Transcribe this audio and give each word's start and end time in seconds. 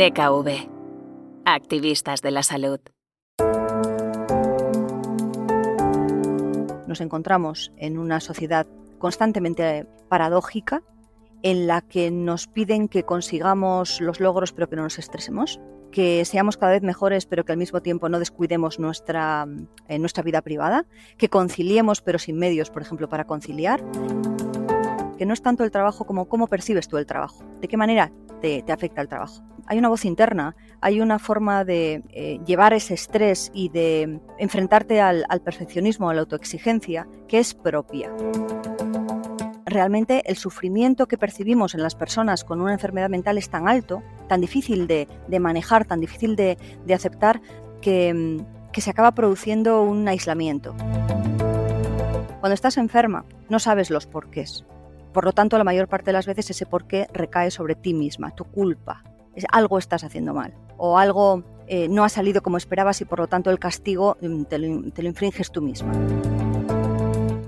DKV. 0.00 0.48
Activistas 1.44 2.22
de 2.22 2.30
la 2.30 2.42
salud. 2.42 2.80
Nos 6.86 7.02
encontramos 7.02 7.70
en 7.76 7.98
una 7.98 8.20
sociedad 8.20 8.66
constantemente 8.98 9.86
paradójica 10.08 10.82
en 11.42 11.66
la 11.66 11.82
que 11.82 12.10
nos 12.10 12.46
piden 12.46 12.88
que 12.88 13.02
consigamos 13.02 14.00
los 14.00 14.20
logros 14.20 14.54
pero 14.54 14.70
que 14.70 14.76
no 14.76 14.84
nos 14.84 14.98
estresemos, 14.98 15.60
que 15.92 16.24
seamos 16.24 16.56
cada 16.56 16.72
vez 16.72 16.82
mejores 16.82 17.26
pero 17.26 17.44
que 17.44 17.52
al 17.52 17.58
mismo 17.58 17.82
tiempo 17.82 18.08
no 18.08 18.18
descuidemos 18.18 18.78
nuestra, 18.78 19.46
eh, 19.86 19.98
nuestra 19.98 20.22
vida 20.22 20.40
privada, 20.40 20.86
que 21.18 21.28
conciliemos 21.28 22.00
pero 22.00 22.18
sin 22.18 22.38
medios, 22.38 22.70
por 22.70 22.80
ejemplo, 22.80 23.10
para 23.10 23.26
conciliar, 23.26 23.84
que 25.18 25.26
no 25.26 25.34
es 25.34 25.42
tanto 25.42 25.62
el 25.62 25.70
trabajo 25.70 26.06
como 26.06 26.26
cómo 26.26 26.46
percibes 26.46 26.88
tú 26.88 26.96
el 26.96 27.04
trabajo, 27.04 27.44
de 27.60 27.68
qué 27.68 27.76
manera 27.76 28.10
te, 28.40 28.64
afecta 28.72 29.00
el 29.00 29.08
trabajo. 29.08 29.42
Hay 29.66 29.78
una 29.78 29.88
voz 29.88 30.04
interna, 30.04 30.56
hay 30.80 31.00
una 31.00 31.18
forma 31.18 31.64
de 31.64 32.02
eh, 32.10 32.40
llevar 32.44 32.72
ese 32.72 32.94
estrés 32.94 33.50
y 33.54 33.68
de 33.68 34.20
enfrentarte 34.38 35.00
al, 35.00 35.24
perfeccionismo, 35.44 36.10
a 36.10 36.14
la 36.14 36.20
autoexigencia, 36.20 37.06
que 37.28 37.38
es 37.38 37.54
propia 37.54 38.10
realmente 39.66 40.28
el 40.28 40.36
sufrimiento 40.36 41.06
que 41.06 41.16
percibimos 41.16 41.74
en 41.74 41.82
las 41.84 41.94
personas 41.94 42.42
con 42.42 42.60
una 42.60 42.72
enfermedad 42.72 43.08
mental 43.08 43.38
es 43.38 43.50
tan 43.50 43.68
alto, 43.68 44.02
tan 44.28 44.40
difícil 44.40 44.88
de, 44.88 45.06
manejar, 45.38 45.84
tan 45.84 46.00
difícil 46.00 46.34
de, 46.34 46.58
aceptar, 46.92 47.40
que, 47.80 48.44
que 48.72 48.80
se 48.80 48.90
acaba 48.90 49.12
produciendo 49.12 49.82
un 49.82 50.08
aislamiento. 50.08 50.74
Cuando 52.40 52.54
estás 52.54 52.78
enferma, 52.78 53.24
no 53.48 53.58
sabes 53.58 53.90
los 53.90 54.06
porqués. 54.06 54.64
Por 55.12 55.24
lo 55.24 55.32
tanto, 55.32 55.58
la 55.58 55.64
mayor 55.64 55.88
parte 55.88 56.06
de 56.06 56.12
las 56.12 56.26
veces 56.26 56.50
ese 56.50 56.66
porqué 56.66 57.08
recae 57.12 57.50
sobre 57.50 57.74
ti 57.74 57.94
misma, 57.94 58.34
tu 58.34 58.44
culpa. 58.44 59.02
Es, 59.34 59.44
algo 59.52 59.78
estás 59.78 60.04
haciendo 60.04 60.34
mal 60.34 60.54
o 60.76 60.98
algo 60.98 61.44
eh, 61.68 61.88
no 61.88 62.04
ha 62.04 62.08
salido 62.08 62.42
como 62.42 62.56
esperabas 62.56 63.00
y 63.00 63.04
por 63.04 63.20
lo 63.20 63.28
tanto 63.28 63.50
el 63.50 63.58
castigo 63.60 64.16
mm, 64.20 64.42
te 64.44 64.58
lo 64.58 65.08
infringes 65.08 65.52
tú 65.52 65.62
misma. 65.62 65.92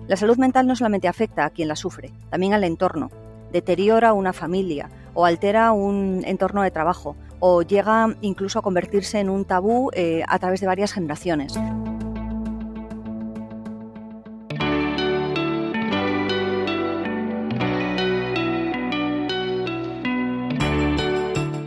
La 0.06 0.16
salud 0.16 0.36
mental 0.36 0.66
no 0.66 0.77
solamente 0.77 1.08
afecta 1.08 1.44
a 1.46 1.50
quien 1.50 1.69
la 1.69 1.77
sufre, 1.77 2.12
también 2.28 2.52
al 2.52 2.64
entorno. 2.64 3.10
Deteriora 3.50 4.12
una 4.12 4.32
familia 4.32 4.91
o 5.14 5.24
altera 5.24 5.72
un 5.72 6.22
entorno 6.26 6.62
de 6.62 6.70
trabajo 6.70 7.16
o 7.41 7.62
llega 7.62 8.14
incluso 8.20 8.58
a 8.58 8.62
convertirse 8.62 9.20
en 9.20 9.30
un 9.30 9.44
tabú 9.44 9.91
eh, 9.94 10.22
a 10.28 10.38
través 10.38 10.60
de 10.60 10.66
varias 10.66 10.92
generaciones. 10.92 11.54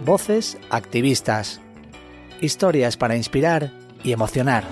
Voces 0.06 0.60
activistas. 0.70 1.60
Historias 2.40 2.96
para 2.96 3.18
inspirar 3.18 3.72
y 4.04 4.12
emocionar. 4.12 4.64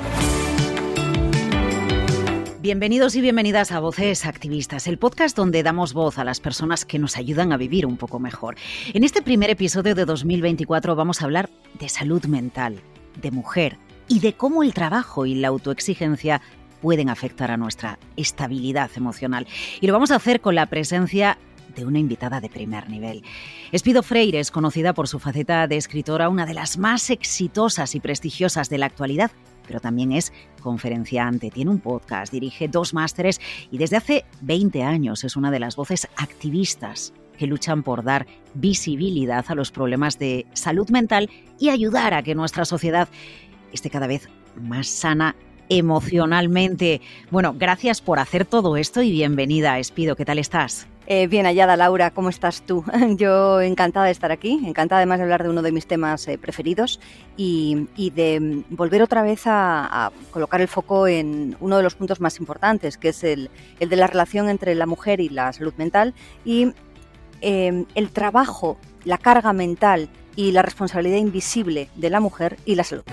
Bienvenidos 2.62 3.16
y 3.16 3.22
bienvenidas 3.22 3.72
a 3.72 3.80
Voces 3.80 4.28
Activistas, 4.28 4.86
el 4.86 5.00
podcast 5.00 5.36
donde 5.36 5.64
damos 5.64 5.94
voz 5.94 6.20
a 6.20 6.23
las 6.23 6.39
personas 6.39 6.86
que 6.86 7.00
nos 7.00 7.17
ayudan 7.17 7.52
a 7.52 7.58
vivir 7.58 7.88
un 7.88 7.98
poco 7.98 8.20
mejor. 8.20 8.58
En 8.94 9.04
este 9.04 9.23
primer 9.23 9.50
episodio 9.50 9.95
de 9.95 10.06
2024 10.06 10.95
vamos 10.95 11.23
a 11.23 11.26
hablar 11.26 11.50
de 11.80 11.89
salud 11.89 12.23
mental, 12.26 12.80
de 13.20 13.31
mujer 13.31 13.80
y 14.08 14.20
de 14.20 14.34
cómo 14.34 14.61
el 14.61 14.76
trabajo 14.76 15.26
y 15.26 15.34
la 15.34 15.48
autoexigencia 15.48 16.44
pueden 16.80 17.09
afectar 17.09 17.50
a 17.50 17.58
nuestra 17.58 17.98
estabilidad 18.17 18.92
emocional. 18.95 19.48
Y 19.81 19.88
lo 19.88 19.94
vamos 19.94 20.11
a 20.11 20.17
hacer 20.17 20.42
con 20.42 20.54
la 20.54 20.67
presencia 20.67 21.39
de 21.75 21.86
una 21.86 22.00
invitada 22.00 22.42
de 22.42 22.50
primer 22.50 22.89
nivel. 22.89 23.23
Espido 23.72 24.03
Freire 24.03 24.39
es 24.39 24.52
conocida 24.52 24.94
por 24.94 25.08
su 25.08 25.19
faceta 25.19 25.67
de 25.67 25.78
escritora, 25.78 26.30
una 26.30 26.45
de 26.45 26.53
las 26.53 26.78
más 26.78 27.09
exitosas 27.09 27.95
y 27.95 28.00
prestigiosas 28.00 28.70
de 28.70 28.78
la 28.78 28.88
actualidad 28.88 29.31
pero 29.67 29.80
también 29.80 30.11
es 30.11 30.33
conferenciante, 30.61 31.49
tiene 31.49 31.71
un 31.71 31.80
podcast, 31.80 32.32
dirige 32.32 32.67
dos 32.67 32.93
másteres 32.93 33.39
y 33.71 33.77
desde 33.77 33.98
hace 33.98 34.26
20 34.42 34.83
años 34.83 35.23
es 35.23 35.36
una 35.36 35.52
de 35.52 35.60
las 35.60 35.76
voces 35.76 36.08
activistas 36.17 37.14
que 37.37 37.48
luchan 37.48 37.83
por 37.83 38.04
dar 38.04 38.27
visibilidad 38.54 39.45
a 39.48 39.55
los 39.55 39.71
problemas 39.71 40.20
de 40.20 40.45
salud 40.54 40.89
mental 40.89 41.30
y 41.60 41.70
ayudar 41.70 42.14
a 42.14 42.23
que 42.23 42.36
nuestra 42.36 42.66
sociedad 42.66 43.08
esté 43.71 43.89
cada 43.89 44.08
vez 44.08 44.30
más 44.61 44.87
sana 44.87 45.36
emocionalmente. 45.70 47.02
Bueno, 47.32 47.55
gracias 47.58 48.02
por 48.02 48.20
hacer 48.20 48.45
todo 48.45 48.77
esto 48.77 49.02
y 49.02 49.11
bienvenida, 49.11 49.80
Espido, 49.80 50.16
¿qué 50.16 50.26
tal 50.26 50.37
estás? 50.37 50.87
Eh, 51.05 51.27
bien 51.27 51.45
hallada, 51.45 51.75
Laura, 51.75 52.11
¿cómo 52.11 52.30
estás 52.30 52.61
tú? 52.61 52.83
Yo 53.17 53.59
encantada 53.61 54.05
de 54.05 54.11
estar 54.11 54.31
aquí, 54.31 54.61
encantada 54.65 54.99
además 54.99 55.19
de 55.19 55.23
hablar 55.23 55.43
de 55.43 55.49
uno 55.49 55.61
de 55.61 55.71
mis 55.71 55.86
temas 55.86 56.27
eh, 56.27 56.37
preferidos 56.37 56.99
y, 57.36 57.87
de 58.15 58.64
volver 58.69 59.02
otra 59.02 59.21
vez 59.21 59.42
a, 59.45 60.11
colocar 60.31 60.61
el 60.61 60.67
foco 60.67 61.08
en 61.08 61.58
uno 61.59 61.77
de 61.77 61.83
los 61.83 61.95
puntos 61.95 62.21
más 62.21 62.39
importantes, 62.39 62.97
que 62.97 63.09
es 63.09 63.23
el, 63.23 63.49
de 63.80 63.95
la 63.95 64.08
relación 64.08 64.49
entre 64.49 64.75
la 64.75 64.86
mujer 64.86 65.19
y 65.19 65.30
la 65.30 65.52
salud 65.52 65.73
mental 65.77 66.13
y 66.45 66.73
em, 67.42 67.86
el 67.95 68.11
trabajo, 68.11 68.77
la 69.03 69.17
carga 69.17 69.52
mental 69.52 70.09
y 70.36 70.52
la 70.52 70.61
responsabilidad 70.61 71.17
invisible 71.17 71.89
de 71.95 72.09
la 72.09 72.19
mujer 72.19 72.58
y 72.65 72.75
la 72.75 72.83
salud. 72.83 73.03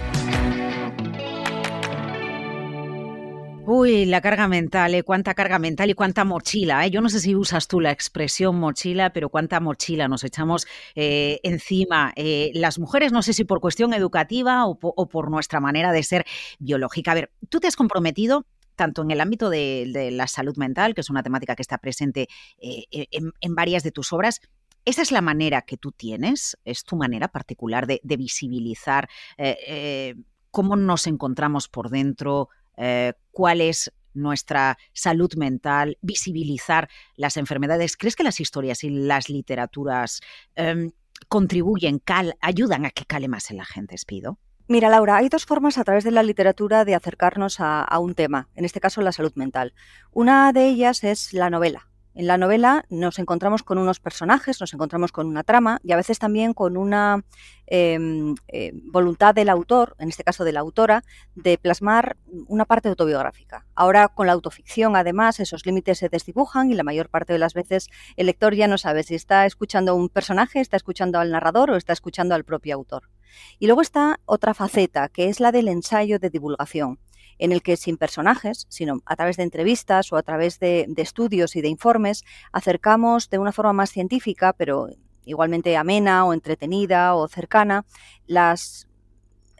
Uy, 3.66 4.06
la 4.06 4.22
carga 4.22 4.48
mental, 4.48 4.94
¿eh? 4.94 5.03
cuánta 5.03 5.34
carga 5.34 5.59
mental 5.59 5.91
y 5.91 5.94
cuánta 5.94 6.25
mochila. 6.25 6.84
¿eh? 6.87 6.91
Yo 6.91 7.03
no 7.03 7.10
sé 7.10 7.21
si 7.21 7.34
usas 7.34 7.69
tú 7.69 7.78
la 7.78 7.91
expresión 7.91 8.59
mochila, 8.59 9.12
pero 9.12 9.28
cuánta 9.28 9.60
mochila 9.60 10.09
nos 10.09 10.25
echamos 10.25 10.66
eh, 10.94 11.41
encima. 11.43 12.12
Eh, 12.16 12.50
las 12.54 12.78
mujeres, 12.78 13.12
no 13.12 13.22
sé 13.22 13.34
si 13.34 13.44
por 13.44 13.60
cuestión 13.60 13.93
educativa 13.93 14.66
o, 14.66 14.76
por 14.76 15.31
nuestra 15.31 15.60
manera 15.60 15.93
de 15.93 16.03
ser 16.03 16.25
biológica. 16.59 17.12
A 17.12 17.15
ver, 17.15 17.32
tú 17.50 17.60
te 17.60 17.66
has 17.66 17.76
comprometido 17.76 18.47
tanto 18.76 19.03
en 19.03 19.10
el 19.10 19.21
ámbito 19.21 19.50
de, 19.50 20.10
la 20.10 20.27
salud 20.27 20.56
mental, 20.56 20.94
que 20.94 21.03
es 21.03 21.10
una 21.10 21.22
temática 21.22 21.54
que 21.54 21.62
está 21.62 21.77
presente 21.77 22.28
e, 22.59 22.87
en, 23.10 23.54
varias 23.54 23.82
de 23.82 23.92
tus 23.92 24.10
obras, 24.15 24.41
esa 24.87 25.03
es 25.03 25.12
la 25.12 25.21
manera 25.21 25.62
que 25.62 25.77
tú 25.77 25.92
tienes, 25.92 26.56
es 26.65 26.84
tu 26.84 26.97
manera 26.97 27.28
particular 27.28 27.87
de, 27.87 28.00
visibilizar 28.03 29.10
cómo 30.50 30.77
nos 30.77 31.06
encontramos 31.06 31.69
por 31.69 31.91
dentro, 31.91 32.48
eh, 32.80 33.12
cuál 33.30 33.60
es 33.60 33.92
nuestra 34.14 34.78
salud 34.92 35.32
mental, 35.36 35.98
visibilizar 36.00 36.88
las 37.14 37.36
enfermedades. 37.36 37.96
¿Crees 37.96 38.16
que 38.16 38.24
las 38.24 38.41
historias 38.41 38.82
y 38.82 38.91
las 38.91 39.28
literaturas 39.28 40.20
em, 40.56 40.91
contribuyen, 41.28 42.02
ayudan 42.41 42.86
a 42.86 42.91
que 42.91 43.04
cale 43.04 43.28
más 43.28 43.50
en 43.50 43.58
la 43.58 43.66
gente, 43.66 43.94
Espido? 43.94 44.38
Mira, 44.66 44.88
Laura, 44.88 45.16
hay 45.16 45.28
dos 45.28 45.44
formas 45.44 45.78
a 45.78 45.84
través 45.84 46.04
de 46.04 46.10
la 46.10 46.22
literatura 46.22 46.84
de 46.84 46.94
acercarnos 46.94 47.56
a 47.58 47.98
un 47.98 48.14
tema, 48.14 48.48
en 48.54 48.64
este 48.64 48.80
caso 48.80 49.02
la 49.02 49.12
salud 49.12 49.32
mental. 49.34 49.74
Una 50.12 50.52
de 50.52 50.68
ellas 50.68 51.04
es 51.04 51.32
la 51.34 51.50
novela. 51.50 51.89
En 52.15 52.26
la 52.26 52.38
novela 52.38 52.84
nos 52.91 53.21
encontramos 53.21 53.62
con 53.62 53.78
unos 53.78 54.00
personajes, 54.00 54.60
nos 54.60 54.75
encontramos 54.75 55.12
con 55.12 55.28
una 55.28 55.44
trama 55.44 55.81
y 55.84 55.93
a 55.93 55.97
veces 55.97 56.19
también 56.19 56.54
con 56.54 56.76
una 56.76 57.25
em, 57.66 58.34
eh, 58.48 58.72
voluntad 58.75 59.32
del 59.32 59.48
autor, 59.48 59.94
en 60.00 60.09
este 60.09 60.25
caso 60.25 60.43
de 60.43 60.53
la 60.53 60.59
autora, 60.60 61.04
de 61.37 61.56
plasmar 61.56 62.16
una 62.48 62.65
parte 62.65 62.88
autobiográfica. 62.88 63.65
Ahora 63.76 64.09
con 64.09 64.26
la 64.26 64.32
autoficción, 64.32 64.97
además, 64.97 65.38
esos 65.38 65.65
límites 65.66 65.98
se 65.98 66.09
desdibujan 66.09 66.72
y 66.72 66.75
la 66.75 66.82
mayor 66.82 67.09
parte 67.10 67.32
de 67.32 67.38
las 67.38 67.54
veces 67.54 67.88
el 68.16 68.27
lector 68.27 68.56
ya 68.56 68.66
no 68.66 68.77
sabe 68.77 69.04
si 69.04 69.15
está 69.15 69.47
escuchando 69.47 69.92
a 69.92 69.94
un 69.94 70.09
personaje, 70.09 70.60
está 70.60 70.77
escuchando 70.77 71.21
al 71.21 71.31
narrador 71.31 71.71
o 71.71 71.77
está 71.77 71.92
escuchando 71.92 72.34
al 72.34 72.44
propio 72.44 72.75
autor. 72.75 73.09
Y 73.60 73.66
luego 73.66 73.82
está 73.82 74.19
otra 74.25 74.53
faceta, 74.53 75.09
que 75.09 75.28
es 75.28 75.38
la 75.38 75.53
del 75.53 75.69
ensayo 75.69 76.19
de 76.19 76.31
divulgación 76.31 76.98
en 77.40 77.52
el 77.52 77.62
que 77.62 77.76
sin 77.76 77.96
personajes, 77.96 78.66
sino 78.68 79.00
a 79.06 79.16
través 79.16 79.38
de 79.38 79.42
entrevistas 79.42 80.12
o 80.12 80.16
a 80.16 80.22
través 80.22 80.60
de, 80.60 80.86
estudios 80.98 81.56
y 81.56 81.62
de 81.62 81.68
informes, 81.68 82.22
acercamos 82.52 83.30
de 83.30 83.38
una 83.38 83.50
forma 83.50 83.72
más 83.72 83.90
científica, 83.90 84.52
pero 84.52 84.88
igualmente 85.24 85.76
amena 85.76 86.26
o 86.26 86.34
entretenida 86.34 87.15
o 87.15 87.26
cercana, 87.28 87.86
las, 88.26 88.88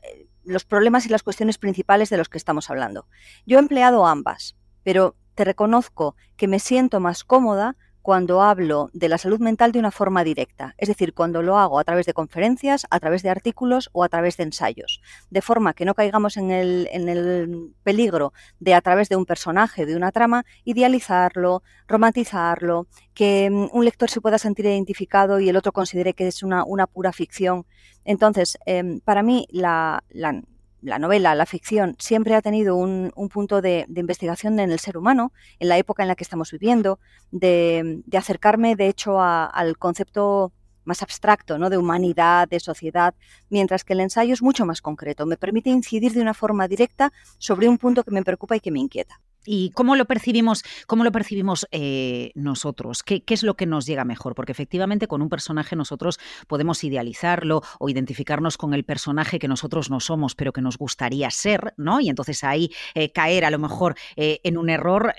eh, 0.03 0.27
los 0.45 0.65
problemas 0.65 1.07
y 1.07 1.09
las 1.09 1.23
cuestiones 1.23 1.57
principales 1.57 2.11
de 2.11 2.19
los 2.19 2.29
que 2.29 2.37
estamos 2.37 2.69
hablando. 2.69 3.07
Yo 3.47 3.57
he 3.57 3.61
empleado 3.61 4.07
ambas, 4.07 4.57
pero 4.85 5.17
te 5.35 5.45
reconozco 5.45 6.17
que 6.37 6.49
me 6.49 6.59
siento 6.59 7.01
más 7.01 7.25
cómoda 7.25 7.77
cuando 8.03 8.43
hablo 8.43 8.91
de 8.93 9.09
la 9.09 9.19
salud 9.19 9.41
mental 9.41 9.73
de 9.73 9.79
una 9.79 9.91
forma 9.91 10.25
directa, 10.25 10.75
es 10.79 10.89
decir, 10.89 11.15
cuando 11.15 11.43
lo 11.43 11.59
hago 11.59 11.79
a 11.79 11.85
través 11.85 12.07
de 12.07 12.15
conferencias, 12.15 12.87
a 12.91 13.01
través 13.01 13.23
de 13.23 13.31
artículos 13.31 13.91
o 13.93 14.05
a 14.05 14.09
través 14.09 14.37
de 14.37 14.45
ensayos, 14.45 15.01
de 15.31 15.43
forma 15.43 15.75
que 15.75 15.85
no 15.85 15.95
caigamos 15.95 16.37
en 16.37 16.51
el, 16.51 17.75
peligro 17.83 18.33
de 18.59 18.75
a 18.75 18.81
través 18.81 19.09
de 19.09 19.17
un 19.17 19.27
personaje, 19.27 19.87
de 19.87 19.97
una 19.97 20.13
trama, 20.13 20.45
idealizarlo, 20.65 21.63
romantizarlo, 21.87 22.87
que 23.15 23.51
mm, 23.51 23.69
un 23.73 23.85
lector 23.85 24.11
se 24.11 24.21
pueda 24.21 24.39
sentir 24.39 24.67
identificado 24.67 25.41
y 25.41 25.49
el 25.49 25.57
otro 25.57 25.73
considere 25.73 26.15
que 26.15 26.29
es 26.29 26.43
una, 26.43 26.65
una 26.65 26.87
pura 26.87 27.13
ficción. 27.13 27.67
Entonces, 28.05 28.59
em, 28.67 29.01
para 29.01 29.23
mí 29.23 29.47
la, 29.51 30.05
la 30.11 30.43
la 30.83 30.99
novela, 30.99 31.35
la 31.35 31.47
ficción, 31.47 31.97
siempre 31.99 32.35
ha 32.35 32.43
tenido 32.43 32.77
un, 32.77 33.13
punto 33.33 33.61
de, 33.61 33.87
investigación 33.95 34.59
en 34.59 34.71
el 34.71 34.79
ser 34.79 34.97
humano, 34.97 35.33
en 35.59 35.69
la 35.69 35.79
época 35.79 36.03
en 36.03 36.09
la 36.09 36.17
que 36.17 36.25
estamos 36.25 36.51
viviendo, 36.51 36.99
de, 37.31 38.03
acercarme, 38.13 38.77
de 38.77 38.89
hecho, 38.89 39.21
al 39.21 39.77
concepto 39.79 40.53
más 40.85 41.03
abstracto, 41.03 41.59
¿no? 41.59 41.71
de 41.71 41.77
humanidad, 41.77 42.49
de 42.49 42.59
sociedad, 42.59 43.15
mientras 43.49 43.85
que 43.85 43.93
el 43.93 44.01
ensayo 44.01 44.33
es 44.33 44.43
mucho 44.43 44.67
más 44.67 44.81
concreto, 44.81 45.27
me 45.27 45.37
permite 45.37 45.71
incidir 45.71 46.13
de 46.13 46.23
una 46.23 46.35
forma 46.35 46.69
directa 46.69 47.13
sobre 47.39 47.69
un 47.69 47.79
punto 47.79 48.03
que 48.03 48.11
me 48.11 48.25
preocupa 48.25 48.57
y 48.57 48.61
que 48.61 48.71
me 48.71 48.81
inquieta. 48.81 49.21
¿Y 49.47 49.71
cómo 49.71 49.97
lo 49.97 50.05
percibimos, 50.05 50.63
cómo 50.87 51.03
lo 51.03 51.13
percibimos 51.13 51.67
eh, 51.71 52.33
nosotros? 52.35 53.03
¿Qué, 53.03 53.23
es 53.27 53.43
lo 53.43 53.55
que 53.55 53.67
nos 53.67 53.87
llega 53.87 54.05
mejor? 54.05 54.35
Porque 54.35 54.53
efectivamente 54.53 55.09
con 55.09 55.23
un 55.23 55.31
personaje 55.31 55.77
nosotros 55.77 56.19
podemos 56.47 56.85
idealizarlo 56.85 57.63
o 57.79 57.89
identificarnos 57.89 58.59
con 58.59 58.75
el 58.75 58.85
personaje 58.85 59.39
que 59.39 59.49
nosotros 59.49 59.91
no 59.91 60.01
somos, 60.01 60.35
pero 60.35 60.53
que 60.53 60.61
nos 60.61 60.77
gustaría 60.77 61.31
ser, 61.31 61.73
¿no? 61.79 62.01
Y 62.01 62.11
entonces 62.11 62.45
ahí 62.45 62.71
eh, 62.95 63.13
caer 63.13 63.45
a 63.45 63.51
lo 63.51 63.59
mejor 63.59 63.95
eh, 64.17 64.41
en 64.45 64.59
un 64.59 64.69
error 64.69 65.15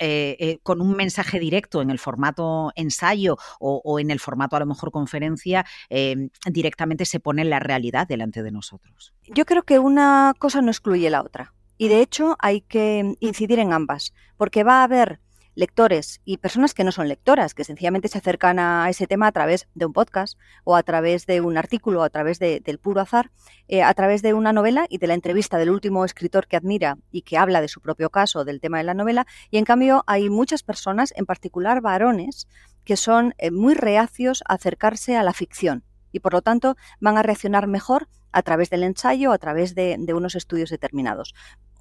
con 0.64 0.82
un 0.82 0.96
mensaje 0.96 1.40
directo 1.40 1.82
en 1.82 1.90
el 1.90 2.00
formato 2.00 2.72
ensayo 2.76 3.38
o, 3.60 3.82
o, 3.84 4.00
en 4.00 4.12
el 4.12 4.20
formato 4.20 4.56
a 4.56 4.60
lo 4.60 4.66
mejor 4.66 4.92
conferencia, 4.92 5.66
directamente 6.46 7.06
se 7.06 7.20
pone 7.20 7.44
la 7.46 7.60
realidad 7.60 8.08
delante 8.08 8.44
de 8.44 8.52
nosotros. 8.52 9.14
Yo 9.28 9.46
creo 9.46 9.64
que 9.64 9.80
una 9.80 10.34
cosa 10.38 10.62
no 10.62 10.72
excluye 10.72 11.10
la 11.10 11.22
otra. 11.22 11.54
Y 11.82 11.88
de 11.88 12.02
hecho 12.02 12.36
hay 12.38 12.62
que 12.62 13.16
incidir 13.22 13.58
en 13.58 13.74
ambas, 13.74 14.14
porque 14.38 14.64
va 14.64 14.82
a 14.82 14.84
haber 14.84 15.20
lectores 15.56 16.22
y 16.26 16.38
personas 16.38 16.76
que 16.76 16.84
no 16.84 16.92
son 16.92 17.08
lectoras, 17.08 17.56
que 17.56 17.64
sencillamente 17.64 18.08
se 18.08 18.20
acercan 18.20 18.60
a 18.60 18.88
ese 18.88 19.08
tema 19.08 19.26
a 19.26 19.32
través 19.32 19.68
de 19.74 19.88
un 19.88 19.92
podcast 19.92 20.38
o 20.64 20.76
a 20.76 20.84
través 20.84 21.26
de 21.26 21.42
un 21.42 21.58
artículo 21.58 22.02
o 22.02 22.04
a 22.04 22.12
través 22.12 22.38
del 22.38 22.78
puro 22.78 23.02
azar, 23.02 23.32
eh, 23.68 23.82
a 23.82 23.92
través 23.96 24.22
de 24.22 24.36
una 24.36 24.54
novela 24.54 24.86
y 24.90 25.00
de 25.00 25.08
la 25.08 25.16
entrevista 25.16 25.58
del 25.58 25.72
último 25.72 26.06
escritor 26.06 26.46
que 26.46 26.56
admira 26.56 27.00
y 27.12 27.24
que 27.24 27.40
habla 27.40 27.62
de 27.62 27.68
su 27.68 27.82
propio 27.82 28.12
caso, 28.12 28.46
del 28.46 28.62
tema 28.62 28.78
de 28.78 28.84
la 28.84 28.94
novela. 28.94 29.26
Y 29.50 29.58
en 29.58 29.66
cambio 29.66 30.04
hay 30.06 30.30
muchas 30.30 30.62
personas, 30.62 31.12
en 31.18 31.26
particular 31.26 31.82
varones, 31.82 32.48
que 32.84 32.96
son 32.96 33.34
eh, 33.40 33.50
muy 33.50 33.74
reacios 33.74 34.44
a 34.48 34.54
acercarse 34.54 35.18
a 35.18 35.24
la 35.24 35.34
ficción 35.34 35.84
y 36.12 36.20
por 36.20 36.34
lo 36.34 36.44
tanto 36.44 36.76
van 37.00 37.18
a 37.18 37.24
reaccionar 37.24 37.66
mejor 37.66 38.08
a 38.34 38.44
través 38.44 38.70
del 38.70 38.84
ensayo, 38.84 39.32
a 39.32 39.38
través 39.38 39.76
de 39.76 40.14
unos 40.14 40.36
estudios 40.36 40.70
determinados 40.70 41.34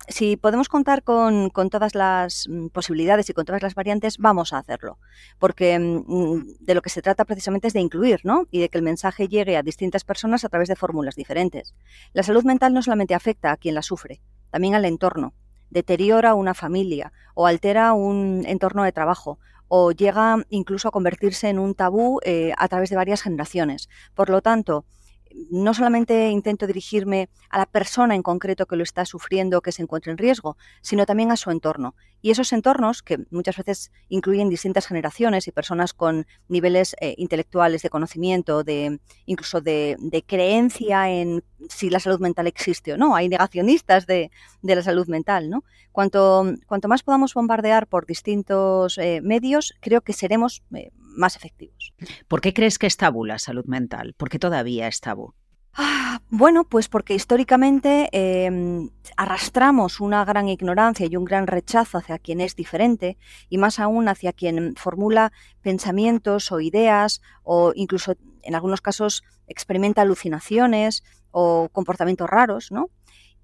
si 0.09 0.37
podemos 0.37 0.69
contar 0.69 1.03
con, 1.03 1.51
todas 1.71 1.95
las 1.95 2.49
mm, 2.49 2.69
posibilidades 2.69 3.29
y 3.31 3.33
con 3.33 3.45
todas 3.45 3.63
las 3.63 3.75
variantes, 3.75 4.19
vamos 4.19 4.53
a 4.53 4.59
hacerlo. 4.59 4.99
Porque 5.39 5.79
mm, 5.79 6.57
de 6.61 6.75
lo 6.75 6.83
que 6.83 6.91
se 6.91 7.03
trata 7.03 7.25
precisamente 7.25 7.69
es 7.69 7.75
de 7.75 7.81
incluir, 7.81 8.21
¿no? 8.25 8.47
Y 8.51 8.61
de 8.61 8.69
que 8.69 8.79
el 8.79 8.85
mensaje 8.85 9.29
llegue 9.29 9.57
a 9.57 9.63
distintas 9.63 10.05
personas 10.05 10.45
a 10.45 10.49
través 10.49 10.69
de 10.69 10.77
fórmulas 10.77 11.15
diferentes. 11.15 11.75
La 12.13 12.23
salud 12.23 12.45
mental 12.45 12.75
no 12.75 12.83
solamente 12.83 13.15
afecta 13.15 13.53
a 13.53 13.57
quien 13.57 13.75
la 13.75 13.83
sufre, 13.83 14.21
también 14.51 14.75
al 14.75 14.85
entorno. 14.85 15.35
Deteriora 15.71 16.35
una 16.35 16.55
familia 16.55 17.13
o 17.35 17.47
altera 17.47 17.93
un 17.93 18.45
entorno 18.47 18.83
de 18.83 18.93
trabajo 18.93 19.39
o 19.69 19.93
llega 19.93 20.45
incluso 20.49 20.89
a 20.89 20.91
convertirse 20.91 21.49
en 21.49 21.61
un 21.61 21.77
tabú 21.77 22.19
eh, 22.25 22.53
a 22.59 22.67
través 22.67 22.91
de 22.91 22.97
varias 22.97 23.23
generaciones. 23.23 23.89
Por 24.15 24.29
lo 24.29 24.43
tanto, 24.43 24.85
no 25.51 25.75
solamente 25.75 26.29
intento 26.31 26.67
dirigirme 26.67 27.29
a 27.51 27.59
la 27.59 27.67
persona 27.67 28.15
en 28.15 28.23
concreto 28.23 28.67
que 28.67 28.77
lo 28.77 28.83
está 28.83 29.05
sufriendo, 29.05 29.61
que 29.61 29.73
se 29.73 29.83
encuentra 29.83 30.13
en 30.13 30.19
riesgo, 30.19 30.57
sino 30.81 31.07
también 31.07 31.31
a 31.31 31.37
su 31.37 31.51
entorno. 31.51 31.95
Y 32.23 32.31
esos 32.31 32.53
entornos, 32.53 33.03
que 33.03 33.19
muchas 33.31 33.57
veces 33.57 33.91
incluyen 34.09 34.49
distintas 34.49 34.87
generaciones 34.87 35.49
y 35.49 35.53
personas 35.53 35.95
con 35.95 36.27
niveles 36.49 36.95
eh, 37.01 37.15
intelectuales 37.17 37.83
de 37.83 37.91
conocimiento, 37.91 38.63
de 38.63 39.01
incluso 39.27 39.61
de, 39.61 39.97
creencia 40.27 41.11
en 41.11 41.43
si 41.69 41.89
la 41.89 42.01
salud 42.01 42.21
mental 42.21 42.47
existe 42.47 42.93
o 42.93 42.97
no. 42.97 43.17
Hay 43.17 43.29
negacionistas 43.29 44.07
de, 44.07 44.31
la 44.63 44.83
salud 44.83 45.07
mental. 45.09 45.49
¿no? 45.49 45.65
Cuanto, 45.93 46.45
cuanto, 46.67 46.89
más 46.89 47.03
podamos 47.03 47.33
bombardear 47.35 47.87
por 47.87 48.07
distintos 48.07 48.99
eh, 48.99 49.21
medios, 49.23 49.75
creo 49.81 50.03
que 50.03 50.13
seremos 50.13 50.63
eh, 50.75 50.91
más 51.11 51.37
efectivos. 51.37 51.93
¿Por 52.29 52.41
qué 52.41 52.55
crees 52.55 52.79
que 52.79 52.87
es 52.87 52.97
tabú 52.97 53.25
la 53.25 53.39
salud 53.39 53.65
mental? 53.67 54.15
¿Por 54.17 54.29
qué 54.29 54.39
todavía 54.39 54.89
es 54.89 55.01
tabú? 55.01 55.35
Ah, 55.75 56.21
bueno, 56.31 56.65
pues 56.65 56.89
porque 56.89 57.15
históricamente 57.15 58.09
em, 58.13 58.91
arrastramos 59.17 60.01
una 60.01 60.25
gran 60.25 60.49
ignorancia 60.49 61.07
y 61.09 61.17
un 61.17 61.25
gran 61.25 61.47
rechazo 61.47 61.99
hacia 61.99 62.19
quien 62.19 62.41
es 62.41 62.57
diferente 62.57 63.19
y 63.49 63.59
más 63.59 63.79
aún 63.79 64.09
hacia 64.09 64.33
quien 64.33 64.75
formula 64.77 65.33
pensamientos 65.63 66.51
o 66.51 66.61
ideas 66.61 67.23
o 67.45 67.73
incluso 67.75 68.15
en 68.43 68.55
algunos 68.55 68.81
casos 68.81 69.23
experimenta 69.47 70.03
alucinaciones 70.03 71.05
o 71.31 71.69
comportamientos 71.71 72.29
raros, 72.29 72.73
¿no? 72.73 72.91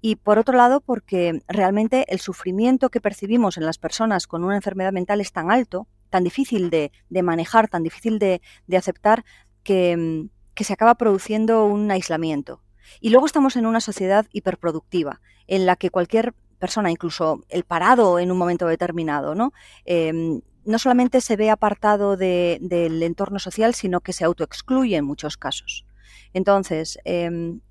Y 0.01 0.17
por 0.17 0.37
otro 0.37 0.55
lado, 0.55 0.81
porque 0.81 1.41
realmente 1.47 2.05
el 2.09 2.19
sufrimiento 2.19 2.89
que 2.89 3.01
percibimos 3.01 3.57
en 3.57 3.65
las 3.65 3.77
personas 3.77 4.27
con 4.27 4.43
una 4.43 4.55
enfermedad 4.55 4.91
mental 4.91 5.21
es 5.21 5.31
tan 5.31 5.49
alto 5.49 5.87
tan 6.09 6.23
difícil 6.23 6.69
de, 6.69 6.91
manejar, 7.23 7.67
tan 7.67 7.83
difícil 7.83 8.19
de, 8.19 8.41
aceptar, 8.75 9.25
que, 9.63 10.27
que 10.53 10.63
se 10.63 10.73
acaba 10.73 10.95
produciendo 10.95 11.65
un 11.65 11.91
aislamiento. 11.91 12.61
Y 12.99 13.09
luego 13.09 13.25
estamos 13.25 13.55
en 13.55 13.65
una 13.65 13.81
sociedad 13.81 14.25
hiperproductiva, 14.31 15.21
en 15.47 15.65
la 15.65 15.75
que 15.75 15.89
cualquier 15.89 16.33
persona, 16.59 16.91
incluso 16.91 17.43
el 17.49 17.63
parado 17.63 18.19
en 18.19 18.31
un 18.31 18.37
momento 18.37 18.67
determinado, 18.67 19.35
¿no? 19.35 19.53
Em, 19.85 20.41
no 20.65 20.79
solamente 20.79 21.21
se 21.21 21.37
ve 21.37 21.49
apartado 21.49 22.17
del 22.17 23.03
entorno 23.03 23.39
social, 23.39 23.73
sino 23.73 24.01
que 24.01 24.11
se 24.11 24.25
autoexcluye 24.25 24.97
en 24.97 25.05
muchos 25.05 25.37
casos. 25.37 25.85
Entonces, 26.33 26.99
em, 27.05 27.61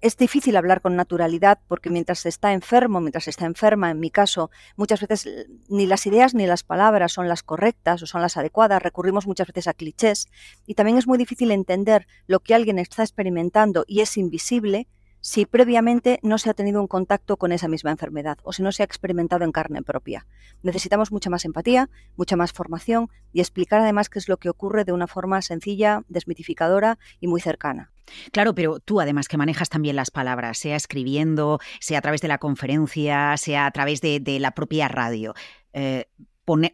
es 0.00 0.16
difícil 0.16 0.56
hablar 0.56 0.80
con 0.80 0.96
naturalidad 0.96 1.58
porque 1.68 1.90
mientras 1.90 2.26
está 2.26 2.52
enfermo, 2.52 3.00
mientras 3.00 3.28
está 3.28 3.46
enferma, 3.46 3.90
en 3.90 4.00
mi 4.00 4.10
caso, 4.10 4.50
muchas 4.76 5.00
veces 5.00 5.26
eh, 5.26 5.46
ni 5.68 5.86
las 5.86 6.06
ideas 6.06 6.34
ni 6.34 6.46
las 6.46 6.62
palabras 6.62 7.12
son 7.12 7.28
las 7.28 7.42
correctas 7.42 8.02
o 8.02 8.06
son 8.06 8.22
las 8.22 8.36
adecuadas, 8.36 8.82
recurrimos 8.82 9.26
muchas 9.26 9.46
veces 9.46 9.68
a 9.68 9.74
clichés 9.74 10.28
y 10.66 10.74
también 10.74 10.98
es 10.98 11.06
muy 11.06 11.18
difícil 11.18 11.50
entender 11.50 12.06
lo 12.26 12.40
que 12.40 12.54
alguien 12.54 12.78
está 12.78 13.02
experimentando 13.02 13.84
y 13.86 14.00
es 14.00 14.16
invisible 14.16 14.88
si 15.20 15.44
previamente 15.44 16.20
no 16.22 16.38
se 16.38 16.50
ha 16.50 16.54
tenido 16.54 16.80
un 16.80 16.86
contacto 16.86 17.36
con 17.36 17.50
esa 17.50 17.66
misma 17.66 17.90
enfermedad 17.90 18.38
o 18.44 18.52
si 18.52 18.62
no 18.62 18.70
se 18.70 18.82
ha 18.82 18.86
experimentado 18.86 19.44
en 19.44 19.50
carne 19.50 19.82
propia. 19.82 20.24
Necesitamos 20.62 21.10
mucha 21.10 21.30
más 21.30 21.44
empatía, 21.44 21.90
mucha 22.16 22.36
más 22.36 22.52
formación 22.52 23.10
y 23.32 23.40
explicar 23.40 23.80
además 23.80 24.08
qué 24.08 24.20
es 24.20 24.28
lo 24.28 24.36
que 24.36 24.50
ocurre 24.50 24.84
de 24.84 24.92
una 24.92 25.08
forma 25.08 25.42
sencilla, 25.42 26.04
desmitificadora 26.08 26.98
y 27.18 27.26
muy 27.26 27.40
cercana. 27.40 27.90
Claro, 28.32 28.54
pero 28.54 28.80
tú 28.80 29.00
además 29.00 29.28
que 29.28 29.36
manejas 29.36 29.68
también 29.68 29.96
las 29.96 30.10
palabras, 30.10 30.58
sea 30.58 30.76
escribiendo, 30.76 31.60
sea 31.80 31.98
a 31.98 32.02
través 32.02 32.20
de 32.20 32.28
la 32.28 32.38
conferencia, 32.38 33.36
sea 33.36 33.66
a 33.66 33.70
través 33.70 34.00
de, 34.00 34.38
la 34.40 34.52
propia 34.52 34.88
radio. 34.88 35.34
Eh, 35.72 36.06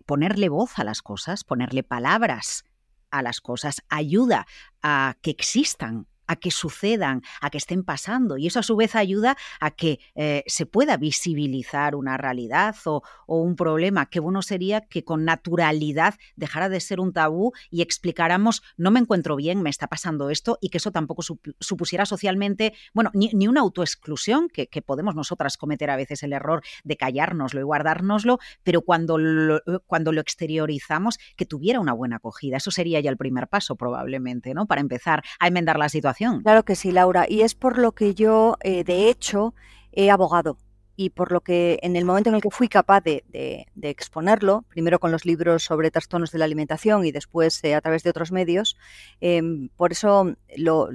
ponerle 0.06 0.48
voz 0.48 0.78
a 0.78 0.84
las 0.84 1.02
cosas, 1.02 1.44
ponerle 1.44 1.82
palabras 1.82 2.64
a 3.10 3.22
las 3.22 3.40
cosas, 3.40 3.82
ayuda 3.88 4.46
a 4.82 5.16
que 5.22 5.30
existan 5.30 6.06
a 6.26 6.36
que 6.36 6.50
sucedan, 6.50 7.22
a 7.40 7.50
que 7.50 7.58
estén 7.58 7.84
pasando. 7.84 8.36
Y 8.36 8.46
eso 8.46 8.60
a 8.60 8.62
su 8.62 8.76
vez 8.76 8.94
ayuda 8.94 9.36
a 9.60 9.70
que 9.70 10.00
eh, 10.14 10.44
se 10.46 10.66
pueda 10.66 10.96
visibilizar 10.96 11.94
una 11.94 12.16
realidad 12.16 12.76
o, 12.84 13.02
un 13.26 13.56
problema. 13.56 14.06
Qué 14.06 14.20
bueno 14.20 14.42
sería 14.42 14.82
que 14.82 15.04
con 15.04 15.24
naturalidad 15.24 16.14
dejara 16.36 16.68
de 16.68 16.80
ser 16.80 17.00
un 17.00 17.12
tabú 17.12 17.52
y 17.70 17.82
explicáramos, 17.82 18.62
no 18.76 18.90
me 18.90 19.00
encuentro 19.00 19.36
bien, 19.36 19.62
me 19.62 19.70
está 19.70 19.86
pasando 19.86 20.30
esto, 20.30 20.58
y 20.60 20.68
que 20.68 20.78
eso 20.78 20.92
tampoco 20.92 21.22
supusiera 21.60 22.04
socialmente, 22.04 22.74
bueno, 22.92 23.10
ni, 23.14 23.48
una 23.48 23.60
autoexclusión, 23.60 24.48
que, 24.48 24.68
podemos 24.82 25.14
nosotras 25.14 25.56
cometer 25.56 25.90
a 25.90 25.96
veces 25.96 26.22
el 26.22 26.32
error 26.32 26.62
de 26.84 26.96
callárnoslo 26.96 27.60
y 27.60 27.62
guardárnoslo, 27.62 28.38
pero 28.62 28.82
cuando 28.82 29.16
lo, 29.16 29.62
cuando 29.86 30.12
lo 30.12 30.20
exteriorizamos, 30.20 31.18
que 31.36 31.46
tuviera 31.46 31.80
una 31.80 31.92
buena 31.92 32.16
acogida. 32.16 32.58
Eso 32.58 32.70
sería 32.70 33.00
ya 33.00 33.10
el 33.10 33.16
primer 33.16 33.48
paso 33.48 33.76
probablemente, 33.76 34.54
¿no? 34.54 34.66
Para 34.66 34.80
empezar 34.80 35.22
a 35.38 35.48
enmendar 35.48 35.78
la 35.78 35.88
situación 35.88 36.11
Claro 36.42 36.64
que 36.64 36.76
sí, 36.76 36.92
Laura. 36.92 37.26
Y 37.28 37.42
es 37.42 37.54
por 37.54 37.78
lo 37.78 37.92
que 37.92 38.14
yo, 38.14 38.56
eh, 38.60 38.84
de 38.84 39.08
hecho, 39.08 39.54
he 39.92 40.10
abogado 40.10 40.58
y 40.96 41.10
por 41.10 41.32
lo 41.32 41.40
que 41.40 41.78
en 41.82 41.96
el 41.96 42.04
momento 42.04 42.28
en 42.28 42.36
el 42.36 42.42
que 42.42 42.50
fui 42.50 42.68
capaz 42.68 43.02
de, 43.02 43.66
exponerlo, 43.80 44.64
primero 44.68 45.00
con 45.00 45.10
los 45.10 45.24
libros 45.24 45.64
sobre 45.64 45.90
trastornos 45.90 46.30
de 46.30 46.38
la 46.38 46.44
alimentación 46.44 47.04
y 47.04 47.12
después 47.12 47.62
eh, 47.64 47.74
a 47.74 47.80
través 47.80 48.02
de 48.02 48.10
otros 48.10 48.30
medios, 48.30 48.76
em, 49.20 49.68
por 49.76 49.92
eso 49.92 50.34
lo, 50.56 50.90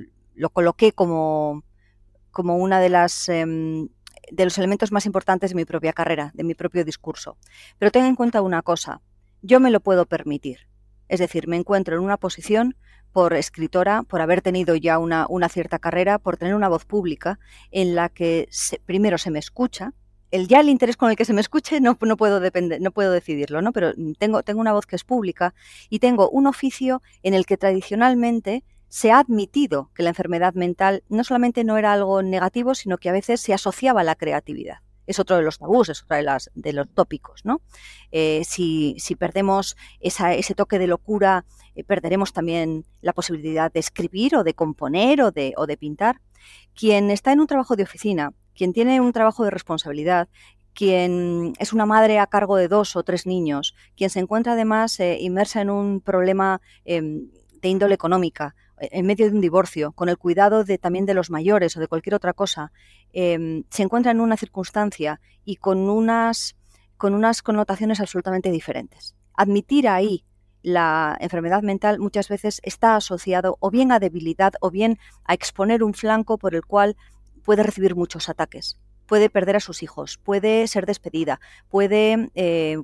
coloqué 0.54 0.92
como, 0.92 1.64
como 2.32 2.58
una 2.58 2.80
de 2.80 2.90
las... 2.90 3.30
Em, 3.30 3.90
de 4.30 4.44
los 4.44 4.58
elementos 4.58 4.92
más 4.92 5.06
importantes 5.06 5.52
de 5.52 5.56
mi 5.56 5.64
propia 5.64 5.94
carrera, 5.94 6.32
de 6.34 6.44
mi 6.44 6.54
propio 6.54 6.84
discurso. 6.84 7.38
Pero 7.80 7.92
ten 7.92 8.04
en 8.04 8.16
cuenta 8.16 8.42
una 8.42 8.62
cosa, 8.62 9.00
yo 9.42 9.62
me 9.62 9.72
lo 9.72 9.80
puedo 9.80 10.06
permitir. 10.06 10.68
Es 11.08 11.22
decir, 11.22 11.48
me 11.48 11.56
encuentro 11.56 11.96
en 11.96 12.04
una 12.04 12.18
posición 12.18 12.76
por 13.18 13.34
escritora, 13.34 14.04
por 14.04 14.22
haber 14.22 14.44
tenido 14.44 14.76
ya 14.76 15.00
una, 15.00 15.50
cierta 15.50 15.80
carrera, 15.80 16.20
por 16.20 16.38
tener 16.38 16.54
una 16.54 16.70
voz 16.70 16.86
pública 16.86 17.40
en 17.72 17.96
la 17.96 18.10
que 18.10 18.48
primero 18.86 19.18
se 19.18 19.32
me 19.32 19.40
escucha. 19.40 19.96
El, 20.30 20.48
ya 20.48 20.60
el 20.60 20.70
interés 20.70 20.98
con 20.98 21.10
el 21.10 21.16
que 21.16 21.26
se 21.26 21.34
me 21.34 21.42
escuche 21.42 21.82
no, 21.82 21.98
no 22.00 22.16
puedo 22.16 22.40
depender, 22.40 22.80
no 22.80 22.92
puedo 22.92 23.12
decidirlo, 23.12 23.64
¿no? 23.64 23.72
Pero 23.74 23.94
tengo, 24.20 24.44
tengo 24.44 24.62
una 24.62 24.72
voz 24.72 24.86
que 24.86 24.96
es 24.96 25.04
pública 25.04 25.56
y 25.90 25.98
tengo 25.98 26.30
un 26.30 26.46
oficio 26.46 27.02
en 27.24 27.34
el 27.34 27.48
que 27.48 27.58
tradicionalmente 27.58 28.64
se 28.88 29.10
ha 29.10 29.18
admitido 29.18 29.90
que 29.96 30.04
la 30.04 30.10
enfermedad 30.10 30.54
mental 30.54 31.04
no 31.10 31.24
solamente 31.24 31.64
no 31.64 31.80
era 31.80 31.94
algo 31.94 32.22
negativo, 32.22 32.76
sino 32.76 33.00
que 33.00 33.10
a 33.10 33.14
veces 33.14 33.42
se 33.42 33.52
asociaba 33.52 34.02
a 34.02 34.04
la 34.04 34.14
creatividad. 34.14 34.78
Es 35.08 35.20
otro 35.20 35.38
de 35.38 35.44
los 35.44 35.58
tabús, 35.58 35.90
es 35.90 36.04
otro 36.04 36.18
de, 36.18 36.24
las, 36.24 36.52
de 36.54 36.74
los 36.74 36.88
tópicos. 36.90 37.46
¿no? 37.46 37.62
Eh, 38.12 38.44
si, 38.46 38.96
si, 39.00 39.16
perdemos 39.16 39.76
ese 40.00 40.54
toque 40.54 40.78
de 40.78 40.88
locura, 40.88 41.46
eh, 41.76 41.84
perderemos 41.84 42.34
también 42.34 42.86
la 43.02 43.14
posibilidad 43.14 43.72
de 43.72 43.80
escribir 43.80 44.36
o 44.36 44.44
de 44.44 44.54
componer 44.54 45.22
o 45.22 45.32
de, 45.32 45.54
o 45.58 45.66
de 45.66 45.78
pintar. 45.78 46.22
Quien 46.76 47.10
está 47.10 47.32
en 47.32 47.40
un 47.40 47.48
trabajo 47.48 47.76
de 47.76 47.84
oficina, 47.84 48.34
quien 48.56 48.74
tiene 48.74 49.02
un 49.02 49.14
trabajo 49.14 49.44
de 49.44 49.50
responsabilidad, 49.50 50.28
quien 50.74 51.54
es 51.58 51.74
una 51.74 51.88
madre 51.88 52.20
a 52.20 52.28
cargo 52.28 52.56
de 52.56 52.68
dos 52.68 52.96
o 52.96 53.04
tres 53.04 53.26
niños, 53.26 53.74
quien 53.96 54.12
se 54.12 54.20
encuentra 54.20 54.54
además 54.54 55.00
eh, 55.00 55.18
inmersa 55.20 55.62
en 55.62 55.72
un 55.72 56.02
problema 56.02 56.62
em, 56.86 57.30
de 57.62 57.70
índole 57.70 57.96
económica, 57.96 58.54
en 58.80 59.06
medio 59.06 59.26
de 59.26 59.36
un 59.36 59.42
divorcio, 59.42 59.92
con 59.92 60.08
el 60.10 60.18
cuidado 60.18 60.64
de, 60.64 60.78
también 60.78 61.06
de 61.06 61.16
los 61.16 61.30
mayores 61.30 61.76
o 61.76 61.80
de 61.80 61.88
cualquier 61.88 62.14
otra 62.14 62.34
cosa, 62.34 62.72
em, 63.14 63.64
se 63.70 63.84
encuentra 63.84 64.12
en 64.12 64.22
una 64.22 64.38
circunstancia 64.38 65.20
y 65.46 65.58
con 65.58 65.90
unas, 65.90 66.56
con 66.98 67.14
unas 67.14 67.42
connotaciones 67.42 68.00
absolutamente 68.00 68.52
diferentes. 68.52 69.16
Admitir 69.34 69.88
ahí 69.88 70.24
la 70.62 71.16
enfermedad 71.20 71.62
mental 71.62 72.00
muchas 72.00 72.28
veces 72.30 72.60
está 72.64 72.96
asociado 72.96 73.58
o 73.60 73.72
bien 73.72 73.92
a 73.92 74.00
debilidad 74.00 74.54
o 74.60 74.72
bien 74.72 74.98
a 75.24 75.34
exponer 75.34 75.84
un 75.84 75.94
flanco 75.94 76.38
por 76.38 76.56
el 76.56 76.66
cual 76.66 76.98
puede 77.44 77.64
recibir 77.64 77.96
muchos 77.96 78.28
ataques 78.30 78.78
puede 79.08 79.30
perder 79.30 79.56
a 79.56 79.62
sus 79.62 79.82
hijos, 79.82 80.18
puede 80.18 80.68
ser 80.68 80.86
despedida, 80.86 81.40
puede 81.70 82.30
eh, 82.36 82.78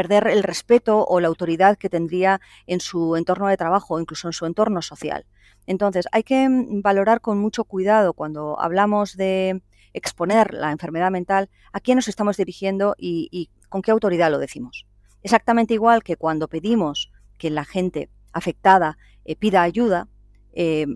perder 0.00 0.28
el 0.28 0.42
respeto 0.42 1.04
o 1.06 1.20
la 1.20 1.28
autoridad 1.28 1.76
que 1.76 1.90
tendría 1.90 2.40
en 2.66 2.80
su 2.80 3.16
entorno 3.16 3.48
de 3.48 3.58
trabajo 3.58 3.94
o 3.94 4.00
incluso 4.00 4.28
en 4.28 4.32
su 4.32 4.46
entorno 4.46 4.80
social. 4.80 5.26
Entonces, 5.66 6.06
hay 6.10 6.22
que 6.22 6.48
mm, 6.48 6.80
valorar 6.80 7.20
con 7.20 7.38
mucho 7.38 7.64
cuidado 7.64 8.14
cuando 8.14 8.58
hablamos 8.58 9.14
de 9.18 9.60
exponer 9.92 10.54
la 10.54 10.72
enfermedad 10.72 11.10
mental 11.10 11.50
a 11.74 11.80
quién 11.80 11.96
nos 11.96 12.08
estamos 12.08 12.38
dirigiendo 12.38 12.94
y, 12.96 13.50
con 13.68 13.82
qué 13.82 13.90
autoridad 13.90 14.30
lo 14.30 14.38
decimos. 14.38 14.86
Exactamente 15.22 15.74
igual 15.74 16.02
que 16.02 16.16
cuando 16.16 16.48
pedimos 16.48 17.12
que 17.36 17.50
la 17.50 17.66
gente 17.66 18.08
afectada 18.32 18.96
eh, 19.26 19.36
pida 19.36 19.60
ayuda, 19.60 20.08
eh, 20.54 20.86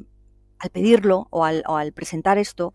al 0.61 0.71
pedirlo 0.71 1.29
o 1.31 1.45
al 1.45 1.93
presentar 1.93 2.39
esto, 2.39 2.73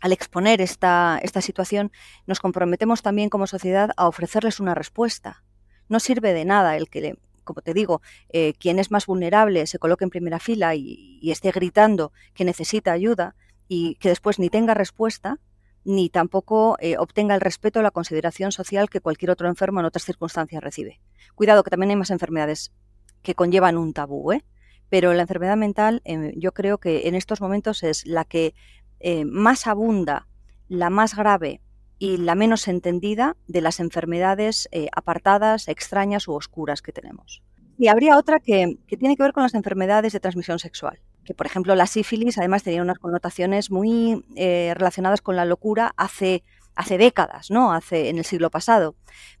al 0.00 0.12
exponer 0.12 0.60
esta, 0.60 1.18
esta 1.22 1.40
situación, 1.40 1.90
nos 2.26 2.38
comprometemos 2.38 3.02
también 3.02 3.30
como 3.30 3.48
sociedad 3.48 3.90
a 3.96 4.06
ofrecerles 4.06 4.60
una 4.60 4.76
respuesta. 4.76 5.42
No 5.88 6.00
sirve 6.00 6.32
de 6.32 6.44
nada 6.44 6.76
el 6.76 6.88
que, 6.88 7.16
como 7.44 7.62
te 7.62 7.74
digo, 7.74 8.02
eh, 8.28 8.54
quien 8.58 8.78
es 8.78 8.90
más 8.90 9.06
vulnerable 9.06 9.66
se 9.66 9.78
coloque 9.78 10.04
en 10.04 10.10
primera 10.10 10.38
fila 10.38 10.74
y, 10.74 11.20
esté 11.30 11.50
gritando 11.50 12.12
que 12.34 12.44
necesita 12.44 12.92
ayuda 12.92 13.34
y 13.68 13.96
que 13.96 14.08
después 14.08 14.38
ni 14.38 14.48
tenga 14.48 14.74
respuesta, 14.74 15.40
ni 15.84 16.08
tampoco 16.08 16.76
eh, 16.80 16.98
obtenga 16.98 17.34
el 17.34 17.40
respeto 17.40 17.80
o 17.80 17.82
la 17.82 17.90
consideración 17.90 18.52
social 18.52 18.88
que 18.90 19.00
cualquier 19.00 19.30
otro 19.30 19.48
enfermo 19.48 19.80
en 19.80 19.86
otras 19.86 20.04
circunstancias 20.04 20.62
recibe. 20.62 21.00
Cuidado, 21.34 21.62
que 21.62 21.70
también 21.70 21.90
hay 21.90 21.96
más 21.96 22.10
enfermedades 22.10 22.72
que 23.22 23.34
conllevan 23.34 23.76
un 23.76 23.92
tabú, 23.92 24.32
¿eh? 24.32 24.44
pero 24.88 25.12
la 25.14 25.22
enfermedad 25.22 25.56
mental 25.56 26.00
em, 26.04 26.32
yo 26.36 26.52
creo 26.52 26.78
que 26.78 27.08
en 27.08 27.14
estos 27.14 27.40
momentos 27.40 27.82
es 27.82 28.06
la 28.06 28.24
que 28.24 28.54
eh, 29.00 29.24
más 29.24 29.66
abunda, 29.66 30.28
la 30.68 30.90
más 30.90 31.16
grave 31.16 31.60
y 31.98 32.18
la 32.18 32.34
menos 32.34 32.68
entendida 32.68 33.36
de 33.46 33.60
las 33.60 33.80
enfermedades 33.80 34.68
eh, 34.72 34.88
apartadas, 34.94 35.68
extrañas 35.68 36.28
u 36.28 36.34
oscuras 36.34 36.82
que 36.82 36.92
tenemos. 36.92 37.42
Y 37.78 37.88
habría 37.88 38.18
otra 38.18 38.40
que, 38.40 38.78
tiene 38.86 39.16
que 39.16 39.22
ver 39.22 39.32
con 39.32 39.42
las 39.42 39.54
enfermedades 39.54 40.12
de 40.12 40.20
transmisión 40.20 40.58
sexual, 40.58 41.00
que 41.24 41.34
por 41.34 41.46
ejemplo 41.46 41.74
la 41.74 41.86
sífilis 41.86 42.38
además 42.38 42.62
tenía 42.62 42.82
unas 42.82 42.98
connotaciones 42.98 43.70
muy 43.70 44.24
eh, 44.34 44.72
relacionadas 44.74 45.20
con 45.20 45.36
la 45.36 45.44
locura 45.44 45.92
hace 45.96 46.42
hace 46.76 46.98
décadas, 46.98 47.50
¿no? 47.50 47.72
Hace, 47.72 48.10
en 48.10 48.18
el 48.18 48.24
siglo 48.24 48.50
pasado. 48.50 48.94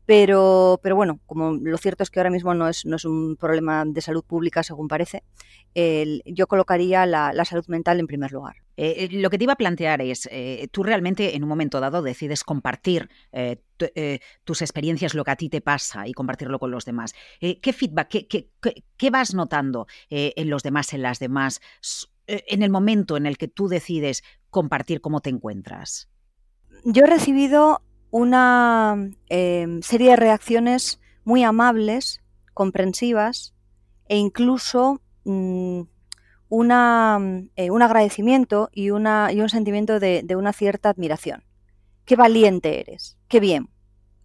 Pero, 0.06 0.80
pero 0.82 0.96
bueno, 0.96 1.20
como 1.26 1.52
lo 1.52 1.78
cierto 1.78 2.02
es 2.02 2.10
que 2.10 2.18
ahora 2.18 2.30
mismo 2.30 2.54
no 2.54 2.68
es, 2.68 2.86
no 2.86 2.96
es 2.96 3.04
un 3.04 3.36
problema 3.36 3.84
de 3.84 4.00
salud 4.00 4.24
pública, 4.24 4.62
según 4.62 4.88
parece, 4.88 5.22
yo 6.24 6.46
colocaría 6.46 7.04
la, 7.06 7.44
salud 7.44 7.66
mental 7.68 8.00
en 8.00 8.06
primer 8.06 8.32
lugar. 8.32 8.56
Eh, 8.78 9.04
eh, 9.04 9.08
lo 9.12 9.30
que 9.30 9.38
te 9.38 9.44
iba 9.44 9.52
a 9.52 9.56
plantear 9.56 10.00
es, 10.00 10.28
eh, 10.32 10.68
tú 10.70 10.82
realmente 10.82 11.36
en 11.36 11.42
un 11.42 11.48
momento 11.48 11.80
dado 11.80 12.02
decides 12.02 12.44
compartir 12.44 13.10
tus 14.44 14.62
experiencias, 14.62 15.14
lo 15.14 15.24
que 15.24 15.30
a 15.30 15.36
ti 15.36 15.50
te 15.50 15.60
pasa 15.60 16.08
y 16.08 16.12
compartirlo 16.12 16.58
con 16.58 16.70
los 16.70 16.86
demás. 16.86 17.14
¿Qué 17.40 17.72
feedback, 17.72 18.08
qué, 18.08 18.26
qué, 18.26 18.50
qué 18.96 19.10
vas 19.10 19.34
notando 19.34 19.86
en 20.08 20.48
los 20.48 20.62
demás, 20.62 20.94
en 20.94 21.02
las 21.02 21.18
demás, 21.18 21.60
en 22.26 22.62
el 22.62 22.70
momento 22.70 23.18
en 23.18 23.26
el 23.26 23.36
que 23.36 23.48
tú 23.48 23.68
decides 23.68 24.22
compartir 24.48 25.02
cómo 25.02 25.20
te 25.20 25.28
encuentras? 25.28 26.08
Yo 26.88 27.04
he 27.04 27.06
recibido 27.08 27.82
una 28.12 28.96
em, 29.28 29.82
serie 29.82 30.10
de 30.10 30.16
reacciones 30.16 31.00
muy 31.24 31.42
amables, 31.42 32.22
comprensivas 32.54 33.54
e 34.08 34.16
incluso 34.16 35.00
mm, 35.24 35.80
una, 36.48 37.18
eh, 37.56 37.70
un 37.70 37.82
agradecimiento 37.82 38.70
y, 38.72 38.90
una, 38.90 39.32
y 39.32 39.40
un 39.40 39.48
sentimiento 39.48 39.98
de, 39.98 40.22
de, 40.22 40.36
una 40.36 40.52
cierta 40.52 40.90
admiración. 40.90 41.42
Qué 42.04 42.14
valiente 42.14 42.78
eres, 42.80 43.18
qué 43.26 43.40
bien. 43.40 43.68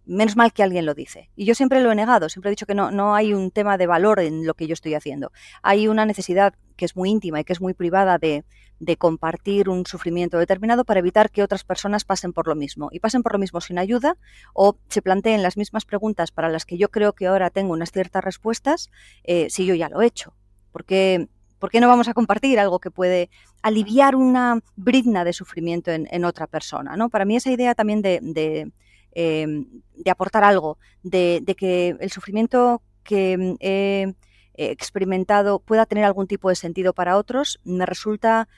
Menos 0.04 0.36
mal 0.36 0.52
que 0.52 0.62
alguien 0.62 0.84
lo 0.84 0.94
dice. 0.94 1.30
Y 1.36 1.44
yo 1.44 1.54
siempre 1.54 1.80
lo 1.80 1.92
he 1.92 1.94
negado, 1.94 2.28
siempre 2.28 2.50
he 2.50 2.52
dicho 2.52 2.66
que 2.66 2.74
no, 2.74 2.90
no 2.90 3.14
hay 3.14 3.34
un 3.34 3.50
tema 3.50 3.78
de 3.78 3.86
valor 3.86 4.20
en 4.20 4.46
lo 4.46 4.54
que 4.54 4.66
yo 4.66 4.72
estoy 4.72 4.94
haciendo. 4.94 5.32
Hay 5.62 5.88
una 5.88 6.06
necesidad 6.06 6.54
que 6.76 6.84
es 6.84 6.96
muy 6.96 7.10
íntima 7.10 7.40
y 7.40 7.44
que 7.44 7.52
es 7.52 7.60
muy 7.60 7.74
privada 7.74 8.18
de, 8.18 8.44
de 8.80 8.96
compartir 8.96 9.68
un 9.68 9.86
sufrimiento 9.86 10.38
determinado 10.38 10.84
para 10.84 11.00
evitar 11.00 11.30
que 11.30 11.42
otras 11.42 11.62
personas 11.62 12.04
pasen 12.04 12.32
por 12.32 12.48
lo 12.48 12.56
mismo 12.56 12.88
y 12.90 12.98
pasen 12.98 13.22
por 13.22 13.32
lo 13.32 13.38
mismo 13.38 13.60
sin 13.60 13.78
ayuda 13.78 14.16
o 14.54 14.76
se 14.88 15.02
planteen 15.02 15.42
las 15.42 15.56
mismas 15.56 15.84
preguntas 15.84 16.32
para 16.32 16.48
las 16.48 16.66
que 16.66 16.78
yo 16.78 16.90
creo 16.90 17.12
que 17.12 17.28
ahora 17.28 17.50
tengo 17.50 17.72
unas 17.72 17.92
ciertas 17.92 18.24
respuestas 18.24 18.90
eh, 19.22 19.46
si 19.50 19.66
yo 19.66 19.74
ya 19.74 19.88
lo 19.88 20.02
he 20.02 20.06
hecho. 20.06 20.34
Porque 20.72 21.28
¿Por 21.62 21.70
qué 21.70 21.80
no 21.80 21.86
vamos 21.86 22.08
a 22.08 22.12
compartir 22.12 22.58
algo 22.58 22.80
que 22.80 22.90
puede 22.90 23.30
aliviar 23.62 24.16
una 24.16 24.58
brizna 24.74 25.22
de 25.22 25.32
sufrimiento 25.32 25.92
en, 25.92 26.24
otra 26.24 26.48
persona? 26.48 26.96
¿no? 26.96 27.08
Para 27.08 27.24
mí 27.24 27.36
esa 27.36 27.52
idea 27.52 27.76
también 27.76 28.02
de, 28.02 28.72
em, 29.14 29.66
aportar 30.10 30.44
algo, 30.44 30.78
de, 31.02 31.42
que 31.56 31.96
el 32.00 32.10
sufrimiento 32.10 32.82
que 33.04 33.56
he 33.60 34.14
experimentado 34.54 35.60
pueda 35.60 35.86
tener 35.86 36.04
algún 36.04 36.26
tipo 36.26 36.48
de 36.48 36.56
sentido 36.56 36.92
para 36.92 37.16
otros, 37.16 37.58
me 37.64 37.86
resulta 37.86 38.48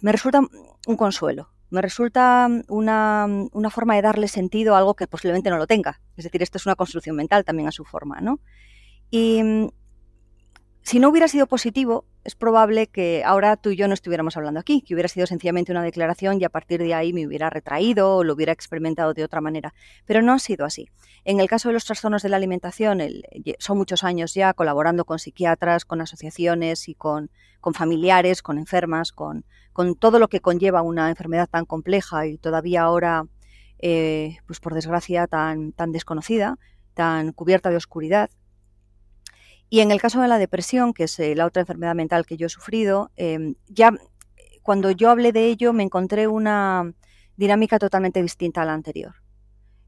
me 0.00 0.12
resulta 0.12 0.40
un 0.86 0.96
consuelo, 0.96 1.50
me 1.70 1.82
resulta 1.82 2.48
una, 2.68 3.26
una, 3.52 3.70
forma 3.70 3.96
de 3.96 4.02
darle 4.02 4.28
sentido 4.28 4.74
a 4.74 4.78
algo 4.78 4.94
que 4.94 5.06
posiblemente 5.06 5.50
no 5.50 5.58
lo 5.58 5.66
tenga. 5.66 6.00
Es 6.16 6.24
decir, 6.24 6.42
esto 6.42 6.58
es 6.58 6.66
una 6.66 6.76
construcción 6.76 7.16
mental 7.16 7.44
también 7.44 7.68
a 7.68 7.72
su 7.72 7.84
forma, 7.84 8.20
¿no? 8.20 8.38
Mm, 9.10 9.68
si 10.84 10.98
no 10.98 11.08
hubiera 11.08 11.28
sido 11.28 11.46
positivo, 11.46 12.04
es 12.24 12.34
probable 12.34 12.88
que 12.88 13.22
ahora 13.24 13.56
tú 13.56 13.70
y 13.70 13.76
yo 13.76 13.88
no 13.88 13.94
estuviéramos 13.94 14.36
hablando 14.36 14.60
aquí, 14.60 14.82
que 14.82 14.92
hubiera 14.92 15.08
sido 15.08 15.26
sencillamente 15.26 15.72
una 15.72 15.82
declaración 15.82 16.38
y 16.38 16.44
a 16.44 16.50
partir 16.50 16.78
de 16.78 16.92
ahí 16.92 17.14
me 17.14 17.26
hubiera 17.26 17.48
retraído 17.48 18.16
o 18.16 18.22
lo 18.22 18.34
hubiera 18.34 18.52
experimentado 18.52 19.14
de 19.14 19.24
otra 19.24 19.40
manera. 19.40 19.72
Pero 20.04 20.20
no 20.20 20.34
ha 20.34 20.38
sido 20.38 20.66
así. 20.66 20.90
En 21.24 21.40
el 21.40 21.48
caso 21.48 21.70
de 21.70 21.72
los 21.72 21.86
trastornos 21.86 22.22
de 22.22 22.28
la 22.28 22.36
alimentación, 22.36 23.00
son 23.58 23.78
muchos 23.78 24.04
años 24.04 24.34
ya 24.34 24.52
colaborando 24.52 25.06
con 25.06 25.18
psiquiatras, 25.18 25.86
con 25.86 26.02
asociaciones 26.02 26.86
y 26.90 26.94
con, 26.94 27.30
familiares, 27.72 28.42
con 28.42 28.58
enfermas, 28.58 29.10
con, 29.10 29.46
todo 29.98 30.18
lo 30.18 30.28
que 30.28 30.40
conlleva 30.40 30.82
una 30.82 31.08
enfermedad 31.08 31.48
tan 31.48 31.64
compleja 31.64 32.26
y 32.26 32.36
todavía 32.36 32.82
ahora, 32.82 33.24
eh, 33.78 34.36
pues 34.46 34.60
por 34.60 34.74
desgracia, 34.74 35.28
tan, 35.28 35.72
tan 35.72 35.92
desconocida, 35.92 36.58
tan 36.92 37.32
cubierta 37.32 37.70
de 37.70 37.76
oscuridad. 37.76 38.28
Y 39.70 39.80
en 39.80 39.90
el 39.90 40.00
caso 40.00 40.20
de 40.20 40.28
la 40.28 40.38
depresión, 40.38 40.92
que 40.92 41.04
es 41.04 41.18
eh, 41.18 41.34
la 41.34 41.46
otra 41.46 41.60
enfermedad 41.60 41.94
mental 41.94 42.26
que 42.26 42.36
yo 42.36 42.46
he 42.46 42.50
sufrido, 42.50 43.10
em, 43.16 43.54
ya 43.68 43.92
cuando 44.62 44.90
yo 44.90 45.10
hablé 45.10 45.32
de 45.32 45.46
ello 45.46 45.72
me 45.72 45.82
encontré 45.82 46.26
una 46.26 46.94
dinámica 47.36 47.78
totalmente 47.78 48.22
distinta 48.22 48.62
a 48.62 48.64
la 48.64 48.74
anterior. 48.74 49.14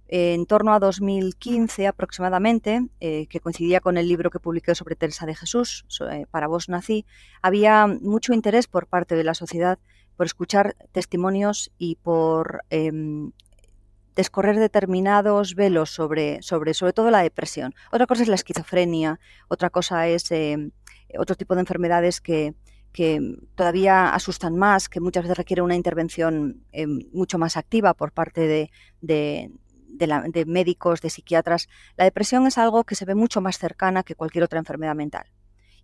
en 0.08 0.46
torno 0.46 0.72
a 0.72 0.78
2015 0.78 1.88
aproximadamente, 1.88 2.86
eh, 3.00 3.26
que 3.26 3.40
coincidía 3.40 3.80
con 3.80 3.96
el 3.96 4.06
libro 4.06 4.30
que 4.30 4.38
publiqué 4.38 4.72
sobre 4.76 4.94
Teresa 4.94 5.26
de 5.26 5.34
Jesús, 5.34 5.84
eh, 6.08 6.26
Para 6.30 6.46
vos 6.46 6.68
nací, 6.68 7.04
había 7.42 7.88
mucho 7.88 8.32
interés 8.32 8.68
por 8.68 8.86
parte 8.86 9.16
de 9.16 9.24
la 9.24 9.34
sociedad 9.34 9.80
por 10.16 10.26
escuchar 10.26 10.76
testimonios 10.92 11.72
y 11.76 11.96
por 11.96 12.62
em, 12.70 13.32
descorrer 14.16 14.58
determinados 14.58 15.54
velos 15.54 15.90
sobre, 15.90 16.42
sobre, 16.42 16.74
sobre 16.74 16.94
todo 16.94 17.10
la 17.10 17.22
depresión. 17.22 17.74
Otra 17.92 18.06
cosa 18.06 18.22
es 18.22 18.28
la 18.28 18.34
esquizofrenia, 18.34 19.20
otra 19.48 19.70
cosa 19.70 20.08
es 20.08 20.32
eh, 20.32 20.72
otro 21.18 21.36
tipo 21.36 21.54
de 21.54 21.60
enfermedades 21.60 22.20
que, 22.20 22.54
todavía 23.54 24.14
asustan 24.14 24.56
más, 24.56 24.88
que 24.88 25.00
muchas 25.00 25.24
veces 25.24 25.36
requieren 25.36 25.66
una 25.66 25.74
intervención 25.74 26.64
eh, 26.72 26.86
mucho 26.86 27.36
más 27.36 27.58
activa 27.58 27.92
por 27.92 28.10
parte 28.10 28.40
de, 28.40 28.70
de, 29.02 30.44
médicos, 30.46 31.02
de 31.02 31.10
psiquiatras. 31.10 31.68
La 31.98 32.04
depresión 32.04 32.46
es 32.46 32.56
algo 32.56 32.84
que 32.84 32.94
se 32.94 33.04
ve 33.04 33.14
mucho 33.14 33.42
más 33.42 33.58
cercana 33.58 34.02
que 34.02 34.14
cualquier 34.14 34.44
otra 34.44 34.60
enfermedad 34.60 34.94
mental 34.94 35.26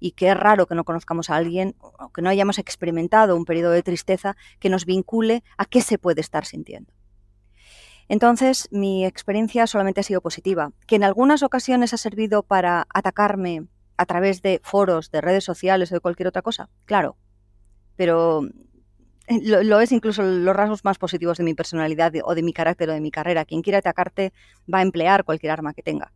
y 0.00 0.12
que 0.12 0.30
es 0.30 0.36
raro 0.38 0.66
que 0.66 0.74
no 0.74 0.84
conozcamos 0.84 1.28
a 1.28 1.36
alguien 1.36 1.74
o 1.78 2.08
que 2.08 2.22
no 2.22 2.30
hayamos 2.30 2.58
experimentado 2.58 3.36
un 3.36 3.44
periodo 3.44 3.72
de 3.72 3.82
tristeza 3.82 4.34
que 4.58 4.70
nos 4.70 4.86
vincule 4.86 5.44
a 5.58 5.66
qué 5.66 5.82
se 5.82 5.98
puede 5.98 6.22
estar 6.22 6.46
sintiendo. 6.46 6.94
Entonces, 8.12 8.68
mi 8.70 9.06
experiencia 9.06 9.66
solamente 9.66 10.00
ha 10.00 10.02
sido 10.02 10.20
positiva, 10.20 10.72
que 10.86 10.96
en 10.96 11.02
algunas 11.02 11.42
ocasiones 11.42 11.94
ha 11.94 11.96
servido 11.96 12.42
para 12.42 12.86
atacarme 12.92 13.68
a 13.96 14.04
través 14.04 14.42
de 14.42 14.60
foros, 14.62 15.10
de 15.10 15.22
redes 15.22 15.44
sociales 15.44 15.90
o 15.90 15.94
de 15.94 16.00
cualquier 16.00 16.26
otra 16.26 16.42
cosa, 16.42 16.68
claro, 16.84 17.16
pero 17.96 18.42
eh, 19.28 19.40
lo, 19.42 19.80
es 19.80 19.92
incluso 19.92 20.22
los 20.22 20.54
rasgos 20.54 20.84
más 20.84 20.98
positivos 20.98 21.38
de 21.38 21.44
mi 21.44 21.54
personalidad 21.54 22.12
o 22.22 22.34
de 22.34 22.42
mi 22.42 22.52
carácter 22.52 22.90
o 22.90 22.92
de 22.92 23.00
mi 23.00 23.10
carrera. 23.10 23.46
Quien 23.46 23.62
quiera 23.62 23.78
atacarte 23.78 24.34
va 24.70 24.80
a 24.80 24.82
emplear 24.82 25.24
cualquier 25.24 25.52
arma 25.52 25.72
que 25.72 25.82
tenga. 25.82 26.12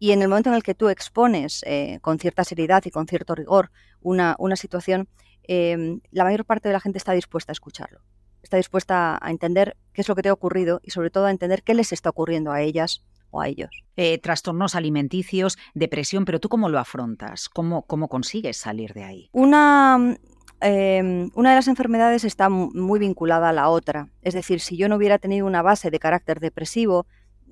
Y 0.00 0.10
en 0.10 0.22
el 0.22 0.28
momento 0.28 0.50
en 0.50 0.56
el 0.56 0.64
que 0.64 0.74
tú 0.74 0.88
expones 0.88 1.62
eh, 1.66 2.00
con 2.00 2.18
cierta 2.18 2.42
seriedad 2.42 2.82
y 2.84 2.90
con 2.90 3.06
cierto 3.06 3.36
rigor 3.36 3.70
una, 4.00 4.36
situación, 4.56 5.08
em, 5.44 6.00
la 6.10 6.24
mayor 6.24 6.44
parte 6.44 6.68
de 6.68 6.72
la 6.72 6.80
gente 6.80 6.98
está 6.98 7.12
dispuesta 7.12 7.52
a 7.52 7.54
escucharlo. 7.54 8.00
Está 8.48 8.56
dispuesta 8.56 9.18
a 9.20 9.30
entender 9.30 9.76
qué 9.92 10.00
es 10.00 10.08
lo 10.08 10.16
que 10.16 10.22
te 10.22 10.30
ha 10.30 10.32
ocurrido 10.32 10.80
y 10.82 10.90
sobre 10.90 11.10
todo 11.10 11.26
a 11.26 11.30
entender 11.30 11.62
qué 11.62 11.74
les 11.74 11.92
está 11.92 12.08
ocurriendo 12.08 12.50
a 12.50 12.62
ellas 12.62 13.04
o 13.30 13.42
a 13.42 13.48
ellos. 13.48 13.68
Eh, 13.96 14.16
trastornos 14.16 14.74
alimenticios, 14.74 15.58
depresión, 15.74 16.24
pero 16.24 16.40
tú 16.40 16.48
cómo 16.48 16.70
lo 16.70 16.78
afrontas? 16.78 17.50
¿Cómo, 17.50 17.82
cómo 17.82 18.08
consigues 18.08 18.56
salir 18.56 18.94
de 18.94 19.04
ahí? 19.04 19.28
Una, 19.32 20.16
em, 20.62 21.28
una 21.34 21.50
de 21.50 21.56
las 21.56 21.68
enfermedades 21.68 22.24
está 22.24 22.48
muy 22.48 22.98
vinculada 22.98 23.50
a 23.50 23.52
la 23.52 23.68
otra. 23.68 24.08
Es 24.22 24.32
decir, 24.32 24.60
si 24.60 24.78
yo 24.78 24.88
no 24.88 24.96
hubiera 24.96 25.18
tenido 25.18 25.46
una 25.46 25.60
base 25.60 25.90
de 25.90 25.98
carácter 25.98 26.40
depresivo, 26.40 27.06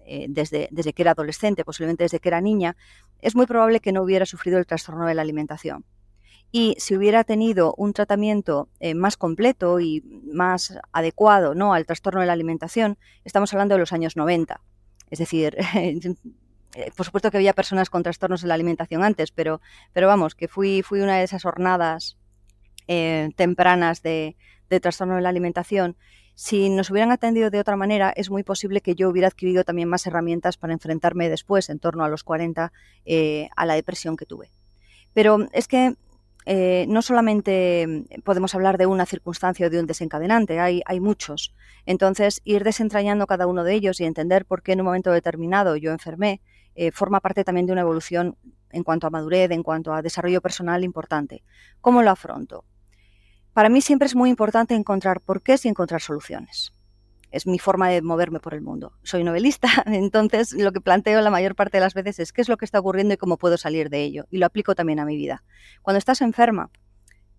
eh, 0.07 0.25
desde, 0.31 0.71
desde 0.71 0.95
que 0.95 1.03
era 1.03 1.11
adolescente, 1.11 1.63
posiblemente 1.63 2.05
desde 2.05 2.21
que 2.21 2.31
era 2.31 2.41
niña, 2.41 2.75
es 3.21 3.37
muy 3.37 3.45
probable 3.45 3.81
que 3.81 3.93
no 3.93 4.03
hubiera 4.03 4.25
sufrido 4.25 4.59
el 4.59 4.65
trastorno 4.65 5.05
de 5.05 5.15
la 5.15 5.21
alimentación. 5.21 5.85
Y 6.59 6.75
si 6.79 6.97
hubiera 6.97 7.23
tenido 7.23 7.75
un 7.77 7.93
tratamiento 7.93 8.71
eh, 8.81 8.95
más 8.95 9.19
completo 9.19 9.79
y 9.79 10.03
más 10.33 10.79
adecuado 10.91 11.55
¿no? 11.55 11.75
al 11.75 11.85
trastorno 11.85 12.23
de 12.23 12.27
la 12.27 12.33
alimentación, 12.33 12.97
estamos 13.27 13.53
hablando 13.53 13.75
de 13.75 13.81
los 13.81 13.93
años 13.93 14.17
90. 14.17 14.63
Es 15.11 15.19
decir, 15.19 15.55
eh, 15.75 16.01
por 16.97 17.05
supuesto 17.05 17.31
que 17.31 17.37
había 17.37 17.53
personas 17.53 17.91
con 17.91 18.03
trastornos 18.03 18.41
de 18.41 18.49
la 18.49 18.55
alimentación 18.55 19.05
antes, 19.05 19.33
pero, 19.33 19.61
pero 19.93 20.07
vamos, 20.07 20.35
que 20.35 20.49
fui, 20.49 20.81
fui 20.81 21.03
una 21.03 21.19
de 21.19 21.25
esas 21.25 21.43
jornadas 21.43 22.17
tempranas 22.87 24.01
de, 24.01 24.35
trastorno 24.81 25.17
de 25.17 25.21
la 25.21 25.29
alimentación 25.29 25.95
si 26.37 26.71
nos 26.71 26.89
hubieran 26.89 27.13
atendido 27.13 27.51
de 27.51 27.61
otra 27.61 27.77
manera, 27.77 28.15
es 28.17 28.31
muy 28.31 28.45
posible 28.45 28.81
que 28.81 28.95
yo 28.95 29.11
hubiera 29.11 29.29
adquirido 29.29 29.63
también 29.63 29.91
más 29.91 30.07
herramientas 30.07 30.57
para 30.57 30.73
enfrentarme 30.73 31.29
después, 31.29 31.69
en 31.69 31.81
torno 31.81 32.03
a 32.03 32.09
los 32.09 32.25
40, 32.25 32.73
eh, 33.05 33.51
a 33.57 33.67
la 33.67 33.75
depresión 33.75 34.17
que 34.17 34.25
tuve. 34.25 34.51
Pero 35.13 35.49
es 35.53 35.67
que 35.67 35.97
eh, 36.47 36.87
no 36.89 37.03
solamente 37.03 38.05
podemos 38.23 38.55
hablar 38.55 38.79
de 38.79 38.87
una 38.87 39.05
circunstancia 39.05 39.67
o 39.67 39.71
de 39.71 39.81
un 39.81 39.87
desencadenante, 39.87 40.61
hay, 40.61 40.81
hay, 40.87 41.01
muchos. 41.01 41.53
Entonces, 41.87 42.41
ir 42.45 42.63
desentrañando 42.63 43.27
cada 43.27 43.49
uno 43.49 43.65
de 43.65 43.75
ellos 43.75 44.01
y 44.01 44.05
entender 44.05 44.47
por 44.47 44.63
qué 44.63 44.73
en 44.73 44.81
un 44.81 44.87
momento 44.87 45.11
determinado 45.11 45.75
yo 45.75 45.91
enfermé, 45.91 46.41
eh, 46.77 46.93
forma 46.93 47.21
parte 47.21 47.43
también 47.43 47.67
de 47.67 47.73
una 47.73 47.81
evolución 47.81 48.37
en 48.71 48.85
cuanto 48.85 49.09
a 49.09 49.11
madurez, 49.11 49.51
en 49.51 49.65
cuanto 49.65 49.93
a 49.93 50.03
desarrollo 50.03 50.41
personal 50.41 50.85
importante. 50.85 51.43
¿Cómo 51.81 52.03
lo 52.03 52.11
afronto? 52.11 52.65
Para 53.53 53.69
mí 53.69 53.81
siempre 53.81 54.07
es 54.07 54.15
muy 54.15 54.31
importante 54.31 54.75
encontrar 54.75 55.21
por 55.21 55.43
qué 55.43 55.57
y 55.65 55.69
encontrar 55.69 56.01
soluciones. 56.01 56.76
Es 57.31 57.47
mi 57.47 57.59
forma 57.59 57.89
de 57.89 58.03
moverme 58.03 58.41
por 58.41 58.55
el 58.55 58.61
mundo. 58.61 58.93
Soy 59.03 59.25
novelista, 59.25 59.69
entonces 59.87 60.53
lo 60.53 60.73
que 60.73 60.81
planteo 60.81 61.21
la 61.21 61.31
mayor 61.31 61.55
parte 61.55 61.79
de 61.79 61.83
las 61.83 61.95
veces 61.95 62.19
es 62.19 62.33
qué 62.33 62.41
es 62.41 62.49
lo 62.49 62.57
que 62.57 62.65
está 62.65 62.79
ocurriendo 62.79 63.15
y 63.15 63.17
cómo 63.17 63.37
puedo 63.37 63.57
salir 63.57 63.91
de 63.91 64.03
ello. 64.03 64.27
Y 64.31 64.39
lo 64.39 64.47
aplico 64.47 64.75
también 64.75 65.01
a 65.01 65.05
mi 65.05 65.17
vida. 65.17 65.43
Cuando 65.83 65.99
estás 65.99 66.21
enferma, 66.21 66.71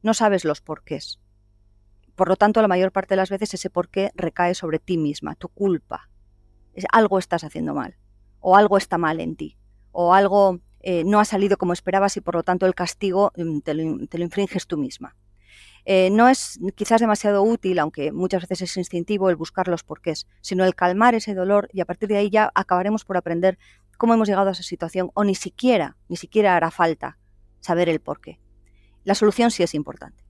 no 0.03 0.13
sabes 0.13 0.46
los 0.46 0.62
porqués. 0.62 1.20
Por 2.15 2.29
lo 2.29 2.36
tanto, 2.36 2.62
la 2.62 2.67
mayor 2.67 2.91
parte 2.91 3.13
de 3.13 3.17
las 3.17 3.29
veces 3.29 3.53
ese 3.53 3.70
porqué 3.70 4.12
recae 4.15 4.56
sobre 4.56 4.79
ti 4.79 4.98
misma, 4.98 5.36
tu 5.36 5.50
culpa. 5.50 6.10
algo 6.91 7.20
estás 7.20 7.44
haciendo 7.44 7.74
mal, 7.74 7.98
o 8.39 8.56
algo 8.56 8.77
está 8.77 8.98
mal 8.98 9.20
en 9.20 9.36
ti, 9.36 9.58
o 9.91 10.13
algo 10.13 10.60
eh, 10.79 11.03
no 11.03 11.20
ha 11.20 11.25
salido 11.25 11.58
como 11.58 11.74
esperabas 11.74 12.17
y 12.17 12.22
por 12.22 12.36
lo 12.36 12.44
tanto 12.44 12.65
el 12.65 12.75
castigo 12.75 13.32
mm, 13.36 13.60
te 13.60 13.74
lo 13.74 14.24
infringes 14.24 14.67
tú 14.67 14.77
misma. 14.77 15.15
Eh, 15.89 16.10
no 16.12 16.27
es 16.27 16.60
quizás 16.75 17.00
demasiado 17.00 17.44
útil, 17.44 17.79
aunque 17.79 18.12
muchas 18.12 18.42
veces 18.42 18.64
es 18.64 18.75
instintivo, 18.75 19.29
el 19.29 19.38
buscar 19.38 19.70
los 19.70 19.83
porqués, 19.83 20.27
sino 20.42 20.66
el 20.66 20.75
calmar 20.75 21.16
ese 21.16 21.33
dolor 21.33 21.70
y 21.72 21.79
a 21.79 21.85
partir 21.85 22.09
de 22.09 22.18
ahí 22.18 22.29
ya 22.29 22.51
acabaremos 22.55 23.05
por 23.05 23.16
aprender 23.16 23.57
cómo 23.98 24.14
hemos 24.14 24.27
llegado 24.27 24.50
a 24.50 24.51
esa 24.51 24.64
situación 24.64 25.12
o 25.14 25.24
ni 25.24 25.33
siquiera, 25.33 25.96
ni 26.09 26.18
siquiera 26.18 26.57
hará 26.57 26.72
falta 26.72 27.18
saber 27.62 27.88
el 27.88 28.01
porqué. 28.01 28.38
La 29.05 29.16
solución 29.16 29.50
sí 29.50 29.64
es 29.64 29.74
importante 29.74 30.26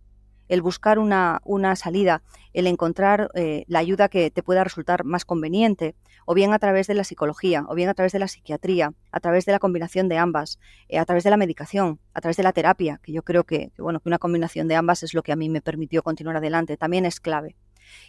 el 0.47 0.61
buscar 0.61 0.99
una, 0.99 1.39
salida, 1.75 2.23
el 2.53 2.67
encontrar 2.67 3.29
eh, 3.33 3.65
la 3.67 3.79
ayuda 3.79 4.09
que 4.09 4.31
te 4.31 4.43
pueda 4.43 4.63
resultar 4.63 5.03
más 5.03 5.25
conveniente, 5.25 5.95
o 6.25 6.33
bien 6.33 6.53
a 6.53 6.59
través 6.59 6.87
de 6.87 6.93
la 6.93 7.03
psicología, 7.03 7.65
o 7.67 7.75
bien 7.75 7.89
a 7.89 7.93
través 7.93 8.11
de 8.11 8.19
la 8.19 8.27
psiquiatría, 8.27 8.93
a 9.11 9.19
través 9.19 9.45
de 9.45 9.51
la 9.51 9.59
combinación 9.59 10.09
de 10.09 10.17
ambas, 10.17 10.59
eh, 10.89 10.99
a 10.99 11.05
través 11.05 11.23
de 11.23 11.29
la 11.29 11.37
medicación, 11.37 11.99
a 12.13 12.21
través 12.21 12.37
de 12.37 12.43
la 12.43 12.53
terapia, 12.53 12.99
que 13.03 13.11
yo 13.11 13.23
creo 13.23 13.43
que, 13.43 13.71
bueno, 13.77 13.99
que 13.99 14.09
una 14.09 14.19
combinación 14.19 14.67
de 14.67 14.75
ambas 14.75 15.03
es 15.03 15.13
lo 15.13 15.23
que 15.23 15.31
a 15.31 15.35
mí 15.35 15.49
me 15.49 15.61
permitió 15.61 16.03
continuar 16.03 16.37
adelante, 16.37 16.77
también 16.77 17.05
es 17.05 17.19
clave. 17.19 17.55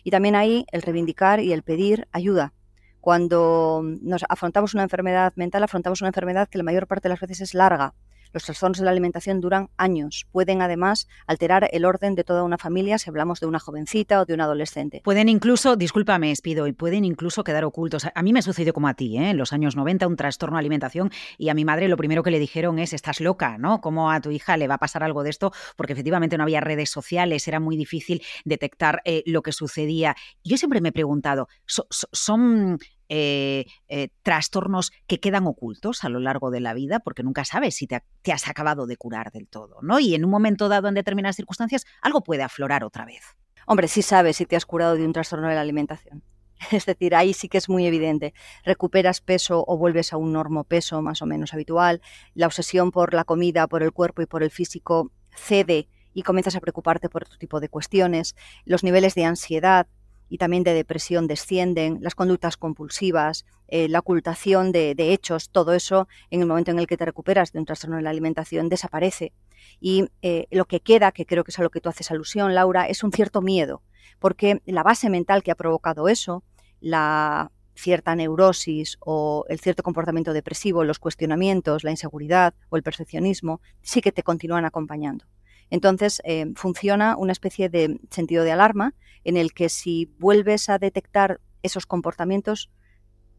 Y 0.02 0.10
también 0.10 0.34
ahí 0.34 0.66
el 0.72 0.82
reivindicar 0.82 1.40
y 1.40 1.52
el 1.52 1.62
pedir 1.62 2.08
ayuda. 2.12 2.52
Cuando 3.00 3.82
nos 4.02 4.24
afrontamos 4.28 4.74
una 4.74 4.82
enfermedad 4.82 5.32
mental, 5.36 5.62
afrontamos 5.62 6.00
una 6.00 6.08
enfermedad 6.08 6.48
que 6.48 6.58
la 6.58 6.64
mayor 6.64 6.86
parte 6.86 7.08
de 7.08 7.10
las 7.10 7.20
veces 7.20 7.40
es 7.40 7.54
larga, 7.54 7.94
los 8.32 8.44
trastornos 8.44 8.78
de 8.78 8.84
la 8.84 8.90
alimentación 8.90 9.40
duran 9.40 9.70
años. 9.76 10.26
Pueden 10.32 10.62
además 10.62 11.08
alterar 11.26 11.68
el 11.72 11.84
orden 11.84 12.14
de 12.14 12.24
toda 12.24 12.42
una 12.42 12.58
familia 12.58 12.98
si 12.98 13.10
hablamos 13.10 13.40
de 13.40 13.46
una 13.46 13.58
jovencita 13.58 14.20
o 14.20 14.24
de 14.24 14.34
un 14.34 14.40
adolescente. 14.40 15.00
Pueden 15.04 15.28
incluso, 15.28 15.76
discúlpame, 15.76 16.30
Espido, 16.30 16.66
y 16.66 16.72
pueden 16.72 17.04
incluso 17.04 17.44
quedar 17.44 17.64
ocultos. 17.64 18.06
A 18.14 18.22
mí 18.22 18.32
me 18.32 18.42
sucedió 18.42 18.72
como 18.72 18.88
a 18.88 18.94
ti, 18.94 19.18
¿eh? 19.18 19.30
en 19.30 19.36
los 19.36 19.52
años 19.52 19.76
90, 19.76 20.06
un 20.06 20.16
trastorno 20.16 20.56
de 20.56 20.60
alimentación 20.60 21.10
y 21.36 21.48
a 21.48 21.54
mi 21.54 21.64
madre 21.64 21.88
lo 21.88 21.96
primero 21.96 22.22
que 22.22 22.30
le 22.30 22.38
dijeron 22.38 22.78
es, 22.78 22.92
estás 22.92 23.20
loca, 23.20 23.58
¿no? 23.58 23.80
¿Cómo 23.80 24.10
a 24.10 24.20
tu 24.20 24.30
hija 24.30 24.56
le 24.56 24.68
va 24.68 24.74
a 24.74 24.78
pasar 24.78 25.02
algo 25.02 25.22
de 25.22 25.30
esto? 25.30 25.52
Porque 25.76 25.92
efectivamente 25.92 26.36
no 26.36 26.44
había 26.44 26.60
redes 26.60 26.90
sociales, 26.90 27.46
era 27.48 27.60
muy 27.60 27.76
difícil 27.76 28.22
detectar 28.44 29.02
eh, 29.04 29.22
lo 29.26 29.42
que 29.42 29.52
sucedía. 29.52 30.16
Yo 30.44 30.56
siempre 30.56 30.80
me 30.80 30.90
he 30.90 30.92
preguntado, 30.92 31.48
¿son 31.66 32.78
eh, 33.08 33.66
eh, 33.88 34.08
trastornos 34.22 34.92
que 35.06 35.20
quedan 35.20 35.46
ocultos 35.46 36.04
a 36.04 36.08
lo 36.08 36.20
largo 36.20 36.50
de 36.50 36.60
la 36.60 36.74
vida, 36.74 37.00
porque 37.00 37.22
nunca 37.22 37.44
sabes 37.44 37.74
si 37.74 37.86
te, 37.86 38.02
has 38.32 38.48
acabado 38.48 38.86
de 38.86 38.96
curar 38.96 39.32
del 39.32 39.48
todo, 39.48 39.78
¿no? 39.82 39.98
Y 39.98 40.14
en 40.14 40.24
un 40.24 40.30
momento 40.30 40.68
dado, 40.68 40.88
en 40.88 40.94
determinadas 40.94 41.36
circunstancias, 41.36 41.84
algo 42.02 42.22
puede 42.22 42.42
aflorar 42.42 42.84
otra 42.84 43.04
vez. 43.04 43.22
Hombre, 43.66 43.88
sí 43.88 44.02
sabes 44.02 44.36
si 44.36 44.46
te 44.46 44.56
has 44.56 44.66
curado 44.66 44.94
de 44.94 45.04
un 45.04 45.12
trastorno 45.12 45.48
de 45.48 45.54
la 45.54 45.60
alimentación. 45.62 46.22
Es 46.72 46.86
decir, 46.86 47.14
ahí 47.14 47.34
sí 47.34 47.48
que 47.48 47.58
es 47.58 47.68
muy 47.68 47.86
evidente. 47.86 48.34
Recuperas 48.64 49.20
peso 49.20 49.64
o 49.66 49.78
vuelves 49.78 50.12
a 50.12 50.16
un 50.16 50.32
normopeso 50.32 51.02
más 51.02 51.22
o 51.22 51.26
menos 51.26 51.54
habitual. 51.54 52.02
La 52.34 52.46
obsesión 52.46 52.90
por 52.90 53.14
la 53.14 53.24
comida, 53.24 53.66
por 53.68 53.82
el 53.82 53.92
cuerpo 53.92 54.22
y 54.22 54.26
por 54.26 54.42
el 54.42 54.50
físico 54.50 55.12
cede 55.34 55.88
y 56.14 56.22
comienzas 56.22 56.56
a 56.56 56.60
preocuparte 56.60 57.08
por 57.08 57.22
otro 57.22 57.38
tipo 57.38 57.60
de 57.60 57.68
cuestiones. 57.68 58.34
Los 58.64 58.82
niveles 58.82 59.14
de 59.14 59.24
ansiedad 59.24 59.86
y 60.28 60.38
también 60.38 60.62
de 60.62 60.74
depresión 60.74 61.26
descienden, 61.26 61.98
las 62.02 62.14
conductas 62.14 62.56
compulsivas, 62.56 63.46
eh, 63.68 63.88
la 63.88 64.00
ocultación 64.00 64.72
de, 64.72 64.94
hechos, 64.98 65.50
todo 65.50 65.74
eso 65.74 66.08
en 66.30 66.40
el 66.40 66.46
momento 66.46 66.70
en 66.70 66.78
el 66.78 66.86
que 66.86 66.96
te 66.96 67.04
recuperas 67.04 67.52
de 67.52 67.58
un 67.58 67.64
trastorno 67.64 67.96
de 67.96 68.02
la 68.02 68.10
alimentación 68.10 68.68
desaparece. 68.68 69.32
Y 69.80 70.08
eh, 70.22 70.46
lo 70.50 70.66
que 70.66 70.80
queda, 70.80 71.12
que 71.12 71.26
creo 71.26 71.44
que 71.44 71.50
es 71.50 71.58
a 71.58 71.62
lo 71.62 71.70
que 71.70 71.80
tú 71.80 71.88
haces 71.88 72.10
alusión, 72.10 72.54
Laura, 72.54 72.86
es 72.86 73.02
un 73.02 73.12
cierto 73.12 73.42
miedo, 73.42 73.82
porque 74.18 74.60
la 74.66 74.82
base 74.82 75.10
mental 75.10 75.42
que 75.42 75.50
ha 75.50 75.56
provocado 75.56 76.08
eso, 76.08 76.42
la 76.80 77.50
cierta 77.74 78.14
neurosis 78.16 78.98
o 79.00 79.44
el 79.48 79.60
cierto 79.60 79.82
comportamiento 79.82 80.32
depresivo, 80.32 80.84
los 80.84 80.98
cuestionamientos, 80.98 81.84
la 81.84 81.92
inseguridad 81.92 82.54
o 82.70 82.76
el 82.76 82.82
perfeccionismo, 82.82 83.60
sí 83.82 84.00
que 84.00 84.12
te 84.12 84.22
continúan 84.22 84.64
acompañando. 84.64 85.24
Entonces, 85.70 86.20
eh, 86.24 86.46
funciona 86.54 87.16
una 87.16 87.32
especie 87.32 87.68
de 87.68 88.00
sentido 88.10 88.44
de 88.44 88.52
alarma 88.52 88.94
en 89.24 89.36
el 89.36 89.52
que 89.52 89.68
si 89.68 90.12
vuelves 90.18 90.68
a 90.68 90.78
detectar 90.78 91.40
esos 91.62 91.86
comportamientos, 91.86 92.70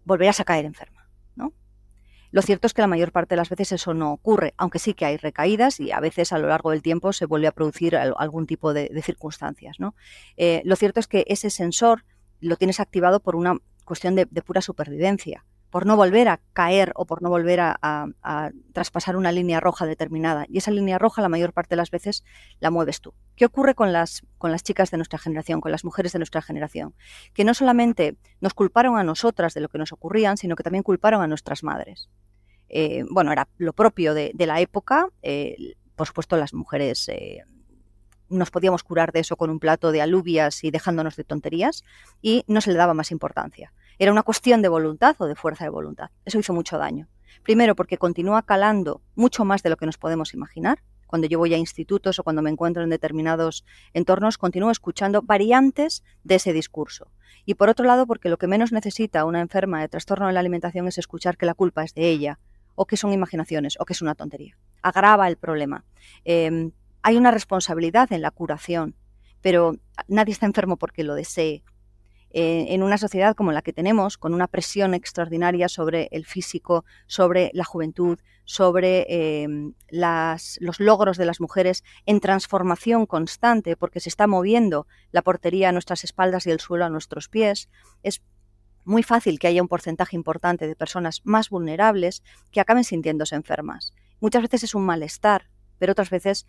volverás 0.06 0.40
a 0.40 0.44
caer 0.44 0.66
enferma. 0.66 1.10
¿no? 1.36 1.54
Lo 2.32 2.42
cierto 2.42 2.68
es 2.68 2.74
que 2.74 2.82
la 2.82 2.88
mayor 2.88 3.12
parte 3.12 3.36
de 3.36 3.38
las 3.38 3.50
veces 3.50 3.72
eso 3.72 3.94
no 3.94 4.12
ocurre, 4.12 4.54
aunque 4.58 4.80
sí 4.80 4.94
que 4.94 5.06
hay 5.06 5.18
recaídas 5.18 5.80
y 5.80 5.92
a 5.92 6.00
veces 6.00 6.32
a 6.32 6.38
lo 6.38 6.48
largo 6.48 6.72
del 6.72 6.82
tiempo 6.82 7.14
se 7.14 7.26
vuelve 7.26 7.48
a 7.48 7.52
producir 7.52 7.96
algún 7.96 8.46
tipo 8.46 8.74
de, 8.74 8.90
circunstancias. 9.04 9.80
¿no? 9.80 9.96
Eh, 10.38 10.62
lo 10.66 10.76
cierto 10.76 11.00
es 11.00 11.08
que 11.08 11.26
ese 11.28 11.50
sensor 11.50 12.06
lo 12.40 12.56
tienes 12.56 12.80
activado 12.80 13.20
por 13.20 13.36
una 13.36 13.58
cuestión 13.86 14.16
de 14.16 14.26
pura 14.28 14.62
supervivencia 14.62 15.44
por 15.70 15.86
no 15.86 15.96
volver 15.96 16.28
a 16.28 16.40
caer 16.54 16.92
o 16.96 17.06
por 17.06 17.22
no 17.22 17.30
volver 17.30 17.60
a, 17.62 18.10
traspasar 18.74 19.16
una 19.16 19.32
línea 19.32 19.60
roja 19.60 19.86
determinada. 19.86 20.46
Y 20.48 20.58
esa 20.58 20.72
línea 20.72 20.98
roja 20.98 21.22
la 21.22 21.30
mayor 21.30 21.54
parte 21.54 21.72
de 21.72 21.78
las 21.78 21.92
veces 21.92 22.24
la 22.60 22.72
mueves 22.72 23.02
tú. 23.02 23.14
¿Qué 23.36 23.46
ocurre 23.46 23.76
con 23.76 23.94
las, 23.94 24.24
con 24.38 24.52
las 24.52 24.64
chicas 24.64 24.92
de 24.92 24.98
nuestra 24.98 25.20
generación, 25.20 25.62
con 25.62 25.72
las 25.72 25.84
mujeres 25.84 26.14
de 26.14 26.20
nuestra 26.20 26.42
generación? 26.42 26.96
Que 27.34 27.44
no 27.44 27.54
solamente 27.54 28.18
nos 28.42 28.54
culparon 28.54 28.98
a 28.98 29.04
nosotras 29.04 29.54
de 29.54 29.62
lo 29.62 29.70
que 29.70 29.78
nos 29.78 29.92
ocurrían, 29.92 30.38
sino 30.38 30.56
que 30.56 30.64
también 30.64 30.84
culparon 30.84 31.22
a 31.22 31.28
nuestras 31.28 31.64
madres. 31.64 32.10
Eh, 32.70 33.04
bueno, 33.10 33.32
era 33.32 33.48
lo 33.58 33.74
propio 33.74 34.14
de, 34.14 34.34
la 34.38 34.60
época. 34.60 35.10
Eh, 35.22 35.76
por 35.96 36.08
supuesto, 36.08 36.38
las 36.38 36.54
mujeres 36.54 37.10
eh, 37.10 37.44
nos 38.30 38.52
podíamos 38.52 38.84
curar 38.84 39.12
de 39.12 39.20
eso 39.20 39.36
con 39.36 39.50
un 39.50 39.60
plato 39.60 39.92
de 39.92 40.02
alubias 40.02 40.64
y 40.64 40.72
dejándonos 40.72 41.16
de 41.16 41.24
tonterías 41.24 41.84
y 42.22 42.44
no 42.48 42.62
se 42.62 42.72
le 42.72 42.78
daba 42.78 42.94
más 42.94 43.12
importancia. 43.12 43.74
Era 44.02 44.14
una 44.14 44.24
cuestión 44.24 44.62
de 44.62 44.70
voluntad 44.70 45.18
o 45.20 45.26
de 45.26 45.36
fuerza 45.36 45.66
de 45.66 45.70
voluntad. 45.70 46.10
Eso 46.24 46.40
hizo 46.40 46.54
mucho 46.54 46.78
daño. 46.78 47.10
Primero 47.44 47.76
porque 47.76 47.98
continúa 47.98 48.44
calando 48.44 49.02
mucho 49.14 49.44
más 49.44 49.62
de 49.62 49.70
lo 49.70 49.76
que 49.76 49.86
nos 49.86 49.98
podemos 49.98 50.34
imaginar. 50.34 50.80
Cuando 51.06 51.28
yo 51.28 51.38
voy 51.38 51.54
a 51.54 51.58
institutos 51.58 52.18
o 52.18 52.24
cuando 52.24 52.42
me 52.42 52.50
encuentro 52.50 52.82
en 52.82 52.90
determinados 52.90 53.66
entornos, 53.94 54.38
continúo 54.38 54.72
escuchando 54.72 55.22
variantes 55.22 56.04
de 56.24 56.36
ese 56.36 56.54
discurso. 56.54 57.12
Y 57.46 57.56
por 57.56 57.68
otro 57.68 57.86
lado, 57.86 58.08
porque 58.08 58.30
lo 58.30 58.38
que 58.38 58.48
menos 58.48 58.72
necesita 58.72 59.26
una 59.26 59.42
enferma 59.42 59.82
de 59.82 59.90
trastorno 59.90 60.28
de 60.28 60.34
la 60.34 60.40
alimentación 60.40 60.88
es 60.88 60.98
escuchar 60.98 61.36
que 61.36 61.46
la 61.46 61.54
culpa 61.54 61.84
es 61.84 61.94
de 61.94 62.10
ella, 62.10 62.40
o 62.76 62.86
que 62.86 62.96
son 62.96 63.12
imaginaciones, 63.12 63.76
o 63.82 63.86
que 63.86 63.92
es 63.92 64.02
una 64.02 64.16
tontería. 64.16 64.58
Agrava 64.82 65.28
el 65.28 65.36
problema. 65.36 65.84
Em, 66.24 66.72
hay 67.02 67.18
una 67.18 67.32
responsabilidad 67.32 68.14
en 68.14 68.22
la 68.22 68.32
curación, 68.32 68.96
pero 69.42 69.76
nadie 70.08 70.32
está 70.32 70.46
enfermo 70.46 70.78
porque 70.78 71.04
lo 71.04 71.16
desee. 71.16 71.64
Eh, 72.32 72.68
en 72.70 72.84
una 72.84 72.98
sociedad 72.98 73.36
como 73.36 73.52
la 73.52 73.64
que 73.64 73.74
tenemos, 73.74 74.18
con 74.18 74.34
una 74.34 74.48
presión 74.48 74.94
extraordinaria 74.94 75.68
sobre 75.68 76.10
el 76.12 76.26
físico, 76.26 76.86
sobre 77.08 77.50
la 77.54 77.64
juventud, 77.64 78.20
sobre 78.46 79.06
em, 79.10 79.74
los 79.90 80.80
logros 80.80 81.18
de 81.18 81.26
las 81.26 81.42
mujeres 81.42 81.84
en 82.06 82.20
transformación 82.20 83.06
constante, 83.06 83.76
porque 83.76 84.00
se 84.00 84.10
está 84.10 84.28
moviendo 84.28 84.88
la 85.12 85.22
portería 85.22 85.70
a 85.70 85.72
nuestras 85.72 86.04
espaldas 86.04 86.46
y 86.46 86.52
el 86.52 86.60
suelo 86.60 86.86
a 86.86 86.90
nuestros 86.90 87.30
pies, 87.30 87.70
es 88.04 88.22
muy 88.86 89.04
fácil 89.04 89.40
que 89.40 89.48
haya 89.48 89.62
un 89.62 89.68
porcentaje 89.68 90.16
importante 90.16 90.68
de 90.68 90.76
personas 90.76 91.22
más 91.24 91.50
vulnerables 91.50 92.24
que 92.52 92.60
acaben 92.60 92.84
sintiéndose 92.84 93.36
enfermas. 93.36 93.94
Muchas 94.20 94.42
veces 94.42 94.64
es 94.64 94.76
un 94.76 94.86
malestar, 94.86 95.50
pero 95.78 95.92
otras 95.92 96.10
veces 96.10 96.48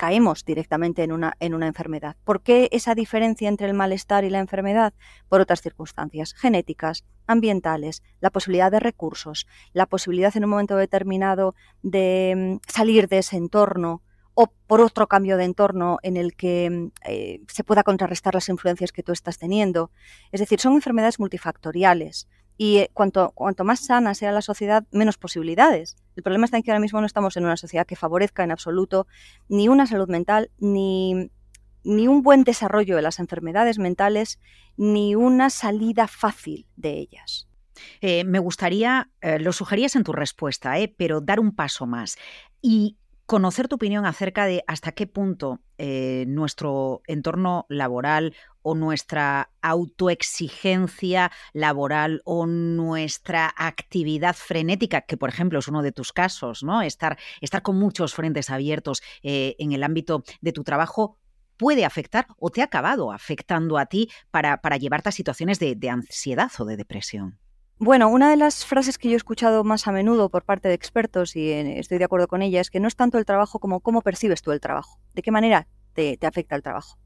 caemos 0.00 0.46
directamente 0.46 1.02
en 1.02 1.12
una, 1.12 1.34
en 1.40 1.52
una 1.52 1.66
enfermedad. 1.66 2.16
¿Por 2.24 2.40
qué 2.40 2.70
esa 2.72 2.94
diferencia 2.94 3.50
entre 3.50 3.66
el 3.66 3.74
malestar 3.74 4.24
y 4.24 4.30
la 4.30 4.38
enfermedad? 4.38 4.94
Por 5.28 5.42
otras 5.42 5.60
circunstancias 5.60 6.32
genéticas, 6.32 7.04
ambientales, 7.26 8.02
la 8.18 8.30
posibilidad 8.30 8.70
de 8.70 8.80
recursos, 8.80 9.46
la 9.74 9.84
posibilidad 9.84 10.34
en 10.34 10.44
un 10.44 10.50
momento 10.50 10.76
determinado 10.76 11.54
de 11.82 12.60
mm, 12.62 12.72
salir 12.72 13.08
de 13.08 13.18
ese 13.18 13.36
entorno 13.36 14.00
o 14.32 14.46
por 14.66 14.80
otro 14.80 15.06
cambio 15.06 15.36
de 15.36 15.44
entorno 15.44 15.98
en 16.02 16.16
el 16.16 16.34
que 16.34 16.70
mm, 16.70 16.92
eh, 17.04 17.40
se 17.48 17.62
pueda 17.62 17.82
contrarrestar 17.82 18.32
las 18.32 18.48
influencias 18.48 18.92
que 18.92 19.02
tú 19.02 19.12
estás 19.12 19.36
teniendo. 19.36 19.90
Es 20.32 20.40
decir, 20.40 20.60
son 20.60 20.72
enfermedades 20.72 21.20
multifactoriales 21.20 22.26
y 22.60 22.76
eh, 22.76 22.90
cuanto, 22.92 23.32
cuanto 23.34 23.64
más 23.64 23.80
sana 23.80 24.14
sea 24.14 24.32
la 24.32 24.42
sociedad, 24.42 24.84
menos 24.90 25.16
posibilidades. 25.16 25.96
El 26.14 26.22
problema 26.22 26.44
está 26.44 26.58
en 26.58 26.62
que 26.62 26.70
ahora 26.70 26.80
mismo 26.80 27.00
no 27.00 27.06
estamos 27.06 27.38
en 27.38 27.46
una 27.46 27.56
sociedad 27.56 27.86
que 27.86 27.96
favorezca 27.96 28.44
en 28.44 28.50
absoluto 28.50 29.06
ni 29.48 29.68
una 29.68 29.86
salud 29.86 30.10
mental, 30.10 30.50
ni, 30.58 31.30
ni 31.84 32.06
un 32.06 32.22
buen 32.22 32.44
desarrollo 32.44 32.96
de 32.96 33.00
las 33.00 33.18
enfermedades 33.18 33.78
mentales, 33.78 34.40
ni 34.76 35.14
una 35.14 35.48
salida 35.48 36.06
fácil 36.06 36.66
de 36.76 36.98
ellas. 36.98 37.48
Eh, 38.02 38.24
me 38.24 38.40
gustaría, 38.40 39.08
eh, 39.22 39.38
lo 39.38 39.54
sugerías 39.54 39.96
en 39.96 40.04
tu 40.04 40.12
respuesta, 40.12 40.74
pero 40.98 41.22
dar 41.22 41.40
un 41.40 41.56
paso 41.56 41.86
más 41.86 42.18
y 42.60 42.98
conocer 43.30 43.68
tu 43.68 43.76
opinión 43.76 44.06
acerca 44.06 44.44
de 44.44 44.64
hasta 44.66 44.90
qué 44.90 45.06
punto 45.06 45.60
nuestro 46.26 47.00
entorno 47.06 47.64
laboral 47.68 48.34
o 48.62 48.74
nuestra 48.74 49.52
autoexigencia 49.62 51.30
laboral 51.52 52.22
o 52.24 52.46
nuestra 52.46 53.54
actividad 53.56 54.34
frenética, 54.34 55.02
que 55.02 55.16
por 55.16 55.28
ejemplo 55.28 55.60
es 55.60 55.68
uno 55.68 55.82
de 55.82 55.92
tus 55.92 56.12
casos, 56.12 56.64
¿no? 56.64 56.82
Estar, 56.82 57.18
estar 57.40 57.62
con 57.62 57.78
muchos 57.78 58.14
frentes 58.14 58.50
abiertos 58.50 59.00
eh, 59.22 59.54
en 59.60 59.70
el 59.70 59.84
ámbito 59.84 60.24
de 60.40 60.52
tu 60.52 60.64
trabajo 60.64 61.16
puede 61.56 61.84
afectar 61.84 62.26
o 62.36 62.50
te 62.50 62.62
ha 62.62 62.64
acabado 62.64 63.12
afectando 63.12 63.78
a 63.78 63.86
ti 63.86 64.10
para, 64.32 64.60
para 64.60 64.76
llevarte 64.76 65.10
a 65.10 65.12
situaciones 65.12 65.60
de, 65.60 65.76
de 65.76 65.88
ansiedad 65.88 66.50
o 66.58 66.64
de 66.64 66.76
depresión. 66.76 67.38
Bueno, 67.82 68.10
una 68.10 68.28
de 68.28 68.36
las 68.36 68.66
frases 68.66 68.98
que 68.98 69.08
yo 69.08 69.14
he 69.14 69.16
escuchado 69.16 69.64
más 69.64 69.88
a 69.88 69.92
menudo 69.92 70.28
por 70.28 70.44
parte 70.44 70.68
de 70.68 70.74
expertos, 70.74 71.34
y 71.34 71.48
eh, 71.48 71.78
estoy 71.78 71.96
de 71.96 72.04
acuerdo 72.04 72.28
con 72.28 72.42
ella, 72.42 72.60
es 72.60 72.68
que 72.68 72.78
no 72.78 72.86
es 72.86 72.94
tanto 72.94 73.16
el 73.16 73.24
trabajo 73.24 73.58
como 73.58 73.80
cómo 73.80 74.02
percibes 74.02 74.42
tú 74.42 74.52
el 74.52 74.60
trabajo, 74.60 75.00
de 75.14 75.22
qué 75.22 75.30
manera 75.30 75.66
te, 75.94 76.18
afecta 76.20 76.56
el 76.56 76.62
trabajo. 76.62 76.98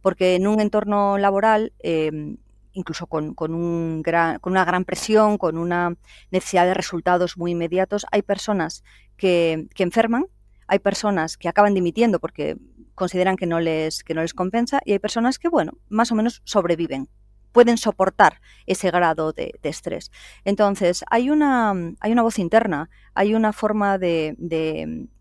Porque 0.00 0.34
en 0.34 0.46
un 0.46 0.58
entorno 0.60 1.18
laboral, 1.18 1.74
em, 1.80 2.38
incluso 2.72 3.06
con, 3.06 3.34
un 3.38 4.00
gran, 4.00 4.38
con, 4.38 4.54
una 4.54 4.64
gran 4.64 4.86
presión, 4.86 5.36
con 5.36 5.58
una 5.58 5.98
necesidad 6.30 6.64
de 6.64 6.72
resultados 6.72 7.36
muy 7.36 7.50
inmediatos, 7.50 8.06
hay 8.10 8.22
personas 8.22 8.84
que, 9.18 9.68
enferman, 9.76 10.28
hay 10.66 10.78
personas 10.78 11.36
que 11.36 11.50
acaban 11.50 11.74
dimitiendo 11.74 12.20
porque 12.20 12.56
consideran 12.94 13.36
que 13.36 13.44
no, 13.44 13.60
les, 13.60 14.02
que 14.02 14.14
no 14.14 14.22
les 14.22 14.32
compensa 14.32 14.80
y 14.86 14.92
hay 14.92 14.98
personas 14.98 15.38
que, 15.38 15.50
bueno, 15.50 15.72
más 15.90 16.10
o 16.10 16.14
menos 16.14 16.40
sobreviven 16.44 17.10
pueden 17.52 17.78
soportar 17.78 18.40
ese 18.66 18.90
grado 18.90 19.32
de, 19.32 19.58
estrés. 19.62 20.10
Entonces, 20.44 21.04
hay 21.10 21.30
una, 21.30 21.72
hay 22.00 22.12
una 22.12 22.22
voz 22.22 22.38
interna, 22.38 22.90
hay 23.14 23.34
una 23.34 23.52
forma 23.52 23.98
de, 23.98 24.36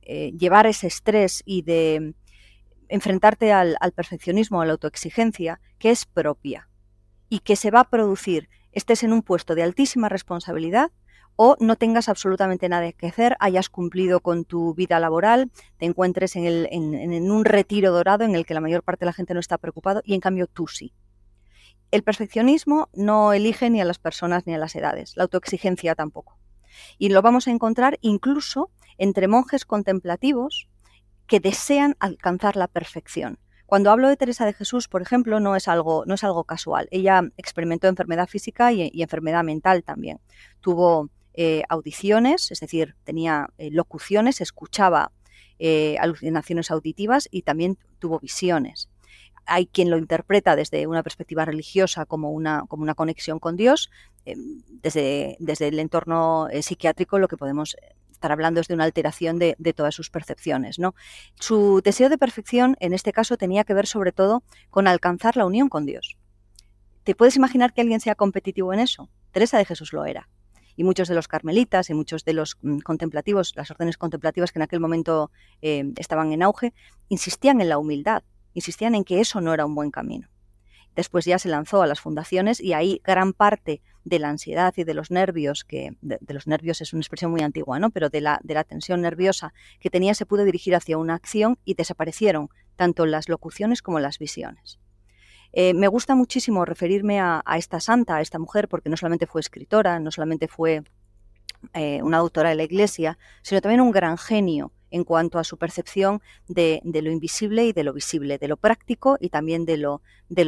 eh, 0.01 0.31
llevar 0.37 0.67
ese 0.67 0.87
estrés 0.87 1.43
y 1.45 1.61
de 1.61 2.13
enfrentarte 2.89 3.51
al, 3.53 3.77
perfeccionismo, 3.95 4.61
a 4.61 4.65
la 4.65 4.73
autoexigencia, 4.73 5.59
que 5.79 5.91
es 5.91 6.05
propia 6.05 6.67
y 7.29 7.39
que 7.39 7.55
se 7.55 7.71
va 7.71 7.81
a 7.81 7.89
producir 7.89 8.49
estés 8.73 9.03
en 9.03 9.13
un 9.13 9.21
puesto 9.21 9.55
de 9.55 9.63
altísima 9.63 10.09
responsabilidad 10.09 10.91
o 11.35 11.55
no 11.59 11.75
tengas 11.75 12.09
absolutamente 12.09 12.69
nada 12.69 12.91
que 12.91 13.07
hacer, 13.07 13.35
hayas 13.39 13.69
cumplido 13.69 14.19
con 14.19 14.45
tu 14.45 14.73
vida 14.73 14.99
laboral, 14.99 15.49
te 15.77 15.85
encuentres 15.85 16.35
en, 16.35 16.45
en, 16.45 17.31
un 17.31 17.45
retiro 17.45 17.91
dorado 17.91 18.25
en 18.25 18.35
el 18.35 18.45
que 18.45 18.53
la 18.53 18.61
mayor 18.61 18.83
parte 18.83 19.05
de 19.05 19.07
la 19.07 19.13
gente 19.13 19.33
no 19.33 19.39
está 19.39 19.57
preocupado 19.57 20.01
y 20.05 20.13
en 20.13 20.19
cambio 20.19 20.47
tú 20.47 20.67
sí. 20.67 20.93
El 21.91 22.03
perfeccionismo 22.03 22.89
no 22.93 23.33
elige 23.33 23.69
ni 23.69 23.81
a 23.81 23.85
las 23.85 23.99
personas 23.99 24.47
ni 24.47 24.53
a 24.53 24.57
las 24.57 24.75
edades, 24.75 25.17
la 25.17 25.23
autoexigencia 25.23 25.93
tampoco. 25.93 26.37
Y 26.97 27.09
lo 27.09 27.21
vamos 27.21 27.47
a 27.47 27.51
encontrar 27.51 27.97
incluso 28.01 28.71
entre 28.97 29.27
monjes 29.27 29.65
contemplativos 29.65 30.69
que 31.27 31.41
desean 31.41 31.97
alcanzar 31.99 32.55
la 32.55 32.67
perfección. 32.67 33.39
Cuando 33.65 33.89
hablo 33.89 34.09
de 34.09 34.17
Teresa 34.17 34.45
de 34.45 34.53
Jesús, 34.53 34.87
por 34.87 35.01
ejemplo, 35.01 35.39
no 35.39 35.55
es 35.55 35.67
algo, 35.67 36.03
no 36.05 36.15
es 36.15 36.23
algo 36.23 36.43
casual. 36.43 36.87
Ella 36.91 37.23
experimentó 37.37 37.87
enfermedad 37.87 38.27
física 38.27 38.71
y, 38.71 39.01
enfermedad 39.01 39.43
mental 39.43 39.83
también. 39.83 40.19
Tuvo 40.59 41.09
eh, 41.33 41.63
audiciones, 41.69 42.51
es 42.51 42.59
decir, 42.59 42.95
tenía 43.05 43.49
eh, 43.57 43.69
locuciones, 43.71 44.41
escuchaba 44.41 45.13
eh, 45.57 45.95
alucinaciones 45.99 46.69
auditivas 46.69 47.29
y 47.31 47.43
también 47.43 47.77
tuvo 47.99 48.19
visiones. 48.19 48.89
Hay 49.53 49.65
quien 49.65 49.89
lo 49.89 49.97
interpreta 49.97 50.55
desde 50.55 50.87
una 50.87 51.03
perspectiva 51.03 51.43
religiosa 51.45 52.05
como 52.05 52.31
una, 52.31 52.63
como 52.67 52.83
una 52.83 52.95
conexión 52.95 53.39
con 53.39 53.57
Dios. 53.57 53.89
desde, 54.25 55.35
desde 55.39 55.67
el 55.67 55.79
entorno 55.79 56.47
psiquiátrico 56.61 57.19
lo 57.19 57.27
que 57.27 57.37
podemos 57.37 57.75
estar 58.21 58.31
hablando 58.31 58.61
es 58.61 58.67
de 58.67 58.75
una 58.75 58.83
alteración 58.83 59.39
de, 59.39 59.73
todas 59.75 59.95
sus 59.95 60.11
percepciones. 60.11 60.77
¿no? 60.77 60.93
Su 61.39 61.81
deseo 61.83 62.07
de 62.07 62.19
perfección, 62.19 62.77
en 62.79 62.93
este 62.93 63.11
caso, 63.11 63.35
tenía 63.35 63.63
que 63.63 63.73
ver 63.73 63.87
sobre 63.87 64.11
todo 64.11 64.43
con 64.69 64.87
alcanzar 64.87 65.37
la 65.37 65.45
unión 65.47 65.69
con 65.69 65.87
Dios. 65.87 66.17
¿Te 67.03 67.15
puedes 67.15 67.35
imaginar 67.35 67.73
que 67.73 67.81
alguien 67.81 67.99
sea 67.99 68.13
competitivo 68.13 68.73
en 68.73 68.79
eso? 68.79 69.09
Teresa 69.31 69.57
de 69.57 69.65
Jesús 69.65 69.91
lo 69.91 70.05
era. 70.05 70.29
Y 70.75 70.83
muchos 70.83 71.07
de 71.07 71.15
los 71.15 71.27
carmelitas 71.27 71.89
y 71.89 71.95
muchos 71.95 72.23
de 72.23 72.33
los 72.33 72.57
mm, 72.61 72.79
contemplativos, 72.79 73.53
las 73.55 73.71
órdenes 73.71 73.97
contemplativas 73.97 74.51
que 74.51 74.59
en 74.59 74.63
aquel 74.63 74.79
momento 74.79 75.31
eh, 75.63 75.91
estaban 75.97 76.31
en 76.31 76.43
auge, 76.43 76.73
insistían 77.09 77.59
en 77.59 77.69
la 77.69 77.79
humildad, 77.79 78.21
insistían 78.53 78.95
en 78.95 79.03
que 79.03 79.19
eso 79.19 79.41
no 79.41 79.53
era 79.53 79.65
un 79.65 79.75
buen 79.75 79.91
camino. 79.91 80.27
Después 80.95 81.25
ya 81.25 81.39
se 81.39 81.47
lanzó 81.47 81.81
a 81.81 81.87
las 81.87 82.01
fundaciones 82.01 82.59
y 82.59 82.73
ahí 82.73 83.01
gran 83.03 83.31
parte 83.33 83.81
de 84.03 84.19
la 84.19 84.29
ansiedad 84.29 84.73
y 84.75 84.83
de 84.83 84.93
los 84.93 85.09
nervios, 85.09 85.63
que 85.63 85.95
de, 86.01 86.19
los 86.27 86.47
nervios 86.47 86.81
es 86.81 86.91
una 86.91 87.01
expresión 87.01 87.31
muy 87.31 87.41
antigua, 87.41 87.79
¿no? 87.79 87.91
pero 87.91 88.09
de 88.09 88.19
la, 88.19 88.39
de 88.43 88.55
la 88.55 88.63
tensión 88.63 89.01
nerviosa 89.01 89.53
que 89.79 89.89
tenía 89.89 90.13
se 90.15 90.25
pudo 90.25 90.43
dirigir 90.43 90.75
hacia 90.75 90.97
una 90.97 91.15
acción 91.15 91.57
y 91.63 91.75
desaparecieron 91.75 92.49
tanto 92.75 93.05
las 93.05 93.29
locuciones 93.29 93.81
como 93.81 93.99
las 93.99 94.19
visiones. 94.19 94.79
Eh, 95.53 95.73
me 95.73 95.87
gusta 95.87 96.15
muchísimo 96.15 96.65
referirme 96.65 97.19
a, 97.19 97.43
esta 97.57 97.79
santa, 97.79 98.17
a 98.17 98.21
esta 98.21 98.39
mujer, 98.39 98.67
porque 98.67 98.89
no 98.89 98.97
solamente 98.97 99.27
fue 99.27 99.41
escritora, 99.41 99.99
no 99.99 100.11
solamente 100.11 100.47
fue 100.47 100.83
eh, 101.73 102.01
una 102.01 102.17
autora 102.17 102.49
de 102.49 102.55
la 102.55 102.63
Iglesia, 102.63 103.17
sino 103.41 103.61
también 103.61 103.81
un 103.81 103.91
gran 103.91 104.17
genio 104.17 104.71
en 104.91 105.03
cuanto 105.03 105.39
a 105.39 105.43
su 105.43 105.57
percepción 105.57 106.21
de, 106.47 106.81
lo 106.83 107.09
invisible 107.09 107.65
y 107.65 107.73
de 107.73 107.83
lo 107.83 107.93
visible, 107.93 108.37
de 108.37 108.47
lo 108.47 108.57
práctico 108.57 109.17
y 109.19 109.29
también 109.29 109.65
de 109.65 109.77
lo, 109.77 110.01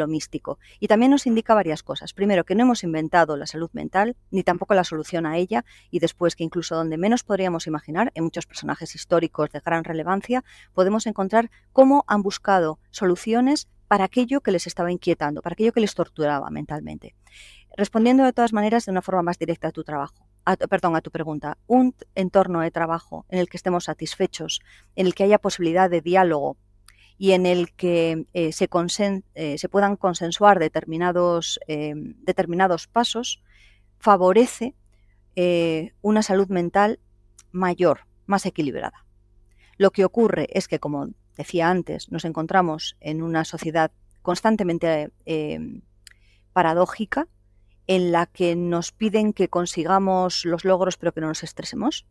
místico. 0.08 0.60
Y 0.80 0.88
también 0.88 1.12
nos 1.12 1.26
indica 1.26 1.54
varias 1.54 1.82
cosas. 1.82 2.14
Primero, 2.14 2.44
que 2.44 2.56
no 2.56 2.64
hemos 2.64 2.84
inventado 2.84 3.38
la 3.38 3.48
salud 3.48 3.70
mental, 3.74 4.16
ni 4.32 4.44
tampoco 4.44 4.74
la 4.74 4.84
solución 4.84 5.26
a 5.26 5.38
ella, 5.38 5.66
y 5.90 6.00
después 6.00 6.36
que 6.36 6.44
incluso 6.44 6.76
donde 6.76 6.98
menos 6.98 7.24
podríamos 7.24 7.68
imaginar, 7.68 8.12
en 8.14 8.26
muchos 8.26 8.46
personajes 8.46 8.94
históricos 8.96 9.50
de 9.52 9.62
gran 9.62 9.84
relevancia, 9.84 10.44
podemos 10.74 11.08
encontrar 11.08 11.50
cómo 11.72 12.04
han 12.08 12.22
buscado 12.22 12.80
soluciones 12.92 13.68
para 13.88 14.06
aquello 14.06 14.42
que 14.42 14.52
les 14.52 14.68
estaba 14.68 14.92
inquietando, 14.92 15.42
para 15.42 15.54
aquello 15.54 15.72
que 15.72 15.82
les 15.82 15.96
torturaba 15.96 16.50
mentalmente. 16.50 17.16
Respondiendo 17.78 18.24
de 18.24 18.34
todas 18.34 18.54
maneras 18.54 18.86
de 18.86 18.92
una 18.92 19.02
forma 19.02 19.24
más 19.24 19.40
directa 19.40 19.70
a 19.70 19.72
tu 19.72 19.84
trabajo 19.84 20.28
perdón, 20.70 20.96
a 20.96 21.02
tu 21.02 21.12
pregunta, 21.12 21.58
un 21.68 21.96
entorno 22.16 22.62
de 22.62 22.72
trabajo 22.72 23.26
en 23.30 23.40
el 23.40 23.50
que 23.50 23.58
estemos 23.58 23.86
satisfechos, 23.86 24.62
en 24.96 25.08
el 25.08 25.16
que 25.16 25.24
haya 25.24 25.40
posibilidad 25.40 25.90
de 25.90 26.02
diálogo 26.02 26.58
y 27.18 27.32
en 27.32 27.46
el 27.46 27.72
que 27.74 28.26
eh, 28.34 28.52
se, 28.52 28.70
eh, 29.36 29.58
se, 29.58 29.70
puedan 29.70 29.96
consensuar 29.96 30.60
determinados, 30.60 31.60
em, 31.68 32.16
determinados 32.24 32.88
pasos, 32.88 33.42
favorece 34.00 34.76
eh, 35.36 35.94
una 36.02 36.22
salud 36.22 36.50
mental 36.50 37.00
mayor, 37.52 38.02
más 38.26 38.46
equilibrada. 38.46 39.06
Lo 39.78 39.92
que 39.92 40.06
ocurre 40.06 40.48
es 40.52 40.68
que, 40.68 40.80
como 40.80 41.10
decía 41.38 41.70
antes, 41.70 42.12
nos 42.12 42.26
encontramos 42.26 42.96
en 43.00 43.24
una 43.24 43.46
sociedad 43.46 43.92
constantemente 44.22 45.12
eh, 45.26 45.82
paradójica 46.54 47.28
en 47.88 48.12
la 48.12 48.26
que 48.26 48.56
nos 48.56 48.92
piden 48.92 49.34
que 49.34 49.50
consigamos 49.50 50.46
los 50.46 50.66
logros 50.66 50.98
pero 50.98 51.12
que 51.12 51.22
no 51.22 51.28
nos 51.28 51.44
estresemos, 51.44 52.06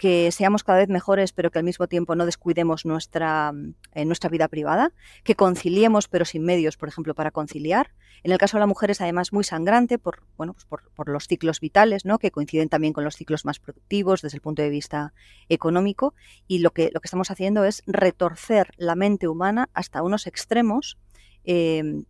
que 0.00 0.32
seamos 0.32 0.64
cada 0.64 0.78
vez 0.78 0.88
mejores 0.88 1.32
pero 1.32 1.50
que 1.50 1.58
al 1.58 1.64
mismo 1.64 1.86
tiempo 1.86 2.14
no 2.14 2.24
descuidemos 2.24 2.86
nuestra, 2.86 3.52
eh, 3.92 4.06
nuestra 4.06 4.30
vida 4.30 4.48
privada, 4.48 4.92
que 5.24 5.34
conciliemos 5.34 6.08
pero 6.08 6.24
sin 6.24 6.42
medios, 6.42 6.78
por 6.78 6.88
ejemplo, 6.88 7.14
para 7.14 7.30
conciliar. 7.30 7.90
En 8.22 8.32
el 8.32 8.38
caso 8.38 8.56
de 8.56 8.60
la 8.60 8.66
mujer 8.66 8.90
es 8.90 9.00
además 9.02 9.32
muy 9.32 9.44
sangrante 9.44 9.98
por, 9.98 10.22
bueno, 10.38 10.54
pues 10.54 10.64
por, 10.64 10.90
por, 10.92 11.10
los 11.10 11.26
ciclos 11.26 11.60
vitales, 11.60 12.06
¿no? 12.06 12.18
que 12.18 12.30
coinciden 12.30 12.70
también 12.70 12.94
con 12.94 13.04
los 13.04 13.14
ciclos 13.14 13.44
más 13.44 13.58
productivos 13.58 14.22
desde 14.22 14.38
el 14.38 14.42
punto 14.42 14.62
de 14.62 14.70
vista 14.70 15.12
económico 15.50 16.14
y 16.46 16.60
lo 16.60 16.70
que, 16.70 16.90
lo 16.94 17.00
que 17.00 17.06
estamos 17.06 17.30
haciendo 17.30 17.64
es 17.64 17.82
retorcer 17.86 18.70
la 18.78 18.94
mente 18.94 19.28
humana 19.28 19.68
hasta 19.74 20.02
unos 20.02 20.26
extremos 20.26 20.98
eh, 21.44 22.04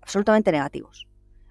absolutamente 0.00 0.52
negativos, 0.52 1.06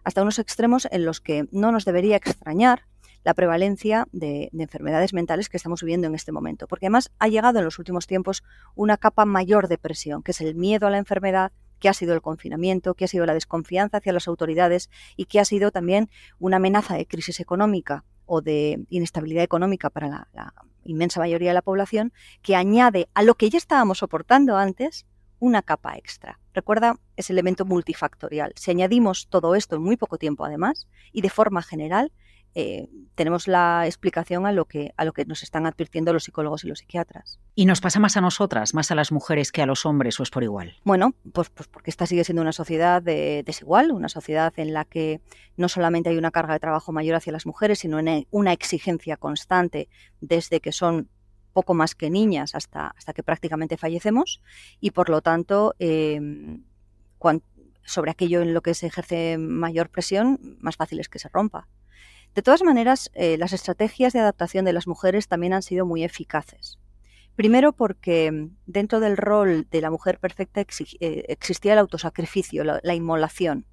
hasta 0.05 0.21
unos 0.21 0.39
extremos 0.39 0.87
en 0.91 1.03
los 1.03 1.19
que 1.19 1.47
no 1.51 1.71
nos 1.71 1.83
debería 1.83 2.15
extrañar 2.15 2.83
la 3.25 3.33
prevalencia 3.33 4.07
de, 4.11 4.49
enfermedades 4.53 5.11
mentales 5.13 5.49
que 5.49 5.57
estamos 5.57 5.81
viviendo 5.81 6.07
en 6.07 6.13
este 6.13 6.31
momento. 6.31 6.67
Porque 6.67 6.85
además 6.85 7.11
ha 7.17 7.27
llegado 7.27 7.57
en 7.57 7.65
los 7.65 7.79
últimos 7.79 8.05
tiempos 8.05 8.43
una 8.75 8.97
capa 8.97 9.25
mayor 9.25 9.67
de 9.67 9.79
presión, 9.79 10.21
que 10.21 10.31
es 10.31 10.41
el 10.41 10.53
miedo 10.53 10.85
a 10.85 10.91
la 10.91 10.99
enfermedad, 10.99 11.51
que 11.79 11.89
ha 11.89 11.93
sido 11.93 12.13
el 12.13 12.21
confinamiento, 12.21 12.93
que 12.93 13.05
ha 13.05 13.07
sido 13.07 13.25
la 13.25 13.33
desconfianza 13.33 13.97
hacia 13.97 14.13
las 14.13 14.27
autoridades 14.27 14.91
y 15.17 15.25
que 15.25 15.39
ha 15.39 15.45
sido 15.45 15.71
también 15.71 16.09
una 16.39 16.57
amenaza 16.57 16.95
de 16.95 17.07
crisis 17.07 17.39
económica 17.39 18.05
o 18.27 18.41
de 18.41 18.85
inestabilidad 18.89 19.43
económica 19.43 19.89
para 19.89 20.07
la, 20.07 20.27
la 20.33 20.53
inmensa 20.83 21.19
mayoría 21.19 21.49
de 21.49 21.55
la 21.55 21.61
población, 21.63 22.13
que 22.43 22.55
añade 22.55 23.09
a 23.15 23.23
lo 23.23 23.33
que 23.33 23.49
ya 23.49 23.57
estábamos 23.57 23.97
soportando 23.97 24.55
antes 24.55 25.07
una 25.45 25.61
capa 25.61 25.95
extra. 25.95 26.39
Recuerda 26.53 26.95
ese 27.15 27.33
elemento 27.33 27.65
multifactorial. 27.65 28.53
Si 28.55 28.71
añadimos 28.71 29.27
todo 29.29 29.53
esto 29.53 29.75
en 29.75 29.83
muy 29.83 29.95
poco 29.95 30.17
tiempo, 30.17 30.43
además, 30.43 30.87
y 31.11 31.21
de 31.21 31.29
forma 31.29 31.61
general, 31.61 32.11
eh, 32.55 32.87
tenemos 33.13 33.47
la 33.47 33.85
explicación 33.85 34.47
a 34.47 34.51
lo, 34.51 34.65
que, 34.65 34.93
a 34.97 35.05
lo 35.05 35.13
que 35.13 35.25
nos 35.25 35.43
están 35.43 35.67
advirtiendo 35.67 36.13
los 36.13 36.23
psicólogos 36.23 36.63
y 36.63 36.67
los 36.67 36.79
psiquiatras. 36.79 37.37
¿Y 37.53 37.65
nos 37.65 37.79
pasa 37.79 37.99
más 37.99 38.17
a 38.17 38.21
nosotras, 38.21 38.73
más 38.73 38.89
a 38.89 38.95
las 38.95 39.11
mujeres 39.11 39.51
que 39.51 39.61
a 39.61 39.67
los 39.67 39.85
hombres 39.85 40.19
o 40.19 40.23
es 40.23 40.31
por 40.31 40.43
igual? 40.43 40.73
Bueno, 40.83 41.13
pues, 41.31 41.49
pues 41.49 41.67
porque 41.67 41.91
esta 41.91 42.07
sigue 42.07 42.23
siendo 42.23 42.41
una 42.41 42.53
sociedad 42.53 43.03
desigual, 43.03 43.91
una 43.91 44.09
sociedad 44.09 44.51
en 44.57 44.73
la 44.73 44.85
que 44.85 45.21
no 45.57 45.69
solamente 45.69 46.09
hay 46.09 46.17
una 46.17 46.31
carga 46.31 46.53
de 46.53 46.59
trabajo 46.59 46.91
mayor 46.91 47.15
hacia 47.15 47.33
las 47.33 47.45
mujeres, 47.45 47.79
sino 47.79 47.99
una 48.31 48.53
exigencia 48.53 49.17
constante 49.17 49.89
desde 50.21 50.59
que 50.59 50.71
son 50.71 51.09
poco 51.55 51.73
más 51.73 51.95
que 51.95 52.09
niñas 52.09 52.53
hasta, 52.53 52.93
hasta 52.97 53.13
que 53.13 53.23
prácticamente 53.23 53.77
fallecemos 53.77 54.41
y 54.81 54.91
por 54.91 55.09
lo 55.09 55.21
tanto 55.21 55.73
eh, 55.79 56.19
sobre 57.85 58.11
aquello 58.11 58.41
en 58.41 58.53
lo 58.53 58.61
que 58.61 58.73
se 58.73 58.87
ejerce 58.87 59.37
mayor 59.37 59.89
presión, 59.89 60.57
más 60.59 60.75
fácil 60.75 60.99
es 60.99 61.07
que 61.07 61.17
se 61.17 61.29
rompa. 61.29 61.67
De 62.35 62.41
todas 62.41 62.61
maneras, 62.61 63.09
eh, 63.13 63.37
las 63.37 63.53
estrategias 63.53 64.11
de 64.11 64.19
adaptación 64.19 64.65
de 64.65 64.73
las 64.73 64.85
mujeres 64.85 65.29
también 65.29 65.53
han 65.53 65.61
sido 65.61 65.85
muy 65.85 66.03
eficaces. 66.03 66.77
Primero 67.37 67.71
porque 67.71 68.49
dentro 68.65 68.99
del 68.99 69.15
rol 69.15 69.65
de 69.71 69.81
la 69.81 69.89
mujer 69.89 70.19
perfecta 70.19 70.59
eh, 70.59 71.25
existía 71.29 71.73
el 71.73 71.79
autosacrificio, 71.79 72.63
la 72.63 72.95
inmolación, 72.95 73.65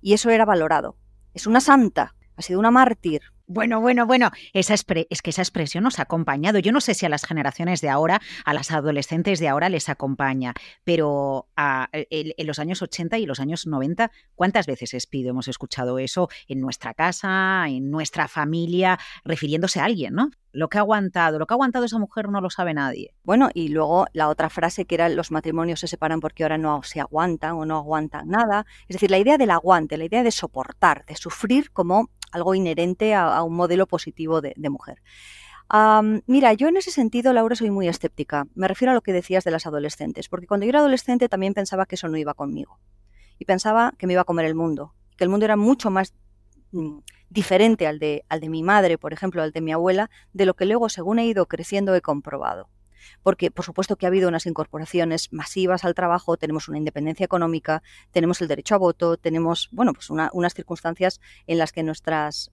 y 0.00 0.14
eso 0.14 0.30
era 0.30 0.46
valorado. 0.46 0.96
Es 1.34 1.46
una 1.46 1.60
santa, 1.60 2.14
ha 2.36 2.42
sido 2.42 2.58
una 2.58 2.70
mártir, 2.70 3.20
bueno, 3.52 3.80
bueno, 3.80 4.06
bueno, 4.06 4.30
esa 4.52 4.74
es 4.74 4.84
que 4.84 5.06
esa 5.30 5.42
expresión 5.42 5.82
nos 5.82 5.98
ha 5.98 6.02
acompañado. 6.02 6.60
Yo 6.60 6.70
no 6.70 6.80
sé 6.80 6.94
si 6.94 7.04
a 7.04 7.08
las 7.08 7.26
generaciones 7.26 7.80
de 7.80 7.88
ahora, 7.88 8.20
a 8.44 8.54
las 8.54 8.70
adolescentes 8.70 9.40
de 9.40 9.48
ahora 9.48 9.68
les 9.68 9.88
acompaña, 9.88 10.54
pero 10.84 11.48
en 11.56 12.46
los 12.46 12.60
años 12.60 12.80
80 12.80 13.18
y 13.18 13.26
los 13.26 13.40
años 13.40 13.66
90, 13.66 14.12
¿cuántas 14.36 14.66
veces, 14.66 14.94
Espido, 14.94 15.30
hemos 15.30 15.48
escuchado 15.48 15.98
eso 15.98 16.28
en 16.46 16.60
nuestra 16.60 16.94
casa, 16.94 17.64
en 17.66 17.90
nuestra 17.90 18.28
familia, 18.28 19.00
refiriéndose 19.24 19.80
a 19.80 19.86
alguien, 19.86 20.14
¿no? 20.14 20.30
Lo 20.52 20.68
que 20.68 20.78
ha 20.78 20.82
aguantado, 20.82 21.40
lo 21.40 21.46
que 21.46 21.54
ha 21.54 21.56
aguantado 21.56 21.84
esa 21.84 21.98
mujer 21.98 22.28
no 22.28 22.40
lo 22.40 22.50
sabe 22.50 22.72
nadie. 22.72 23.14
Bueno, 23.24 23.50
y 23.52 23.68
luego 23.68 24.06
la 24.12 24.28
otra 24.28 24.48
frase 24.48 24.84
que 24.84 24.94
era 24.94 25.08
los 25.08 25.32
matrimonios 25.32 25.80
se 25.80 25.88
separan 25.88 26.20
porque 26.20 26.44
ahora 26.44 26.58
no 26.58 26.84
se 26.84 27.00
aguantan 27.00 27.52
o 27.52 27.66
no 27.66 27.76
aguantan 27.78 28.28
nada. 28.28 28.64
Es 28.86 28.94
decir, 28.94 29.10
la 29.10 29.18
idea 29.18 29.38
del 29.38 29.50
aguante, 29.50 29.96
la 29.96 30.04
idea 30.04 30.22
de 30.22 30.30
soportar, 30.30 31.04
de 31.06 31.16
sufrir 31.16 31.72
como 31.72 32.10
algo 32.32 32.54
inherente 32.54 33.14
a, 33.14 33.42
un 33.42 33.54
modelo 33.54 33.86
positivo 33.86 34.40
de, 34.40 34.54
mujer. 34.70 35.02
mira, 36.26 36.52
yo 36.52 36.68
en 36.68 36.76
ese 36.76 36.90
sentido, 36.90 37.32
Laura, 37.32 37.56
soy 37.56 37.70
muy 37.70 37.88
escéptica. 37.88 38.46
Me 38.54 38.68
refiero 38.68 38.92
a 38.92 38.94
lo 38.94 39.02
que 39.02 39.12
decías 39.12 39.44
de 39.44 39.50
las 39.50 39.66
adolescentes, 39.66 40.28
porque 40.28 40.46
cuando 40.46 40.64
yo 40.66 40.70
era 40.70 40.80
adolescente 40.80 41.28
también 41.28 41.54
pensaba 41.54 41.86
que 41.86 41.94
eso 41.94 42.08
no 42.08 42.16
iba 42.16 42.34
conmigo. 42.34 42.78
Y 43.38 43.44
pensaba 43.44 43.94
que 43.98 44.06
me 44.06 44.12
iba 44.14 44.22
a 44.22 44.26
comer 44.26 44.46
el 44.46 44.54
mundo, 44.54 44.94
que 45.16 45.24
el 45.24 45.30
mundo 45.30 45.46
era 45.46 45.56
mucho 45.56 45.90
más 45.90 46.14
mm, 46.72 46.98
diferente 47.30 47.86
al 47.86 47.98
de, 47.98 48.24
al 48.28 48.40
de 48.40 48.48
mi 48.48 48.62
madre, 48.62 48.98
por 48.98 49.12
ejemplo, 49.12 49.42
al 49.42 49.52
de 49.52 49.60
mi 49.60 49.72
abuela, 49.72 50.10
de 50.32 50.46
lo 50.46 50.54
que 50.54 50.66
luego, 50.66 50.88
según 50.88 51.18
he 51.18 51.26
ido 51.26 51.46
creciendo, 51.46 51.94
he 51.94 52.00
comprobado 52.00 52.68
porque 53.22 53.50
por 53.50 53.64
supuesto 53.64 53.96
que 53.96 54.06
ha 54.06 54.08
habido 54.08 54.28
unas 54.28 54.46
incorporaciones 54.46 55.32
masivas 55.32 55.84
al 55.84 55.94
trabajo, 55.94 56.36
tenemos 56.36 56.68
una 56.68 56.78
independencia 56.78 57.24
económica, 57.24 57.82
tenemos 58.10 58.40
el 58.40 58.48
derecho 58.48 58.74
a 58.74 58.78
voto, 58.78 59.16
tenemos, 59.16 59.68
bueno, 59.72 59.92
pues 59.92 60.10
unas 60.10 60.54
circunstancias 60.54 61.20
en 61.46 61.58
las 61.58 61.72
que 61.72 61.82
nuestras 61.82 62.50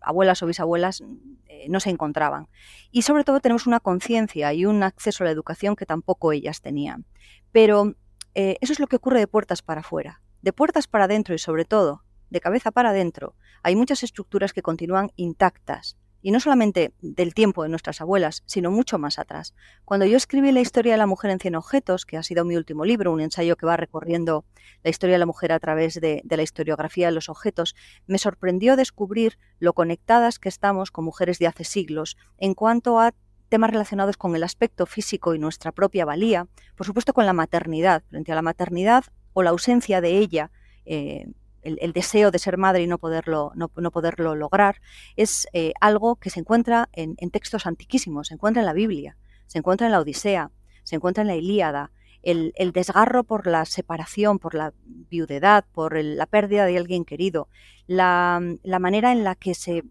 abuelas 0.00 0.42
o 0.42 0.46
bisabuelas 0.46 1.02
eh, 1.46 1.66
no 1.68 1.80
se 1.80 1.90
encontraban. 1.90 2.48
Y 2.90 3.02
sobre 3.02 3.24
todo 3.24 3.40
tenemos 3.40 3.66
una 3.66 3.80
conciencia 3.80 4.52
y 4.52 4.64
un 4.64 4.82
acceso 4.82 5.24
a 5.24 5.26
la 5.26 5.32
educación 5.32 5.76
que 5.76 5.86
tampoco 5.86 6.32
ellas 6.32 6.60
tenían. 6.60 7.04
Pero 7.52 7.94
eh, 8.34 8.56
eso 8.60 8.72
es 8.72 8.80
lo 8.80 8.86
que 8.86 8.96
ocurre 8.96 9.18
de 9.18 9.26
puertas 9.26 9.62
para 9.62 9.80
afuera. 9.80 10.22
De 10.42 10.52
puertas 10.52 10.86
para 10.86 11.04
adentro 11.04 11.34
y 11.34 11.38
sobre 11.38 11.64
todo 11.64 12.02
de 12.30 12.40
cabeza 12.40 12.70
para 12.70 12.90
adentro, 12.90 13.34
hay 13.62 13.76
muchas 13.76 14.02
estructuras 14.02 14.52
que 14.52 14.62
continúan 14.62 15.10
intactas, 15.16 15.96
y 16.22 16.30
no 16.30 16.40
solamente 16.40 16.92
del 17.00 17.34
tiempo 17.34 17.62
de 17.62 17.68
nuestras 17.68 18.00
abuelas, 18.00 18.42
sino 18.46 18.70
mucho 18.70 18.98
más 18.98 19.18
atrás. 19.18 19.54
Cuando 19.84 20.06
yo 20.06 20.16
escribí 20.16 20.52
La 20.52 20.60
historia 20.60 20.92
de 20.92 20.98
la 20.98 21.06
mujer 21.06 21.30
en 21.30 21.38
100 21.38 21.54
objetos, 21.56 22.06
que 22.06 22.16
ha 22.16 22.22
sido 22.22 22.44
mi 22.44 22.56
último 22.56 22.84
libro, 22.84 23.12
un 23.12 23.20
ensayo 23.20 23.56
que 23.56 23.66
va 23.66 23.76
recorriendo 23.76 24.44
la 24.82 24.90
historia 24.90 25.14
de 25.14 25.20
la 25.20 25.26
mujer 25.26 25.52
a 25.52 25.60
través 25.60 25.94
de, 26.00 26.22
la 26.28 26.42
historiografía 26.42 27.06
de 27.06 27.12
los 27.12 27.28
objetos, 27.28 27.74
me 28.06 28.18
sorprendió 28.18 28.76
descubrir 28.76 29.38
lo 29.58 29.72
conectadas 29.72 30.38
que 30.38 30.48
estamos 30.48 30.90
con 30.90 31.04
mujeres 31.04 31.38
de 31.38 31.46
hace 31.46 31.64
siglos 31.64 32.16
en 32.38 32.54
cuanto 32.54 32.98
a 32.98 33.14
temas 33.48 33.70
relacionados 33.70 34.16
con 34.16 34.34
el 34.34 34.42
aspecto 34.42 34.86
físico 34.86 35.34
y 35.34 35.38
nuestra 35.38 35.72
propia 35.72 36.04
valía, 36.04 36.48
por 36.74 36.86
supuesto 36.86 37.12
con 37.12 37.26
la 37.26 37.32
maternidad, 37.32 38.02
frente 38.08 38.32
a 38.32 38.34
la 38.34 38.42
maternidad 38.42 39.04
o 39.32 39.42
la 39.42 39.50
ausencia 39.50 40.00
de 40.00 40.18
ella. 40.18 40.50
Eh, 40.84 41.26
el, 41.66 41.92
deseo 41.92 42.30
de 42.30 42.38
ser 42.38 42.56
madre 42.58 42.82
y 42.82 42.86
no 42.86 42.98
poderlo, 42.98 43.52
no, 43.54 43.68
poderlo 43.68 44.34
lograr, 44.34 44.80
es 45.16 45.48
eh, 45.52 45.72
algo 45.80 46.16
que 46.16 46.30
se 46.30 46.40
encuentra 46.40 46.88
en, 46.92 47.16
textos 47.30 47.66
antiquísimos, 47.66 48.28
se 48.28 48.34
encuentra 48.34 48.62
en 48.62 48.66
la 48.66 48.72
Biblia, 48.72 49.16
se 49.46 49.58
encuentra 49.58 49.86
en 49.86 49.92
la 49.92 50.00
Odisea, 50.00 50.50
se 50.84 50.96
encuentra 50.96 51.22
en 51.22 51.28
la 51.28 51.36
Ilíada. 51.36 51.90
El, 52.22 52.52
desgarro 52.72 53.22
por 53.22 53.46
la 53.46 53.64
separación, 53.64 54.40
por 54.40 54.54
la 54.54 54.72
viudedad, 54.84 55.64
por 55.72 55.96
la 55.96 56.26
pérdida 56.26 56.66
de 56.66 56.76
alguien 56.76 57.04
querido, 57.04 57.48
la, 57.86 58.40
la 58.64 58.78
manera 58.80 59.12
en 59.12 59.22
la 59.22 59.36
que 59.36 59.54
se 59.54 59.84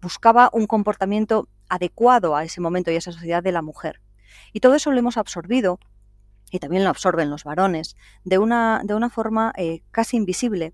buscaba 0.00 0.48
un 0.52 0.66
comportamiento 0.68 1.48
adecuado 1.68 2.36
a 2.36 2.44
ese 2.44 2.60
momento 2.60 2.92
y 2.92 2.94
a 2.94 2.98
esa 2.98 3.10
sociedad 3.10 3.42
de 3.42 3.50
la 3.50 3.62
mujer. 3.62 4.00
Y 4.52 4.60
todo 4.60 4.76
eso 4.76 4.92
lo 4.92 4.98
hemos 4.98 5.16
absorbido 5.16 5.80
y 6.50 6.58
también 6.58 6.84
lo 6.84 6.90
absorben 6.90 7.30
los 7.30 7.44
varones, 7.44 7.96
de 8.24 8.38
una, 8.38 8.80
de 8.84 8.94
una 8.94 9.10
forma 9.10 9.52
eh, 9.56 9.82
casi 9.90 10.16
invisible 10.16 10.72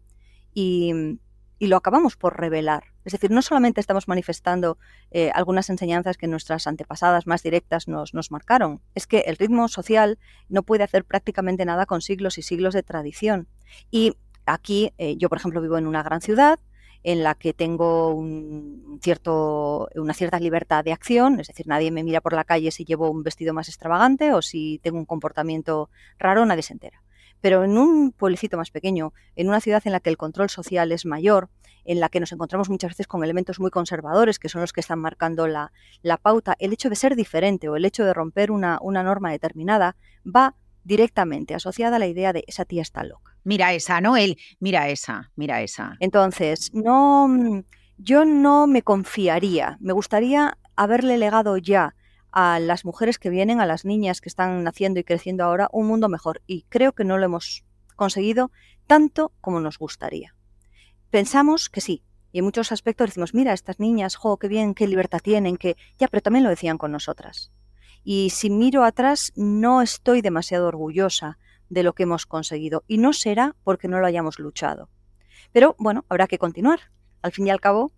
y, 0.54 1.18
lo 1.61 1.76
acabamos 1.76 2.16
por 2.16 2.40
revelar. 2.40 2.85
Es 3.04 3.12
decir, 3.12 3.30
no 3.30 3.42
solamente 3.42 3.83
estamos 3.83 4.09
manifestando 4.09 4.78
eh, 5.11 5.30
algunas 5.35 5.68
enseñanzas 5.68 6.16
que 6.16 6.26
nuestras 6.26 6.66
antepasadas 6.66 7.26
más 7.26 7.42
directas 7.42 7.87
nos, 7.87 8.14
nos, 8.14 8.30
marcaron, 8.30 8.80
es 8.94 9.06
que 9.06 9.20
el 9.26 9.37
ritmo 9.37 9.68
social 9.68 10.18
no 10.48 10.62
puede 10.62 10.85
hacer 10.85 11.04
prácticamente 11.04 11.66
nada 11.66 11.85
con 11.85 12.00
siglos 12.00 12.38
y 12.38 12.42
siglos 12.42 12.72
de 12.72 12.83
tradición. 12.83 13.46
Y 13.90 14.16
aquí 14.46 14.94
eh, 14.96 15.16
yo, 15.18 15.28
por 15.28 15.37
ejemplo, 15.37 15.61
vivo 15.61 15.76
en 15.76 15.87
una 15.87 16.02
gran 16.02 16.22
ciudad, 16.22 16.59
en 17.02 17.22
la 17.22 17.34
que 17.34 17.52
tengo 17.52 18.14
un 18.14 18.98
cierto, 19.02 19.88
una 19.94 20.14
cierta 20.14 20.38
libertad 20.38 20.84
de 20.84 20.92
acción, 20.92 21.40
es 21.40 21.48
decir, 21.48 21.66
nadie 21.66 21.90
me 21.90 22.04
mira 22.04 22.20
por 22.20 22.34
la 22.34 22.44
calle 22.44 22.70
si 22.70 22.84
llevo 22.84 23.10
un 23.10 23.22
vestido 23.22 23.54
más 23.54 23.68
extravagante 23.68 24.34
o 24.34 24.42
si 24.42 24.78
tengo 24.82 24.98
un 24.98 25.06
comportamiento 25.06 25.88
raro, 26.18 26.44
nadie 26.44 26.62
se 26.62 26.74
entera. 26.74 27.02
Pero 27.40 27.64
en 27.64 27.78
un 27.78 28.12
pueblecito 28.12 28.58
más 28.58 28.70
pequeño, 28.70 29.14
en 29.34 29.48
una 29.48 29.60
ciudad 29.60 29.82
en 29.86 29.92
la 29.92 30.00
que 30.00 30.10
el 30.10 30.18
control 30.18 30.50
social 30.50 30.92
es 30.92 31.06
mayor, 31.06 31.48
en 31.86 32.00
la 32.00 32.10
que 32.10 32.20
nos 32.20 32.32
encontramos 32.32 32.68
muchas 32.68 32.90
veces 32.90 33.06
con 33.06 33.24
elementos 33.24 33.58
muy 33.60 33.70
conservadores, 33.70 34.38
que 34.38 34.50
son 34.50 34.60
los 34.60 34.74
que 34.74 34.80
están 34.80 34.98
marcando 34.98 35.46
la, 35.46 35.72
pauta, 36.20 36.54
el 36.58 36.74
hecho 36.74 36.90
de 36.90 36.96
ser 36.96 37.16
diferente 37.16 37.70
o 37.70 37.76
el 37.76 37.86
hecho 37.86 38.04
de 38.04 38.12
romper 38.12 38.50
una, 38.50 38.78
una 38.82 39.02
norma 39.02 39.30
determinada 39.30 39.96
va 40.24 40.54
directamente 40.84 41.54
asociada 41.54 41.96
a 41.96 41.98
la 41.98 42.06
idea 42.06 42.34
de 42.34 42.44
esa 42.46 42.66
tía 42.66 42.82
está 42.82 43.02
loca. 43.04 43.29
Mira 43.44 43.72
esa, 43.72 44.00
¿no? 44.00 44.16
Él, 44.16 44.37
mira 44.59 44.88
esa, 44.88 45.33
mira 45.37 45.62
esa. 45.62 45.96
Entonces, 46.00 46.70
no, 46.74 47.29
yo 47.96 48.24
no 48.24 48.66
me 48.66 48.83
confiaría. 48.83 49.76
Me 49.81 49.92
gustaría 49.92 50.59
haberle 50.76 51.18
legado 51.18 51.57
ya 51.57 51.94
a 52.33 52.61
las 52.61 52.85
mujeres 52.85 53.18
que 53.18 53.31
vienen, 53.31 53.61
a 53.61 53.66
las 53.66 53.85
niñas 53.85 54.20
que 54.20 54.29
están 54.29 54.62
naciendo 54.62 55.00
y 55.00 55.05
creciendo 55.05 55.44
ahora, 55.44 55.68
un 55.72 55.87
mundo 55.87 56.09
mejor. 56.09 56.42
Y 56.46 56.62
creo 56.68 56.92
que 56.92 57.05
no 57.05 57.18
lo 57.18 57.24
hemos 57.24 57.64
conseguido 57.96 58.50
tanto 58.87 59.33
como 59.40 59.61
nos 59.61 59.79
gustaría. 59.79 60.35
Pensamos 61.11 61.68
que 61.68 61.81
sí, 61.81 62.05
y 62.33 62.38
en 62.38 62.44
muchos 62.44 62.72
aspectos 62.72 63.09
decimos, 63.09 63.35
mira, 63.35 63.53
estas 63.53 63.81
niñas, 63.81 64.16
jo, 64.16 64.37
qué 64.37 64.48
bien, 64.48 64.74
qué 64.74 64.87
libertad 64.87 65.20
tienen, 65.22 65.57
que 65.57 65.76
ya, 65.98 66.09
pero 66.09 66.22
también 66.22 66.44
lo 66.44 66.50
decían 66.50 66.79
con 66.79 66.92
nosotras. 66.92 67.50
Y 68.05 68.31
si 68.31 68.50
miro 68.50 68.85
atrás, 68.85 69.33
no 69.35 69.83
estoy 69.83 70.22
demasiado 70.22 70.68
orgullosa 70.68 71.38
de 71.70 71.83
lo 71.83 71.94
que 71.94 72.02
hemos 72.02 72.26
conseguido. 72.26 72.85
Y 72.87 72.98
no 72.98 73.14
será 73.14 73.56
porque 73.64 73.88
no 73.88 73.98
lo 74.00 74.06
hayamos 74.06 74.38
luchado. 74.38 74.90
Pero 75.52 75.74
bueno, 75.78 76.04
habrá 76.09 76.26
que 76.26 76.38
continuar. 76.38 76.80
Al 77.22 77.33
fin 77.33 77.46
y 77.46 77.50
al 77.50 77.61
cabo, 77.61 77.92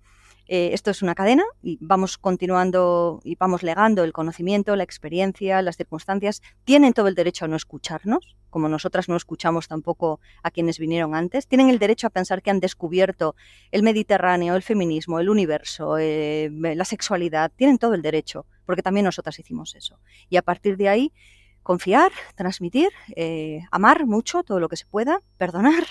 eh, 0.49 0.71
esto 0.73 0.91
es 0.91 1.03
una 1.03 1.15
cadena 1.15 1.45
y 1.63 1.79
vamos 1.81 2.19
continuando 2.19 3.21
y 3.25 3.37
vamos 3.37 3.63
legando 3.63 4.03
el 4.03 4.13
conocimiento, 4.13 4.75
la 4.77 4.83
experiencia, 4.83 5.63
las 5.63 5.77
circunstancias. 5.77 6.43
Tienen 6.65 6.93
todo 6.93 7.09
el 7.09 7.15
derecho 7.15 7.45
a 7.45 7.49
no 7.49 7.57
escucharnos, 7.57 8.37
como 8.51 8.69
nosotras 8.69 9.09
no 9.09 9.17
escuchamos 9.17 9.69
tampoco 9.69 10.21
a 10.43 10.51
quienes 10.51 10.79
vinieron 10.79 11.15
antes. 11.15 11.47
Tienen 11.47 11.71
el 11.71 11.79
derecho 11.79 12.07
a 12.07 12.11
pensar 12.11 12.43
que 12.43 12.51
han 12.51 12.61
descubierto 12.61 13.37
el 13.71 13.83
Mediterráneo, 13.83 14.57
el 14.57 14.63
feminismo, 14.63 15.21
el 15.21 15.31
universo, 15.31 15.97
eh, 15.99 16.51
la 16.51 16.85
sexualidad. 16.85 17.53
Tienen 17.55 17.79
todo 17.79 17.95
el 17.95 18.03
derecho, 18.03 18.45
porque 18.67 18.83
también 18.83 19.05
nosotras 19.05 19.39
hicimos 19.39 19.75
eso. 19.75 20.01
Y 20.29 20.37
a 20.37 20.43
partir 20.43 20.77
de 20.77 20.89
ahí, 20.89 21.13
confiar, 21.63 22.13
transmitir, 22.35 22.91
eh, 23.17 23.61
amar 23.71 24.07
mucho 24.07 24.43
todo 24.43 24.61
lo 24.61 24.69
que 24.69 24.77
se 24.77 24.87
pueda, 24.87 25.21
perdonar 25.39 25.85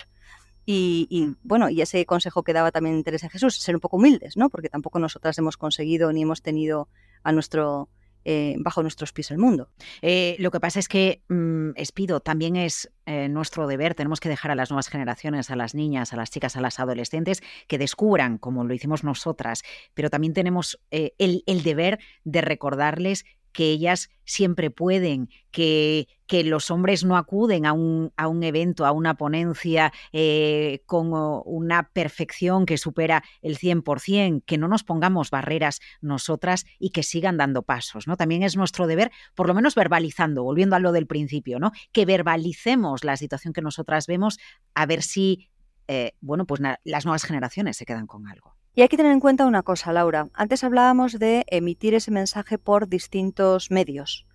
y, 0.65 1.35
bueno, 1.43 1.69
y 1.69 1.81
ese 1.81 2.05
consejo 2.05 2.43
que 2.43 2.53
daba 2.53 2.71
también 2.71 3.03
Teresa 3.03 3.29
Jesús, 3.29 3.57
ser 3.57 3.75
un 3.75 3.81
poco 3.81 3.97
humildes, 3.97 4.37
¿no? 4.37 4.49
Porque 4.49 4.69
tampoco 4.69 4.99
nosotras 4.99 5.37
hemos 5.37 5.57
conseguido 5.57 6.13
ni 6.13 6.21
hemos 6.21 6.41
tenido 6.41 6.87
a 7.23 7.31
nuestro 7.31 7.89
eh, 8.23 8.55
bajo 8.59 8.83
nuestros 8.83 9.11
pies 9.11 9.31
el 9.31 9.39
mundo. 9.39 9.69
Eh, 10.03 10.35
lo 10.37 10.51
que 10.51 10.59
pasa 10.59 10.79
es 10.79 10.87
que, 10.87 11.23
mm, 11.27 11.71
Espido, 11.75 12.19
también 12.19 12.55
es 12.55 12.89
nuestro 13.29 13.67
deber, 13.67 13.93
tenemos 13.93 14.21
que 14.21 14.29
dejar 14.29 14.51
a 14.51 14.55
las 14.55 14.69
nuevas 14.69 14.87
generaciones, 14.87 15.51
a 15.51 15.57
las 15.57 15.75
niñas, 15.75 16.13
a 16.13 16.15
las 16.15 16.31
chicas, 16.31 16.55
a 16.55 16.61
las 16.61 16.79
adolescentes, 16.79 17.43
que 17.67 17.77
descubran, 17.77 18.37
como 18.37 18.63
lo 18.63 18.73
hicimos 18.73 19.03
nosotras, 19.03 19.63
pero 19.93 20.09
también 20.09 20.33
tenemos 20.33 20.79
el 20.91 21.63
deber 21.63 21.99
de 22.23 22.39
recordarles 22.39 23.25
que 23.51 23.71
ellas 23.71 24.09
siempre 24.23 24.71
pueden, 24.71 25.29
que, 25.51 26.07
que 26.25 26.43
los 26.43 26.71
hombres 26.71 27.03
no 27.03 27.17
acuden 27.17 27.65
a 27.65 27.73
un, 27.73 28.13
a 28.15 28.27
un 28.27 28.43
evento, 28.43 28.85
a 28.85 28.91
una 28.91 29.15
ponencia 29.15 29.91
eh, 30.13 30.83
con 30.85 31.09
una 31.45 31.89
perfección 31.89 32.65
que 32.65 32.77
supera 32.77 33.23
el 33.41 33.57
100%, 33.57 34.43
que 34.45 34.57
no 34.57 34.67
nos 34.67 34.83
pongamos 34.83 35.29
barreras 35.29 35.79
nosotras 35.99 36.65
y 36.79 36.91
que 36.91 37.03
sigan 37.03 37.37
dando 37.37 37.63
pasos. 37.63 38.07
¿no? 38.07 38.15
También 38.15 38.43
es 38.43 38.55
nuestro 38.55 38.87
deber, 38.87 39.11
por 39.35 39.47
lo 39.47 39.53
menos 39.53 39.75
verbalizando, 39.75 40.43
volviendo 40.43 40.75
a 40.75 40.79
lo 40.79 40.91
del 40.91 41.07
principio, 41.07 41.59
¿no? 41.59 41.71
que 41.91 42.05
verbalicemos 42.05 43.03
la 43.03 43.17
situación 43.17 43.53
que 43.53 43.61
nosotras 43.61 44.07
vemos 44.07 44.39
a 44.73 44.85
ver 44.85 45.03
si 45.03 45.49
eh, 45.87 46.13
bueno, 46.21 46.45
pues 46.45 46.61
las 46.85 47.05
nuevas 47.05 47.25
generaciones 47.25 47.75
se 47.75 47.85
quedan 47.85 48.07
con 48.07 48.25
algo. 48.27 48.55
Y 48.73 48.81
hay 48.81 48.87
que 48.87 48.97
tener 48.97 49.11
en 49.11 49.19
cuenta 49.19 49.45
una 49.45 49.63
cosa, 49.63 49.91
Laura. 49.91 50.29
Antes 50.33 50.63
hablábamos 50.63 51.19
de 51.19 51.45
emitir 51.47 51.93
ese 51.93 52.09
mensaje 52.09 52.57
por 52.57 52.87
distintos 52.87 53.69
medios. 53.69 54.25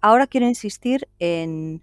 Ahora 0.00 0.28
quiero 0.28 0.46
insistir 0.46 1.08
en, 1.18 1.82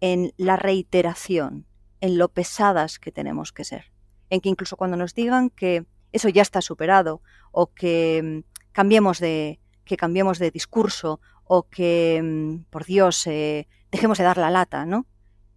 en 0.00 0.34
la 0.36 0.56
reiteración, 0.56 1.66
en 2.00 2.18
lo 2.18 2.28
pesadas 2.28 2.98
que 2.98 3.12
tenemos 3.12 3.52
que 3.52 3.64
ser. 3.64 3.92
En 4.28 4.40
que 4.40 4.50
incluso 4.50 4.76
cuando 4.76 4.98
nos 4.98 5.14
digan 5.14 5.48
que 5.48 5.86
eso 6.12 6.28
ya 6.28 6.42
está 6.42 6.60
superado 6.60 7.22
o 7.50 7.72
que 7.72 8.44
mm, 8.44 8.62
cambiemos 8.72 9.18
de, 9.18 9.58
que 9.86 9.96
cambiemos 9.96 10.38
de 10.38 10.50
discurso 10.50 11.20
o 11.44 11.68
que, 11.68 12.20
mm, 12.22 12.64
por 12.70 12.84
Dios, 12.84 13.26
eh, 13.26 13.68
dejemos 13.90 14.18
de 14.18 14.24
dar 14.24 14.36
la 14.36 14.50
lata, 14.50 14.84
¿no? 14.84 15.06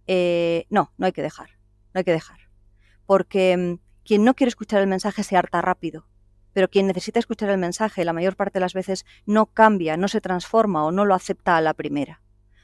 Eh, 0.06 0.66
no, 0.70 0.92
no 0.96 1.06
hay 1.06 1.12
que 1.12 1.22
dejar, 1.22 1.50
no 1.92 1.98
hay 1.98 2.04
que 2.04 2.12
dejar. 2.12 2.38
Porque 3.04 3.56
mm, 3.56 3.85
quien 4.06 4.24
no 4.24 4.34
quiere 4.34 4.48
escuchar 4.48 4.80
el 4.80 4.86
mensaje 4.86 5.22
se 5.22 5.36
harta 5.36 5.60
rápido, 5.60 6.06
pero 6.52 6.70
quien 6.70 6.86
necesita 6.86 7.18
escuchar 7.18 7.50
el 7.50 7.58
mensaje 7.58 8.04
la 8.04 8.14
mayor 8.14 8.36
parte 8.36 8.54
de 8.54 8.60
las 8.60 8.72
veces 8.72 9.04
no 9.26 9.46
cambia, 9.46 9.96
no 9.96 10.08
se 10.08 10.22
transforma 10.22 10.84
o 10.86 10.92
no 10.92 11.04
lo 11.04 11.14
acepta 11.14 11.56
a 11.56 11.60
la 11.60 11.74
primera. 11.74 12.22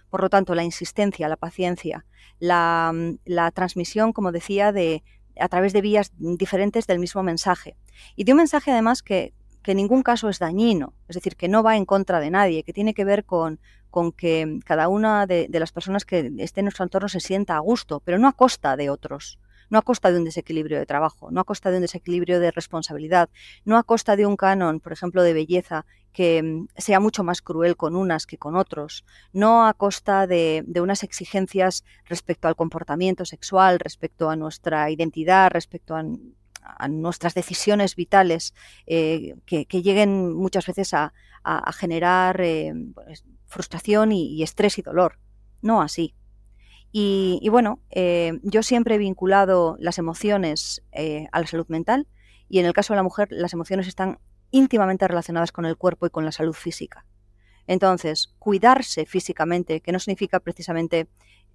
Por 0.09 0.23
lo 0.23 0.31
tanto, 0.31 0.55
la 0.55 0.63
insistencia, 0.63 1.29
la 1.29 1.37
paciencia, 1.37 2.07
la, 2.39 2.93
la 3.25 3.51
transmisión, 3.51 4.13
como 4.13 4.31
decía, 4.31 4.73
de, 4.73 5.03
a 5.39 5.49
través 5.49 5.73
de 5.73 5.81
vías 5.81 6.13
diferentes 6.17 6.87
del 6.87 6.99
mismo 6.99 7.23
mensaje. 7.23 7.77
Y 8.15 8.25
de 8.25 8.33
un 8.33 8.39
mensaje 8.39 8.71
además 8.71 9.03
que, 9.03 9.35
que 9.63 9.73
en 9.73 9.79
ningún 9.79 10.03
caso 10.03 10.29
es 10.29 10.39
dañino, 10.39 10.95
es 11.09 11.17
decir, 11.17 11.37
que 11.37 11.49
no 11.49 11.63
va 11.63 11.77
en 11.77 11.85
contra 11.85 12.21
de 12.21 12.31
nadie, 12.31 12.63
que 12.63 12.73
tiene 12.73 12.95
que 12.95 13.05
ver 13.05 13.25
con, 13.25 13.59
con 13.91 14.13
que 14.13 14.61
cada 14.65 14.89
una 14.89 15.27
de, 15.27 15.49
de, 15.49 15.61
las 15.61 15.73
personas 15.73 16.05
que 16.05 16.31
esté 16.39 16.61
en 16.61 16.67
nuestro 16.67 16.85
entorno 16.85 17.09
se 17.09 17.21
sienta 17.21 17.57
a 17.57 17.61
gusto, 17.61 18.01
pero 18.01 18.19
no 18.19 18.29
a 18.29 18.33
costa 18.33 18.77
de 18.77 18.91
otros 18.91 19.39
no 19.73 19.79
a 19.79 19.83
costa 19.83 20.13
de 20.13 20.19
un 20.19 20.25
desequilibrio 20.25 20.79
de 20.79 20.85
trabajo, 20.85 21.31
no 21.31 21.41
a 21.41 21.45
costa 21.45 21.71
de 21.71 21.77
un 21.77 21.83
desequilibrio 21.83 22.41
de 22.41 22.51
responsabilidad, 22.51 23.31
no 23.65 23.79
a 23.79 23.83
costa 23.83 24.17
de 24.17 24.27
un 24.27 24.37
canon, 24.37 24.81
por 24.81 24.93
ejemplo, 24.93 25.23
de 25.23 25.33
belleza 25.33 25.87
que 26.13 26.43
mm, 26.43 26.69
sea 26.77 27.01
mucho 27.01 27.25
más 27.25 27.41
cruel 27.41 27.75
con 27.79 27.97
unas 27.97 28.27
que 28.27 28.37
con 28.37 28.55
otros, 28.55 29.03
no 29.33 29.67
a 29.67 29.73
costa 29.73 30.27
de, 30.27 30.63
unas 30.79 31.03
exigencias 31.03 31.85
respecto 32.05 32.49
al 32.49 32.55
comportamiento 32.55 33.25
sexual, 33.25 33.81
respecto 33.81 34.29
a 34.29 34.37
nuestra 34.37 34.91
identidad, 34.91 35.51
respecto 35.51 35.97
a, 35.97 36.05
nuestras 36.89 37.35
decisiones 37.35 37.97
vitales, 37.97 38.55
eh, 38.87 39.37
que, 39.47 39.65
lleguen 39.83 40.35
muchas 40.35 40.67
veces 40.67 40.93
a, 40.93 41.15
generar 41.73 42.43
eh, 42.43 42.73
pues, 42.95 43.25
frustración 43.47 44.13
y 44.13 44.43
estrés 44.43 44.79
y 44.79 44.83
dolor. 44.83 45.19
No 45.63 45.81
así. 45.81 46.15
Y, 46.95 47.49
bueno, 47.49 47.81
eh, 47.91 48.39
yo 48.43 48.63
siempre 48.63 48.97
he 48.97 48.99
vinculado 48.99 49.77
las 49.81 49.97
emociones 49.97 50.83
eh, 50.93 51.27
a 51.33 51.41
la 51.41 51.47
salud 51.47 51.67
mental 51.69 52.07
y 52.51 52.59
en 52.59 52.67
el 52.67 52.75
caso 52.75 52.93
de 52.93 52.99
la 52.99 53.03
mujer 53.03 53.29
las 53.31 53.55
emociones 53.55 53.89
están 53.89 54.19
íntimamente 54.51 55.09
relacionadas 55.09 55.53
con 55.53 55.65
el 55.65 55.79
cuerpo 55.79 56.05
y 56.05 56.11
con 56.11 56.27
la 56.27 56.33
salud 56.33 56.53
física. 56.53 57.07
Entonces, 57.67 58.35
cuidarse 58.39 59.07
físicamente, 59.07 59.81
que 59.81 59.91
no 59.91 59.99
significa 59.99 60.39
precisamente 60.41 61.09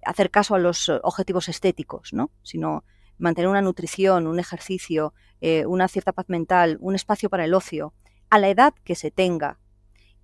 hacer 0.04 0.32
caso 0.32 0.56
a 0.56 0.58
los 0.58 0.88
objetivos 0.88 1.48
estéticos, 1.48 2.12
¿no? 2.12 2.32
sino 2.42 2.82
mantener 3.16 3.48
una 3.48 3.62
nutrición, 3.62 4.26
un 4.26 4.40
ejercicio, 4.40 5.14
eh, 5.40 5.66
una 5.66 5.86
cierta 5.86 6.12
paz 6.12 6.28
mental, 6.28 6.78
un 6.80 6.96
espacio 6.96 7.30
para 7.30 7.44
el 7.44 7.54
ocio, 7.54 7.94
a 8.28 8.40
la 8.40 8.48
edad 8.48 8.74
que 8.82 8.96
se 8.96 9.12
tenga 9.12 9.60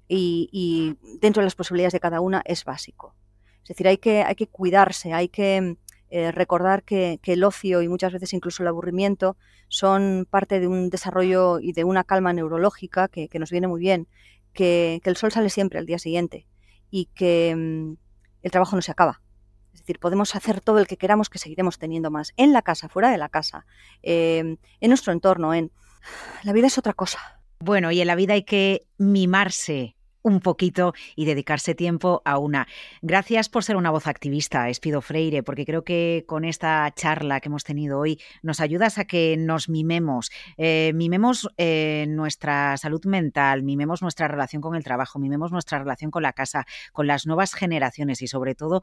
y 0.09 0.99
dentro 1.21 1.41
de 1.41 1.47
las 1.47 1.55
posibilidades 1.55 1.93
de 1.93 2.01
cada 2.01 2.21
una 2.21 2.43
es 2.45 2.65
básico. 2.65 3.15
Es 3.65 3.69
decir, 3.69 3.89
hay 3.89 3.97
que, 3.97 4.23
hay 4.23 4.35
que 4.35 4.47
cuidarse, 4.47 5.15
hay 5.15 5.29
que 5.29 5.77
eh, 6.11 6.31
recordar 6.31 6.85
que, 6.85 7.19
el 7.25 7.43
ocio 7.45 7.83
y 7.83 7.89
muchas 7.89 8.13
veces 8.13 8.33
incluso 8.35 8.63
el 8.63 8.69
aburrimiento 8.69 9.37
son 9.69 10.29
parte 10.31 10.61
de 10.61 10.69
un 10.69 10.91
desarrollo 10.91 11.59
y 11.61 11.73
de 11.73 11.83
una 11.83 12.05
calma 12.05 12.33
neurológica 12.33 13.09
que, 13.09 13.29
nos 13.39 13.51
viene 13.51 13.67
muy 13.67 13.81
bien, 13.81 14.07
que, 14.53 15.01
el 15.03 15.17
sol 15.17 15.33
sale 15.33 15.49
siempre 15.49 15.79
al 15.79 15.87
día 15.87 15.99
siguiente 15.99 16.47
y 16.91 17.07
que 17.15 17.55
mm, 17.57 17.97
el 18.43 18.51
trabajo 18.51 18.77
no 18.77 18.83
se 18.83 18.93
acaba. 18.93 19.23
Es 19.73 19.81
decir, 19.81 19.99
podemos 19.99 20.37
hacer 20.37 20.61
todo 20.61 20.79
el 20.79 20.87
que 20.87 20.99
queramos 20.99 21.31
que 21.31 21.39
seguiremos 21.39 21.79
teniendo 21.79 22.11
más, 22.11 22.33
en 22.37 22.53
la 22.53 22.63
casa, 22.63 22.89
fuera 22.89 23.11
de 23.11 23.19
la 23.19 23.31
casa, 23.31 23.67
em, 24.03 24.59
en 24.81 24.89
nuestro 24.89 25.13
entorno, 25.13 25.55
en... 25.55 25.73
La 26.43 26.53
vida 26.53 26.67
es 26.67 26.77
otra 26.77 26.93
cosa. 26.93 27.41
Bueno, 27.59 27.91
y 27.91 28.01
en 28.01 28.07
la 28.07 28.15
vida 28.15 28.35
hay 28.35 28.45
que 28.45 28.87
mimarse, 28.99 29.97
un 30.25 30.41
poquito 30.41 30.95
y 31.15 31.27
dedicarse 31.27 31.75
tiempo 31.75 32.23
a 32.25 32.39
una. 32.39 32.67
Gracias 33.03 33.49
por 33.49 33.63
ser 33.63 33.77
una 33.77 33.91
voz 33.91 34.09
activista, 34.09 34.69
Espido 34.69 35.03
Freire, 35.03 35.43
porque 35.43 35.67
creo 35.67 35.85
que 35.85 36.25
con 36.27 36.45
esta 36.45 36.91
charla 36.97 37.41
que 37.41 37.49
hemos 37.49 37.63
tenido 37.63 38.01
hoy 38.01 38.21
nos 38.43 38.61
ayudas 38.61 38.99
a 38.99 39.05
que 39.05 39.37
nos 39.37 39.69
mimemos, 39.69 40.31
eh, 40.57 40.93
mimemos 40.95 41.49
eh, 41.59 42.07
nuestra 42.09 42.77
salud 42.79 43.05
mental, 43.05 43.63
mimemos 43.63 44.01
nuestra 44.01 44.27
relación 44.27 44.63
con 44.63 44.75
el 44.75 44.83
trabajo, 44.83 45.19
mimemos 45.19 45.53
nuestra 45.53 45.79
relación 45.79 46.11
con 46.11 46.23
la 46.23 46.33
casa, 46.33 46.67
con 46.93 47.07
las 47.07 47.27
nuevas 47.27 47.53
generaciones 47.53 48.23
y 48.23 48.27
sobre 48.27 48.55
todo 48.55 48.83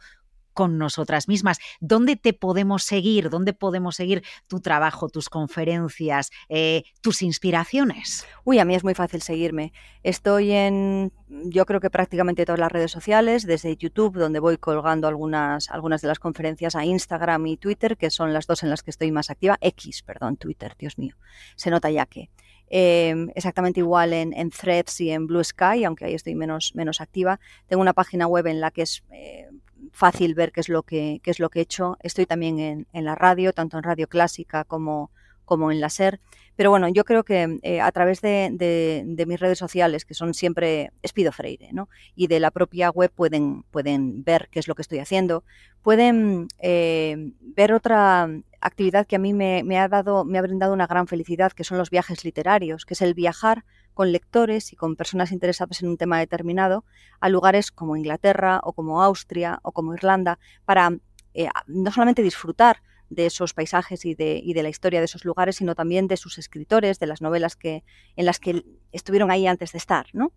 con 0.53 0.77
nosotras 0.77 1.27
mismas. 1.27 1.59
¿Dónde 1.79 2.15
te 2.15 2.33
podemos 2.33 2.83
seguir? 2.83 3.29
¿Dónde 3.29 3.53
podemos 3.53 3.95
seguir 3.95 4.23
tu 4.47 4.59
trabajo, 4.59 5.09
tus 5.09 5.29
conferencias, 5.29 6.31
eh, 6.49 6.83
tus 7.01 7.21
inspiraciones? 7.21 8.25
Uy, 8.43 8.59
a 8.59 8.65
mí 8.65 8.75
es 8.75 8.83
muy 8.83 8.93
fácil 8.93 9.21
seguirme. 9.21 9.73
Estoy 10.03 10.51
en, 10.51 11.11
yo 11.29 11.65
creo 11.65 11.79
que 11.79 11.89
prácticamente 11.89 12.45
todas 12.45 12.59
las 12.59 12.71
redes 12.71 12.91
sociales, 12.91 13.45
desde 13.45 13.75
YouTube, 13.75 14.17
donde 14.17 14.39
voy 14.39 14.57
colgando 14.57 15.07
algunas, 15.07 15.67
de 15.67 16.07
las 16.07 16.19
conferencias, 16.19 16.75
a 16.75 16.85
Instagram 16.85 17.47
y 17.47 17.57
Twitter, 17.57 17.97
que 17.97 18.09
son 18.09 18.33
las 18.33 18.47
dos 18.47 18.63
en 18.63 18.69
las 18.69 18.83
que 18.83 18.91
estoy 18.91 19.11
más 19.11 19.29
activa. 19.29 19.57
X, 19.61 20.03
perdón, 20.03 20.37
Twitter, 20.37 20.75
Dios 20.77 20.97
mío. 20.97 21.15
Se 21.55 21.69
nota 21.69 21.89
ya 21.89 22.05
que. 22.05 22.29
Em, 22.73 23.29
exactamente 23.35 23.81
igual 23.81 24.13
en, 24.13 24.49
Threads 24.49 25.01
y 25.01 25.11
en 25.11 25.27
Blue 25.27 25.43
Sky, 25.43 25.83
aunque 25.83 26.05
ahí 26.05 26.13
estoy 26.13 26.35
menos, 26.35 26.73
menos 26.73 27.01
activa. 27.01 27.39
Tengo 27.67 27.81
una 27.81 27.93
página 27.93 28.27
web 28.27 28.47
en 28.47 28.61
la 28.61 28.71
que 28.71 28.83
es 28.83 29.03
eh, 29.11 29.49
fácil 29.91 30.35
ver 30.35 30.51
qué 30.51 30.61
es 30.61 30.69
lo 30.69 30.83
que, 30.83 31.21
es 31.23 31.39
lo 31.39 31.49
que 31.49 31.59
he 31.59 31.63
hecho. 31.63 31.97
Estoy 32.01 32.25
también 32.25 32.87
en, 32.91 33.05
la 33.05 33.15
radio, 33.15 33.53
tanto 33.53 33.77
en 33.77 33.83
radio 33.83 34.07
clásica 34.07 34.63
como, 34.63 35.11
como 35.45 35.71
en 35.71 35.81
la 35.81 35.89
SER. 35.89 36.19
Pero 36.55 36.69
bueno, 36.69 36.87
yo 36.89 37.05
creo 37.05 37.23
que 37.23 37.59
eh, 37.63 37.81
a 37.81 37.91
través 37.91 38.21
de, 38.21 39.03
mis 39.27 39.39
redes 39.39 39.57
sociales, 39.57 40.05
que 40.05 40.13
son 40.13 40.33
siempre 40.33 40.91
Espido 41.01 41.31
Freire, 41.31 41.69
¿no? 41.71 41.89
y 42.15 42.27
de 42.27 42.39
la 42.39 42.51
propia 42.51 42.89
web 42.89 43.11
pueden, 43.13 43.63
pueden 43.71 44.23
ver 44.23 44.47
qué 44.51 44.59
es 44.59 44.67
lo 44.67 44.75
que 44.75 44.81
estoy 44.81 44.99
haciendo, 44.99 45.43
pueden 45.81 46.47
eh, 46.59 47.31
ver 47.39 47.73
otra 47.73 48.29
actividad 48.61 49.07
que 49.07 49.15
a 49.15 49.19
mí 49.19 49.33
me, 49.33 49.79
ha 49.79 49.87
dado, 49.87 50.23
me 50.23 50.37
ha 50.37 50.41
brindado 50.41 50.73
una 50.73 50.87
gran 50.87 51.07
felicidad, 51.07 51.51
que 51.51 51.63
son 51.63 51.77
los 51.77 51.89
viajes 51.89 52.23
literarios, 52.23 52.85
que 52.85 52.93
es 52.93 53.01
el 53.01 53.13
viajar 53.13 53.65
con 53.93 54.11
lectores 54.11 54.73
y 54.73 54.75
con 54.75 54.95
personas 54.95 55.31
interesadas 55.31 55.81
en 55.81 55.89
un 55.89 55.97
tema 55.97 56.19
determinado 56.19 56.83
a 57.19 57.29
lugares 57.29 57.71
como 57.71 57.95
Inglaterra 57.95 58.59
o 58.63 58.73
como 58.73 59.03
Austria 59.03 59.59
o 59.63 59.71
como 59.71 59.93
Irlanda 59.93 60.39
para 60.65 60.97
eh, 61.33 61.47
no 61.67 61.91
solamente 61.91 62.21
disfrutar 62.21 62.81
de 63.09 63.25
esos 63.25 63.53
paisajes 63.53 64.05
y 64.05 64.15
de, 64.15 64.41
y 64.43 64.53
de, 64.53 64.63
la 64.63 64.69
historia 64.69 64.99
de 64.99 65.05
esos 65.05 65.25
lugares, 65.25 65.57
sino 65.57 65.75
también 65.75 66.07
de 66.07 66.15
sus 66.15 66.37
escritores, 66.37 66.97
de 66.97 67.07
las 67.07 67.21
novelas 67.21 67.57
que, 67.57 67.83
en 68.15 68.25
las 68.25 68.39
que 68.39 68.63
estuvieron 68.93 69.31
ahí 69.31 69.47
antes 69.47 69.73
de 69.73 69.77
estar. 69.77 70.05
¿no? 70.13 70.31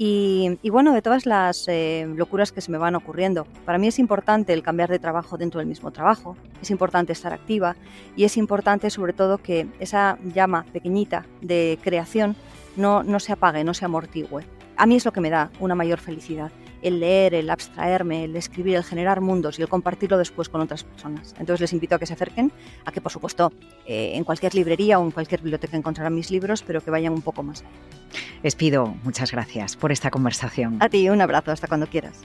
Y, 0.00 0.70
bueno, 0.70 0.92
de 0.92 1.02
todas 1.02 1.26
las 1.26 1.66
eh, 1.66 2.06
locuras 2.14 2.52
que 2.52 2.60
se 2.60 2.70
me 2.70 2.78
van 2.78 2.94
ocurriendo. 2.94 3.46
Para 3.64 3.78
mí 3.78 3.88
es 3.88 3.98
importante 3.98 4.52
el 4.52 4.62
cambiar 4.62 4.90
de 4.90 5.00
trabajo 5.00 5.36
dentro 5.36 5.58
del 5.58 5.66
mismo 5.66 5.90
trabajo, 5.90 6.36
es 6.62 6.70
importante 6.70 7.12
estar 7.12 7.32
activa 7.32 7.74
y 8.16 8.22
es 8.22 8.36
importante 8.36 8.90
sobre 8.90 9.12
todo 9.12 9.38
que 9.38 9.66
esa 9.80 10.16
llama 10.22 10.64
pequeñita 10.72 11.26
de 11.40 11.80
creación 11.82 12.36
no, 12.78 13.02
no 13.02 13.20
se 13.20 13.32
apague, 13.32 13.64
no 13.64 13.74
se 13.74 13.84
amortigüe. 13.84 14.44
A 14.76 14.86
mí 14.86 14.96
es 14.96 15.04
lo 15.04 15.12
que 15.12 15.20
me 15.20 15.30
da 15.30 15.50
una 15.60 15.74
mayor 15.74 15.98
felicidad 15.98 16.50
el 16.82 17.00
leer, 17.00 17.34
el 17.34 17.50
abstraerme, 17.50 18.24
el 18.24 18.36
escribir, 18.36 18.76
el 18.76 18.84
generar 18.84 19.20
mundos 19.20 19.58
y 19.58 19.62
el 19.62 19.68
compartirlo 19.68 20.18
después 20.18 20.48
con 20.48 20.60
otras 20.60 20.84
personas. 20.84 21.34
Entonces 21.38 21.60
les 21.60 21.72
invito 21.72 21.94
a 21.94 21.98
que 21.98 22.06
se 22.06 22.12
acerquen, 22.12 22.52
a 22.84 22.92
que 22.92 23.00
por 23.00 23.12
supuesto 23.12 23.52
eh, 23.86 24.12
en 24.14 24.24
cualquier 24.24 24.54
librería 24.54 24.98
o 24.98 25.04
en 25.04 25.10
cualquier 25.10 25.40
biblioteca 25.40 25.76
encontrarán 25.76 26.14
mis 26.14 26.30
libros, 26.30 26.62
pero 26.62 26.80
que 26.80 26.90
vayan 26.90 27.12
un 27.12 27.22
poco 27.22 27.42
más 27.42 27.62
allá. 27.62 27.70
Les 28.42 28.54
pido 28.54 28.94
muchas 29.02 29.32
gracias 29.32 29.76
por 29.76 29.92
esta 29.92 30.10
conversación. 30.10 30.78
A 30.80 30.88
ti, 30.88 31.08
un 31.08 31.20
abrazo, 31.20 31.50
hasta 31.50 31.66
cuando 31.66 31.86
quieras. 31.86 32.22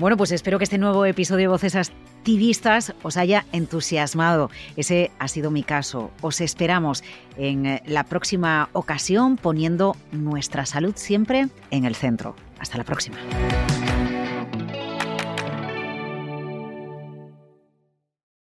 Bueno, 0.00 0.16
pues 0.16 0.32
espero 0.32 0.56
que 0.56 0.64
este 0.64 0.78
nuevo 0.78 1.04
episodio 1.04 1.42
de 1.42 1.48
Voces 1.48 1.76
Activistas 1.76 2.94
os 3.02 3.18
haya 3.18 3.44
entusiasmado. 3.52 4.48
Ese 4.74 5.10
ha 5.18 5.28
sido 5.28 5.50
mi 5.50 5.62
caso. 5.62 6.10
Os 6.22 6.40
esperamos 6.40 7.04
en 7.36 7.66
eh, 7.66 7.82
la 7.84 8.04
próxima 8.04 8.70
ocasión 8.72 9.36
poniendo 9.36 9.94
nuestra 10.10 10.64
salud 10.64 10.94
siempre 10.96 11.48
en 11.70 11.84
el 11.84 11.94
centro. 11.96 12.34
Hasta 12.58 12.78
la 12.78 12.84
próxima. 12.84 13.18